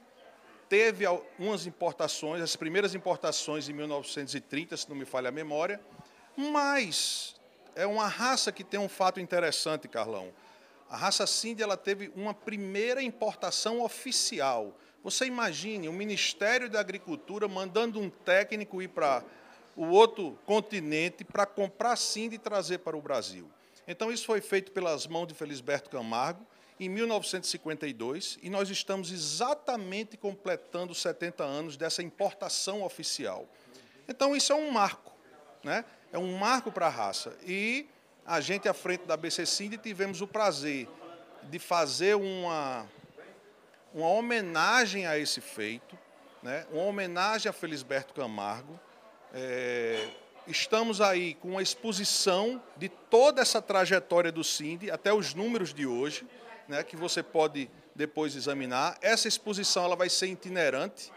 teve 0.66 1.04
algumas 1.04 1.66
importações, 1.66 2.42
as 2.42 2.56
primeiras 2.56 2.94
importações 2.94 3.68
em 3.68 3.74
1930, 3.74 4.78
se 4.78 4.88
não 4.88 4.96
me 4.96 5.04
falha 5.04 5.28
a 5.28 5.32
memória, 5.32 5.78
mas 6.38 7.36
é 7.74 7.86
uma 7.86 8.08
raça 8.08 8.50
que 8.50 8.64
tem 8.64 8.80
um 8.80 8.88
fato 8.88 9.20
interessante, 9.20 9.88
Carlão. 9.88 10.32
A 10.88 10.96
raça 10.96 11.26
Cindy 11.26 11.62
ela 11.62 11.76
teve 11.76 12.10
uma 12.16 12.32
primeira 12.32 13.02
importação 13.02 13.82
oficial. 13.82 14.74
Você 15.04 15.26
imagine 15.26 15.86
o 15.86 15.92
Ministério 15.92 16.70
da 16.70 16.80
Agricultura 16.80 17.46
mandando 17.46 18.00
um 18.00 18.08
técnico 18.08 18.80
ir 18.80 18.88
para 18.88 19.22
o 19.76 19.84
outro 19.88 20.38
continente 20.46 21.22
para 21.22 21.44
comprar 21.44 21.94
Cindy 21.96 22.36
e 22.36 22.38
trazer 22.38 22.78
para 22.78 22.96
o 22.96 23.02
Brasil. 23.02 23.46
Então, 23.86 24.10
isso 24.10 24.24
foi 24.24 24.40
feito 24.40 24.72
pelas 24.72 25.06
mãos 25.06 25.26
de 25.26 25.34
Felisberto 25.34 25.90
Camargo 25.90 26.46
em 26.80 26.88
1952 26.88 28.38
e 28.42 28.48
nós 28.48 28.70
estamos 28.70 29.12
exatamente 29.12 30.16
completando 30.16 30.94
70 30.94 31.44
anos 31.44 31.76
dessa 31.76 32.02
importação 32.02 32.82
oficial. 32.82 33.46
Então, 34.08 34.34
isso 34.34 34.54
é 34.54 34.56
um 34.56 34.70
marco, 34.70 35.12
né? 35.62 35.84
é 36.10 36.18
um 36.18 36.38
marco 36.38 36.72
para 36.72 36.86
a 36.86 36.90
raça. 36.90 37.36
E 37.46 37.86
a 38.24 38.40
gente, 38.40 38.70
à 38.70 38.72
frente 38.72 39.04
da 39.04 39.18
BC 39.18 39.44
Cindy, 39.44 39.76
tivemos 39.76 40.22
o 40.22 40.26
prazer 40.26 40.88
de 41.50 41.58
fazer 41.58 42.14
uma 42.16 42.86
uma 43.94 44.08
homenagem 44.08 45.06
a 45.06 45.16
esse 45.16 45.40
feito, 45.40 45.96
né? 46.42 46.66
uma 46.72 46.82
homenagem 46.82 47.48
a 47.48 47.52
Felisberto 47.52 48.12
Camargo. 48.12 48.78
É, 49.32 50.08
estamos 50.48 51.00
aí 51.00 51.34
com 51.34 51.50
uma 51.50 51.62
exposição 51.62 52.60
de 52.76 52.88
toda 52.88 53.40
essa 53.40 53.62
trajetória 53.62 54.32
do 54.32 54.42
Cindy, 54.42 54.90
até 54.90 55.14
os 55.14 55.32
números 55.32 55.72
de 55.72 55.86
hoje, 55.86 56.26
né? 56.68 56.82
que 56.82 56.96
você 56.96 57.22
pode 57.22 57.70
depois 57.94 58.34
examinar. 58.34 58.98
Essa 59.00 59.28
exposição 59.28 59.84
ela 59.84 59.94
vai 59.94 60.10
ser 60.10 60.26
itinerante, 60.26 61.12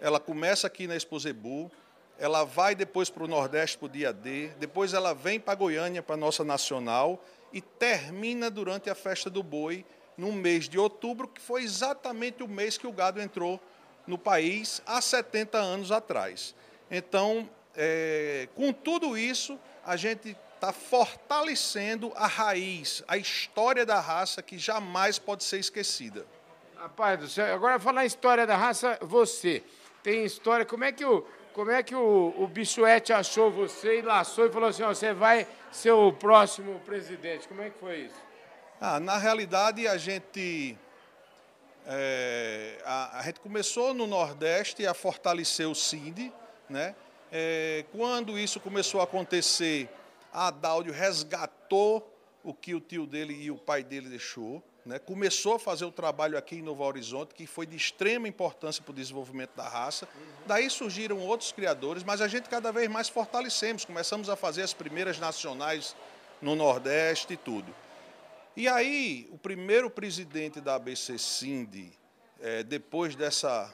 ela 0.00 0.20
começa 0.20 0.68
aqui 0.68 0.86
na 0.86 0.96
Exposebu, 0.96 1.70
ela 2.16 2.44
vai 2.44 2.76
depois 2.76 3.10
para 3.10 3.24
o 3.24 3.28
Nordeste, 3.28 3.76
para 3.76 3.86
o 3.86 3.88
dia 3.88 4.12
D, 4.12 4.48
depois 4.58 4.94
ela 4.94 5.14
vem 5.14 5.40
para 5.40 5.54
Goiânia, 5.56 6.02
para 6.02 6.14
a 6.14 6.18
nossa 6.18 6.44
nacional, 6.44 7.24
e 7.52 7.60
termina 7.60 8.48
durante 8.48 8.88
a 8.88 8.94
festa 8.94 9.28
do 9.28 9.42
boi, 9.42 9.84
no 10.20 10.32
mês 10.32 10.68
de 10.68 10.78
outubro, 10.78 11.26
que 11.26 11.40
foi 11.40 11.62
exatamente 11.62 12.42
o 12.42 12.48
mês 12.48 12.76
que 12.76 12.86
o 12.86 12.92
gado 12.92 13.20
entrou 13.20 13.58
no 14.06 14.18
país 14.18 14.82
há 14.84 15.00
70 15.00 15.56
anos 15.56 15.90
atrás. 15.90 16.54
Então, 16.90 17.48
é, 17.74 18.46
com 18.54 18.70
tudo 18.70 19.16
isso, 19.16 19.58
a 19.84 19.96
gente 19.96 20.36
está 20.54 20.72
fortalecendo 20.72 22.12
a 22.14 22.26
raiz, 22.26 23.02
a 23.08 23.16
história 23.16 23.86
da 23.86 23.98
raça 23.98 24.42
que 24.42 24.58
jamais 24.58 25.18
pode 25.18 25.42
ser 25.42 25.58
esquecida. 25.58 26.26
Rapaz 26.76 27.18
do 27.18 27.28
céu, 27.28 27.54
agora 27.54 27.80
falar 27.80 28.04
história 28.04 28.46
da 28.46 28.56
raça, 28.56 28.98
você 29.00 29.62
tem 30.02 30.24
história, 30.24 30.66
como 30.66 30.84
é 30.84 30.92
que 30.92 31.04
o, 31.04 31.24
como 31.54 31.70
é 31.70 31.82
que 31.82 31.94
o, 31.94 32.34
o 32.36 32.46
Bichuete 32.46 33.12
achou 33.12 33.50
você 33.50 34.00
e 34.00 34.02
laçou 34.02 34.46
e 34.46 34.52
falou 34.52 34.68
assim, 34.68 34.82
ó, 34.82 34.88
você 34.88 35.14
vai 35.14 35.46
ser 35.72 35.92
o 35.92 36.12
próximo 36.12 36.78
presidente, 36.80 37.48
como 37.48 37.62
é 37.62 37.70
que 37.70 37.78
foi 37.78 38.00
isso? 38.00 38.29
Ah, 38.82 38.98
na 38.98 39.18
realidade, 39.18 39.86
a 39.86 39.98
gente, 39.98 40.74
é, 41.86 42.80
a, 42.82 43.18
a, 43.18 43.22
gente 43.24 43.38
começou 43.38 43.92
no 43.92 44.06
Nordeste 44.06 44.86
a 44.86 44.94
fortalecer 44.94 45.68
o 45.68 45.74
CIND, 45.74 46.32
né? 46.66 46.94
É, 47.30 47.84
quando 47.92 48.38
isso 48.38 48.58
começou 48.58 49.02
a 49.02 49.04
acontecer, 49.04 49.86
a 50.32 50.50
Dáudio 50.50 50.94
resgatou 50.94 52.10
o 52.42 52.54
que 52.54 52.74
o 52.74 52.80
tio 52.80 53.06
dele 53.06 53.34
e 53.34 53.50
o 53.50 53.58
pai 53.58 53.84
dele 53.84 54.08
deixou, 54.08 54.62
né? 54.86 54.98
começou 54.98 55.56
a 55.56 55.58
fazer 55.58 55.84
o 55.84 55.92
trabalho 55.92 56.38
aqui 56.38 56.56
em 56.56 56.62
Novo 56.62 56.82
Horizonte, 56.82 57.34
que 57.34 57.46
foi 57.46 57.66
de 57.66 57.76
extrema 57.76 58.26
importância 58.28 58.82
para 58.82 58.92
o 58.92 58.94
desenvolvimento 58.94 59.54
da 59.54 59.68
raça. 59.68 60.08
Daí 60.46 60.70
surgiram 60.70 61.18
outros 61.18 61.52
criadores, 61.52 62.02
mas 62.02 62.22
a 62.22 62.28
gente 62.28 62.48
cada 62.48 62.72
vez 62.72 62.88
mais 62.88 63.10
fortalecemos, 63.10 63.84
começamos 63.84 64.30
a 64.30 64.36
fazer 64.36 64.62
as 64.62 64.72
primeiras 64.72 65.18
nacionais 65.18 65.94
no 66.40 66.56
Nordeste 66.56 67.34
e 67.34 67.36
tudo. 67.36 67.74
E 68.56 68.68
aí, 68.68 69.28
o 69.32 69.38
primeiro 69.38 69.88
presidente 69.88 70.60
da 70.60 70.74
ABC 70.74 71.18
Cindy, 71.18 71.92
é, 72.40 72.62
depois 72.62 73.14
dessa 73.14 73.72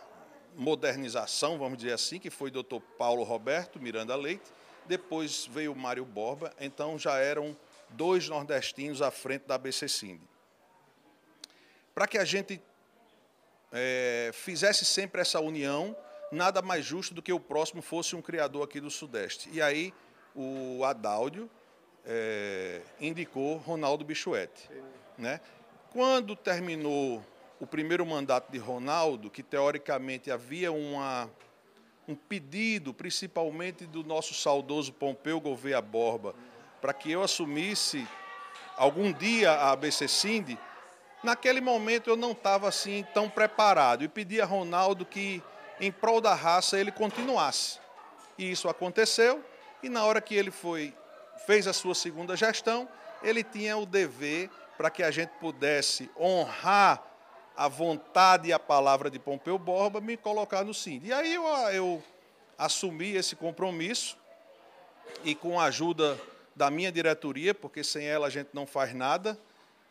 modernização, 0.54 1.58
vamos 1.58 1.78
dizer 1.78 1.92
assim, 1.92 2.18
que 2.18 2.30
foi 2.30 2.50
o 2.50 2.52
doutor 2.52 2.80
Paulo 2.80 3.22
Roberto 3.22 3.80
Miranda 3.80 4.14
Leite, 4.14 4.50
depois 4.86 5.46
veio 5.46 5.72
o 5.72 5.76
Mário 5.76 6.04
Borba, 6.04 6.52
então 6.60 6.98
já 6.98 7.18
eram 7.18 7.56
dois 7.90 8.28
nordestinos 8.28 9.02
à 9.02 9.10
frente 9.10 9.46
da 9.46 9.56
ABC 9.56 9.88
Cindy 9.88 10.26
para 11.96 12.06
que 12.06 12.18
a 12.18 12.26
gente 12.26 12.60
é, 13.72 14.30
fizesse 14.34 14.84
sempre 14.84 15.22
essa 15.22 15.40
união, 15.40 15.96
nada 16.30 16.60
mais 16.60 16.84
justo 16.84 17.14
do 17.14 17.22
que 17.22 17.32
o 17.32 17.40
próximo 17.40 17.80
fosse 17.80 18.14
um 18.14 18.20
criador 18.20 18.62
aqui 18.62 18.78
do 18.82 18.90
Sudeste. 18.90 19.48
E 19.50 19.62
aí 19.62 19.94
o 20.34 20.84
Adáudio 20.84 21.50
é, 22.06 22.80
indicou 23.00 23.56
Ronaldo 23.56 24.04
Bichuete. 24.04 24.70
Né? 25.18 25.40
Quando 25.90 26.36
terminou 26.36 27.24
o 27.60 27.66
primeiro 27.66 28.04
mandato 28.04 28.50
de 28.52 28.58
Ronaldo, 28.58 29.30
que 29.30 29.42
teoricamente 29.42 30.30
havia 30.30 30.70
uma, 30.70 31.30
um 32.06 32.14
pedido, 32.14 32.92
principalmente 32.94 33.86
do 33.86 34.04
nosso 34.04 34.34
saudoso 34.34 34.92
Pompeu 34.92 35.40
Gouveia 35.40 35.80
Borba, 35.80 36.34
para 36.80 36.92
que 36.92 37.10
eu 37.10 37.22
assumisse 37.22 38.06
algum 38.76 39.12
dia 39.12 39.52
a 39.52 39.72
ABC 39.72 40.06
Cindy, 40.06 40.58
Naquele 41.26 41.60
momento 41.60 42.08
eu 42.08 42.16
não 42.16 42.30
estava 42.30 42.68
assim 42.68 43.04
tão 43.12 43.28
preparado 43.28 44.04
e 44.04 44.08
pedi 44.08 44.40
a 44.40 44.44
Ronaldo 44.44 45.04
que, 45.04 45.42
em 45.80 45.90
prol 45.90 46.20
da 46.20 46.34
raça, 46.34 46.78
ele 46.78 46.92
continuasse. 46.92 47.80
E 48.38 48.48
isso 48.48 48.68
aconteceu, 48.68 49.42
e 49.82 49.88
na 49.88 50.04
hora 50.04 50.20
que 50.20 50.36
ele 50.36 50.52
foi, 50.52 50.94
fez 51.46 51.66
a 51.66 51.72
sua 51.72 51.94
segunda 51.94 52.36
gestão, 52.36 52.88
ele 53.22 53.42
tinha 53.42 53.76
o 53.76 53.86
dever 53.86 54.50
para 54.76 54.90
que 54.90 55.02
a 55.02 55.10
gente 55.10 55.30
pudesse 55.40 56.10
honrar 56.18 57.02
a 57.56 57.68
vontade 57.68 58.48
e 58.48 58.52
a 58.52 58.58
palavra 58.58 59.08
de 59.08 59.18
Pompeu 59.18 59.58
Borba, 59.58 60.00
me 60.00 60.16
colocar 60.16 60.62
no 60.62 60.74
SIND. 60.74 61.06
E 61.06 61.12
aí 61.12 61.34
eu, 61.34 61.44
eu 61.72 62.02
assumi 62.58 63.16
esse 63.16 63.34
compromisso 63.34 64.18
e 65.24 65.34
com 65.34 65.58
a 65.58 65.64
ajuda 65.64 66.20
da 66.54 66.70
minha 66.70 66.92
diretoria, 66.92 67.54
porque 67.54 67.82
sem 67.82 68.06
ela 68.06 68.26
a 68.26 68.30
gente 68.30 68.50
não 68.52 68.66
faz 68.66 68.94
nada, 68.94 69.38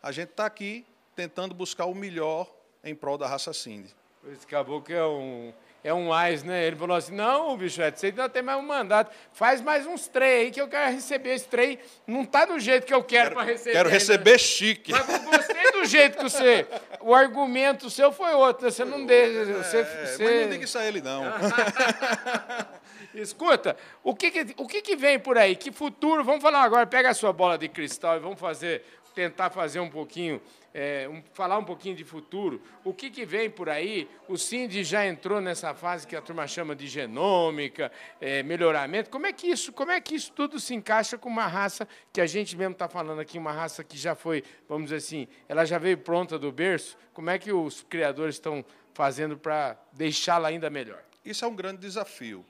a 0.02 0.12
gente 0.12 0.30
está 0.30 0.46
aqui 0.46 0.84
tentando 1.16 1.54
buscar 1.54 1.86
o 1.86 1.94
melhor 1.94 2.48
em 2.84 2.94
prol 2.94 3.18
da 3.18 3.26
raça 3.26 3.52
Cindy. 3.52 3.94
Esse 4.32 4.46
caboclo 4.46 4.94
é 4.94 5.06
um, 5.06 5.52
é 5.86 5.94
um 5.94 6.08
mais, 6.08 6.42
né? 6.42 6.66
Ele 6.66 6.74
falou 6.74 6.96
assim: 6.96 7.14
não, 7.14 7.56
bicho, 7.56 7.80
você 7.80 8.06
ainda 8.06 8.28
tem 8.28 8.42
mais 8.42 8.58
um 8.58 8.62
mandato. 8.62 9.14
Faz 9.32 9.60
mais 9.60 9.86
uns 9.86 10.08
três 10.08 10.46
aí 10.46 10.50
que 10.50 10.60
eu 10.60 10.66
quero 10.66 10.92
receber 10.92 11.34
esse 11.34 11.46
trem. 11.46 11.78
Não 12.04 12.22
está 12.22 12.44
do 12.44 12.58
jeito 12.58 12.84
que 12.84 12.92
eu 12.92 13.04
quero, 13.04 13.30
quero 13.30 13.34
para 13.36 13.44
receber. 13.44 13.72
Quero 13.72 13.88
receber 13.88 14.32
né? 14.32 14.38
chique. 14.38 14.90
Mas 14.90 15.08
eu 15.08 15.20
gostei 15.20 15.72
do 15.72 15.84
jeito 15.84 16.16
que 16.16 16.22
você. 16.24 16.66
O 17.00 17.14
argumento 17.14 17.88
seu 17.88 18.10
foi 18.10 18.34
outro. 18.34 18.64
Né? 18.64 18.72
Você 18.72 18.84
não 18.84 19.06
deixa. 19.06 19.44
Você, 19.62 19.78
é, 19.78 20.06
você... 20.06 20.24
Mas 20.24 20.40
não 20.40 20.48
diga 20.50 20.64
isso 20.64 20.78
a 20.78 20.84
ele, 20.84 21.00
não. 21.00 21.22
Escuta, 23.14 23.76
o 24.02 24.14
que, 24.14 24.30
que, 24.30 24.54
o 24.58 24.66
que, 24.66 24.82
que 24.82 24.96
vem 24.96 25.18
por 25.18 25.38
aí? 25.38 25.54
Que 25.54 25.70
futuro? 25.70 26.24
Vamos 26.24 26.42
falar 26.42 26.62
agora, 26.62 26.86
pega 26.86 27.10
a 27.10 27.14
sua 27.14 27.32
bola 27.32 27.56
de 27.56 27.68
cristal 27.68 28.16
e 28.16 28.20
vamos 28.20 28.38
fazer, 28.38 28.84
tentar 29.16 29.48
fazer 29.48 29.80
um 29.80 29.88
pouquinho 29.88 30.42
é, 30.74 31.08
um, 31.08 31.22
falar 31.32 31.56
um 31.56 31.64
pouquinho 31.64 31.96
de 31.96 32.04
futuro. 32.04 32.60
O 32.84 32.92
que, 32.92 33.08
que 33.08 33.24
vem 33.24 33.48
por 33.48 33.70
aí? 33.70 34.06
O 34.28 34.36
Cindy 34.36 34.84
já 34.84 35.06
entrou 35.06 35.40
nessa 35.40 35.74
fase 35.74 36.06
que 36.06 36.14
a 36.14 36.20
turma 36.20 36.46
chama 36.46 36.76
de 36.76 36.86
genômica, 36.86 37.90
é, 38.20 38.42
melhoramento. 38.42 39.08
Como 39.08 39.26
é 39.26 39.32
que 39.32 39.46
isso, 39.46 39.72
como 39.72 39.90
é 39.90 39.98
que 40.02 40.14
isso 40.14 40.30
tudo 40.32 40.60
se 40.60 40.74
encaixa 40.74 41.16
com 41.16 41.30
uma 41.30 41.46
raça 41.46 41.88
que 42.12 42.20
a 42.20 42.26
gente 42.26 42.54
mesmo 42.54 42.72
está 42.72 42.90
falando 42.90 43.20
aqui, 43.20 43.38
uma 43.38 43.52
raça 43.52 43.82
que 43.82 43.96
já 43.96 44.14
foi, 44.14 44.44
vamos 44.68 44.90
dizer 44.90 44.96
assim, 44.96 45.26
ela 45.48 45.64
já 45.64 45.78
veio 45.78 45.96
pronta 45.96 46.38
do 46.38 46.52
berço? 46.52 46.98
Como 47.14 47.30
é 47.30 47.38
que 47.38 47.50
os 47.50 47.82
criadores 47.84 48.34
estão 48.34 48.62
fazendo 48.92 49.38
para 49.38 49.78
deixá-la 49.94 50.48
ainda 50.48 50.68
melhor? 50.68 51.02
Isso 51.24 51.42
é 51.42 51.48
um 51.48 51.56
grande 51.56 51.80
desafio 51.80 52.44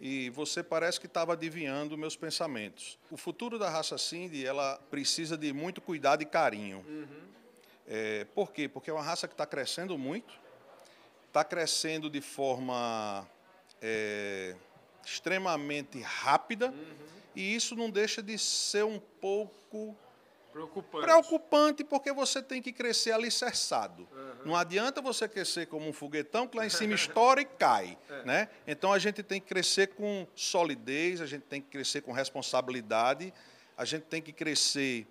e 0.00 0.30
você 0.30 0.62
parece 0.62 0.98
que 0.98 1.06
estava 1.06 1.34
adivinhando 1.34 1.96
meus 1.98 2.16
pensamentos. 2.16 2.98
O 3.10 3.18
futuro 3.18 3.58
da 3.58 3.68
raça 3.68 3.98
Cindy, 3.98 4.46
ela 4.46 4.80
precisa 4.90 5.36
de 5.36 5.52
muito 5.52 5.80
cuidado 5.80 6.22
e 6.22 6.26
carinho. 6.26 6.84
Uhum. 6.88 7.06
É, 7.86 8.24
por 8.34 8.50
quê? 8.50 8.66
Porque 8.66 8.88
é 8.88 8.92
uma 8.92 9.02
raça 9.02 9.28
que 9.28 9.34
está 9.34 9.44
crescendo 9.44 9.98
muito, 9.98 10.32
está 11.26 11.44
crescendo 11.44 12.08
de 12.08 12.22
forma 12.22 13.28
é, 13.82 14.56
extremamente 15.04 16.00
rápida, 16.00 16.68
uhum. 16.68 16.94
e 17.36 17.54
isso 17.54 17.76
não 17.76 17.90
deixa 17.90 18.22
de 18.22 18.38
ser 18.38 18.84
um 18.84 18.98
pouco 19.20 19.94
preocupante, 20.52 21.04
preocupante 21.04 21.84
porque 21.84 22.12
você 22.12 22.42
tem 22.42 22.60
que 22.60 22.72
crescer 22.72 23.12
alicerçado. 23.12 24.08
Uhum. 24.12 24.46
Não 24.46 24.56
adianta 24.56 25.00
você 25.00 25.28
crescer 25.28 25.66
como 25.66 25.88
um 25.88 25.92
foguetão 25.92 26.46
que 26.46 26.56
lá 26.56 26.66
em 26.66 26.70
cima 26.70 26.94
estoura 26.94 27.40
e 27.40 27.44
cai. 27.44 27.96
É. 28.10 28.24
Né? 28.24 28.48
Então 28.66 28.92
a 28.92 28.98
gente 28.98 29.22
tem 29.22 29.40
que 29.40 29.46
crescer 29.46 29.88
com 29.88 30.26
solidez, 30.34 31.20
a 31.20 31.26
gente 31.26 31.42
tem 31.42 31.60
que 31.60 31.68
crescer 31.68 32.00
com 32.00 32.12
responsabilidade, 32.12 33.32
a 33.76 33.84
gente 33.84 34.02
tem 34.02 34.20
que 34.20 34.32
crescer. 34.32 35.06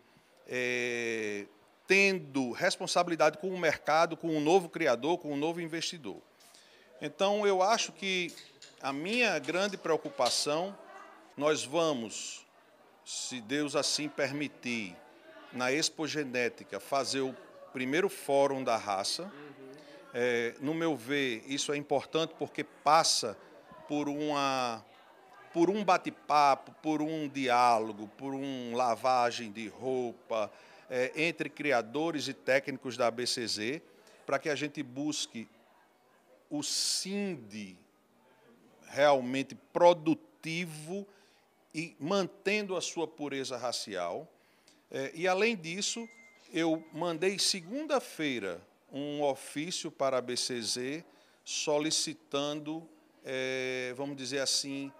É, 0.47 1.45
tendo 1.89 2.51
responsabilidade 2.51 3.39
com 3.39 3.49
o 3.49 3.57
mercado, 3.57 4.15
com 4.15 4.27
um 4.27 4.39
novo 4.39 4.69
criador, 4.69 5.17
com 5.17 5.33
um 5.33 5.35
novo 5.35 5.59
investidor. 5.59 6.21
Então, 7.01 7.47
eu 7.47 7.63
acho 7.63 7.91
que 7.91 8.31
a 8.79 8.93
minha 8.93 9.39
grande 9.39 9.75
preocupação, 9.75 10.77
nós 11.35 11.65
vamos, 11.65 12.45
se 13.03 13.41
Deus 13.41 13.75
assim 13.75 14.07
permitir, 14.07 14.95
na 15.53 15.71
Expo 15.71 16.07
Genética, 16.07 16.79
fazer 16.79 17.21
o 17.21 17.35
primeiro 17.73 18.09
fórum 18.09 18.63
da 18.63 18.77
raça. 18.77 19.31
É, 20.13 20.55
no 20.59 20.73
meu 20.73 20.95
ver, 20.95 21.43
isso 21.47 21.71
é 21.71 21.77
importante 21.77 22.33
porque 22.37 22.63
passa 22.63 23.37
por 23.87 24.09
uma 24.09 24.83
por 25.51 25.69
um 25.69 25.83
bate-papo, 25.83 26.71
por 26.81 27.01
um 27.01 27.27
diálogo, 27.27 28.07
por 28.17 28.35
uma 28.35 28.77
lavagem 28.77 29.51
de 29.51 29.67
roupa, 29.67 30.51
é, 30.89 31.11
entre 31.15 31.49
criadores 31.49 32.27
e 32.27 32.33
técnicos 32.33 32.95
da 32.95 33.07
ABCZ, 33.07 33.81
para 34.27 34.37
que 34.37 34.47
a 34.47 34.55
gente 34.55 34.83
busque 34.83 35.47
o 36.51 36.61
SIND 36.61 37.75
realmente 38.87 39.55
produtivo 39.73 41.07
e 41.73 41.95
mantendo 41.99 42.75
a 42.75 42.81
sua 42.81 43.07
pureza 43.07 43.57
racial. 43.57 44.27
É, 44.91 45.11
e, 45.13 45.27
além 45.27 45.55
disso, 45.55 46.09
eu 46.51 46.83
mandei 46.91 47.37
segunda-feira 47.37 48.61
um 48.91 49.21
ofício 49.21 49.91
para 49.91 50.17
a 50.17 50.21
BCZ 50.21 51.03
solicitando, 51.43 52.87
é, 53.23 53.93
vamos 53.95 54.17
dizer 54.17 54.39
assim, 54.39 54.91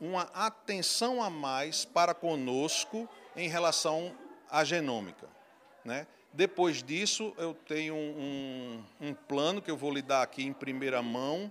uma 0.00 0.22
atenção 0.34 1.22
a 1.22 1.30
mais 1.30 1.84
para 1.84 2.14
conosco 2.14 3.08
em 3.34 3.48
relação 3.48 4.14
à 4.50 4.62
genômica. 4.62 5.28
Né? 5.84 6.06
Depois 6.32 6.82
disso, 6.82 7.34
eu 7.38 7.54
tenho 7.54 7.94
um, 7.94 8.84
um, 9.00 9.14
plano 9.14 9.60
que 9.60 9.70
eu 9.70 9.76
vou 9.76 9.92
lhe 9.92 10.02
dar 10.02 10.22
aqui 10.22 10.44
em 10.44 10.52
primeira 10.52 11.02
mão. 11.02 11.50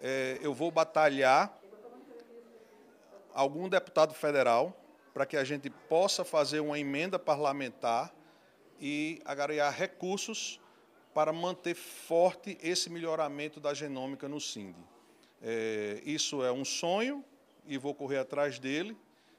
É, 0.00 0.38
eu 0.42 0.52
vou 0.52 0.70
batalhar 0.70 1.56
algum 3.32 3.68
deputado 3.68 4.12
federal 4.12 4.76
para 5.18 5.26
que 5.26 5.36
a 5.36 5.42
gente 5.42 5.68
possa 5.68 6.24
fazer 6.24 6.60
uma 6.60 6.78
emenda 6.78 7.18
parlamentar 7.18 8.14
e 8.80 9.20
agregar 9.24 9.68
recursos 9.70 10.60
para 11.12 11.32
manter 11.32 11.74
forte 11.74 12.56
esse 12.62 12.88
melhoramento 12.88 13.58
da 13.58 13.74
genômica 13.74 14.28
no 14.28 14.40
SIND. 14.40 14.76
É, 15.42 16.00
isso 16.04 16.44
é 16.44 16.52
um 16.52 16.64
sonho 16.64 17.24
e 17.66 17.76
vou 17.76 17.96
correr 17.96 18.18
atrás 18.18 18.60
dele 18.60 18.96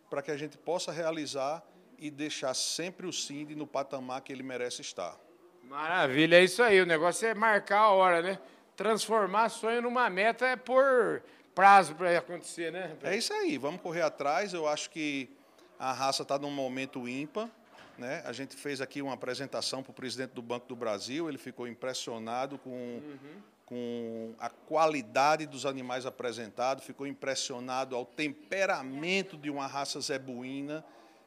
para 0.10 0.22
que 0.22 0.32
a 0.32 0.36
gente 0.36 0.58
possa 0.58 0.92
realizar 0.92 1.64
e 1.98 2.12
deixar 2.12 2.54
sempre 2.54 3.08
o 3.08 3.14
Cindy 3.14 3.56
no 3.56 3.66
patamar 3.66 4.20
que 4.20 4.34
ele 4.34 4.44
merece 4.44 4.82
estar. 4.82 5.18
Maravilha, 5.64 6.42
é 6.42 6.44
isso 6.44 6.62
aí. 6.62 6.82
O 6.82 6.86
negócio 6.86 7.26
é 7.26 7.34
marcar 7.34 7.84
a 7.84 7.92
hora, 7.92 8.22
né? 8.22 8.40
Transformar 8.76 9.48
sonho 9.48 9.82
numa 9.82 10.10
meta 10.10 10.46
é 10.46 10.58
por 10.58 11.24
prazo 11.56 11.96
para 11.96 12.18
acontecer, 12.18 12.70
né? 12.70 12.98
É 13.02 13.16
isso 13.16 13.32
aí, 13.32 13.58
vamos 13.58 13.80
correr 13.80 14.02
atrás. 14.02 14.54
Eu 14.54 14.68
acho 14.68 14.90
que 14.90 15.39
a 15.80 15.94
raça 15.94 16.24
está 16.24 16.38
num 16.38 16.52
momento 16.52 17.08
ímpar. 17.08 17.50
Né? 17.98 18.22
A 18.26 18.34
gente 18.34 18.56
fez 18.56 18.82
aqui 18.82 19.02
uma 19.02 19.14
apresentação 19.14 19.82
para 19.82 19.92
o 19.92 19.94
presidente 19.94 20.32
do 20.32 20.42
Banco 20.42 20.68
do 20.68 20.76
Brasil, 20.76 21.28
ele 21.28 21.38
ficou 21.38 21.68
impressionado 21.68 22.58
com, 22.58 22.70
uhum. 22.70 23.42
com 23.66 24.34
a 24.40 24.50
qualidade 24.50 25.46
dos 25.46 25.66
animais 25.66 26.06
apresentados, 26.06 26.84
ficou 26.84 27.08
impressionado 27.08 27.96
ao 27.96 28.06
temperamento 28.06 29.38
de 29.38 29.50
uma 29.50 29.68
raça 29.68 30.00
zebuína. 30.00 30.84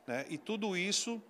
Né? 0.06 0.26
E 0.28 0.38
tudo 0.38 0.76
isso 0.76 1.22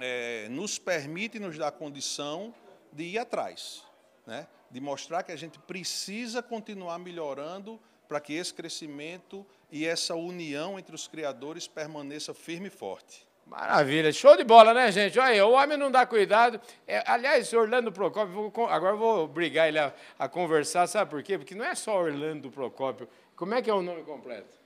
é, 0.00 0.48
nos 0.48 0.78
permite 0.78 1.38
nos 1.38 1.56
dar 1.56 1.72
condição 1.72 2.54
de 2.92 3.04
ir 3.04 3.18
atrás, 3.18 3.84
né? 4.26 4.46
de 4.70 4.80
mostrar 4.80 5.22
que 5.22 5.32
a 5.32 5.36
gente 5.36 5.58
precisa 5.60 6.42
continuar 6.42 6.98
melhorando 6.98 7.80
para 8.08 8.20
que 8.20 8.32
esse 8.32 8.54
crescimento 8.54 9.44
e 9.70 9.86
essa 9.86 10.14
união 10.14 10.78
entre 10.78 10.94
os 10.94 11.08
criadores 11.08 11.66
permaneça 11.66 12.32
firme 12.32 12.68
e 12.68 12.70
forte. 12.70 13.26
Maravilha, 13.46 14.12
show 14.12 14.36
de 14.36 14.42
bola, 14.42 14.74
né, 14.74 14.90
gente? 14.90 15.18
Olha 15.20 15.28
aí, 15.28 15.40
o 15.40 15.52
homem 15.52 15.78
não 15.78 15.88
dá 15.88 16.04
cuidado. 16.04 16.60
É, 16.84 17.02
aliás, 17.06 17.52
Orlando 17.52 17.92
Procópio, 17.92 18.50
vou, 18.50 18.66
agora 18.66 18.96
vou 18.96 19.24
obrigar 19.24 19.68
ele 19.68 19.78
a, 19.78 19.94
a, 20.18 20.28
conversar, 20.28 20.86
sabe 20.88 21.10
por 21.10 21.22
quê? 21.22 21.38
Porque 21.38 21.54
não 21.54 21.64
é 21.64 21.76
só 21.76 21.96
Orlando 21.96 22.50
Procópio. 22.50 23.08
Como 23.36 23.54
é 23.54 23.62
que 23.62 23.70
é 23.70 23.74
o 23.74 23.82
nome 23.82 24.02
completo? 24.02 24.58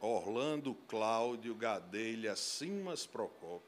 Orlando 0.00 0.74
Cláudio 0.88 1.54
Gadelha 1.54 2.34
Simas 2.34 3.06
Procópio. 3.06 3.62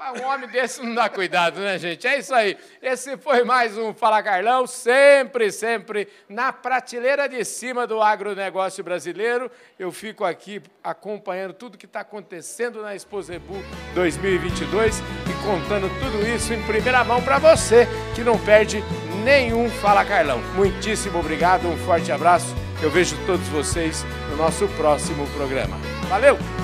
Um 0.00 0.24
homem 0.24 0.48
desse 0.48 0.82
não 0.82 0.94
dá 0.94 1.10
cuidado, 1.10 1.60
né, 1.60 1.78
gente? 1.78 2.06
É 2.06 2.18
isso 2.18 2.34
aí. 2.34 2.56
Esse 2.80 3.18
foi 3.18 3.44
mais 3.44 3.76
um 3.76 3.92
Fala 3.92 4.22
Carlão, 4.22 4.66
sempre, 4.66 5.52
sempre 5.52 6.08
na 6.26 6.52
prateleira 6.52 7.28
de 7.28 7.44
cima 7.44 7.86
do 7.86 8.00
agronegócio 8.00 8.82
brasileiro. 8.82 9.50
Eu 9.78 9.92
fico 9.92 10.24
aqui 10.24 10.62
acompanhando 10.82 11.52
tudo 11.52 11.76
que 11.76 11.84
está 11.84 12.00
acontecendo 12.00 12.80
na 12.80 12.94
Exposebu 12.94 13.62
2022 13.94 14.98
e 14.98 15.44
contando 15.44 15.90
tudo 16.00 16.26
isso 16.26 16.54
em 16.54 16.62
primeira 16.62 17.04
mão 17.04 17.22
para 17.22 17.38
você 17.38 17.86
que 18.14 18.22
não 18.22 18.38
perde 18.38 18.82
nenhum 19.22 19.68
Fala 19.68 20.04
Carlão. 20.04 20.40
Muitíssimo 20.56 21.18
obrigado, 21.18 21.68
um 21.68 21.76
forte 21.76 22.10
abraço. 22.10 22.54
Eu 22.82 22.90
vejo 22.90 23.14
todos 23.26 23.46
vocês 23.48 24.02
no 24.30 24.36
nosso 24.36 24.66
próximo 24.68 25.26
programa. 25.28 25.76
Valeu! 26.08 26.59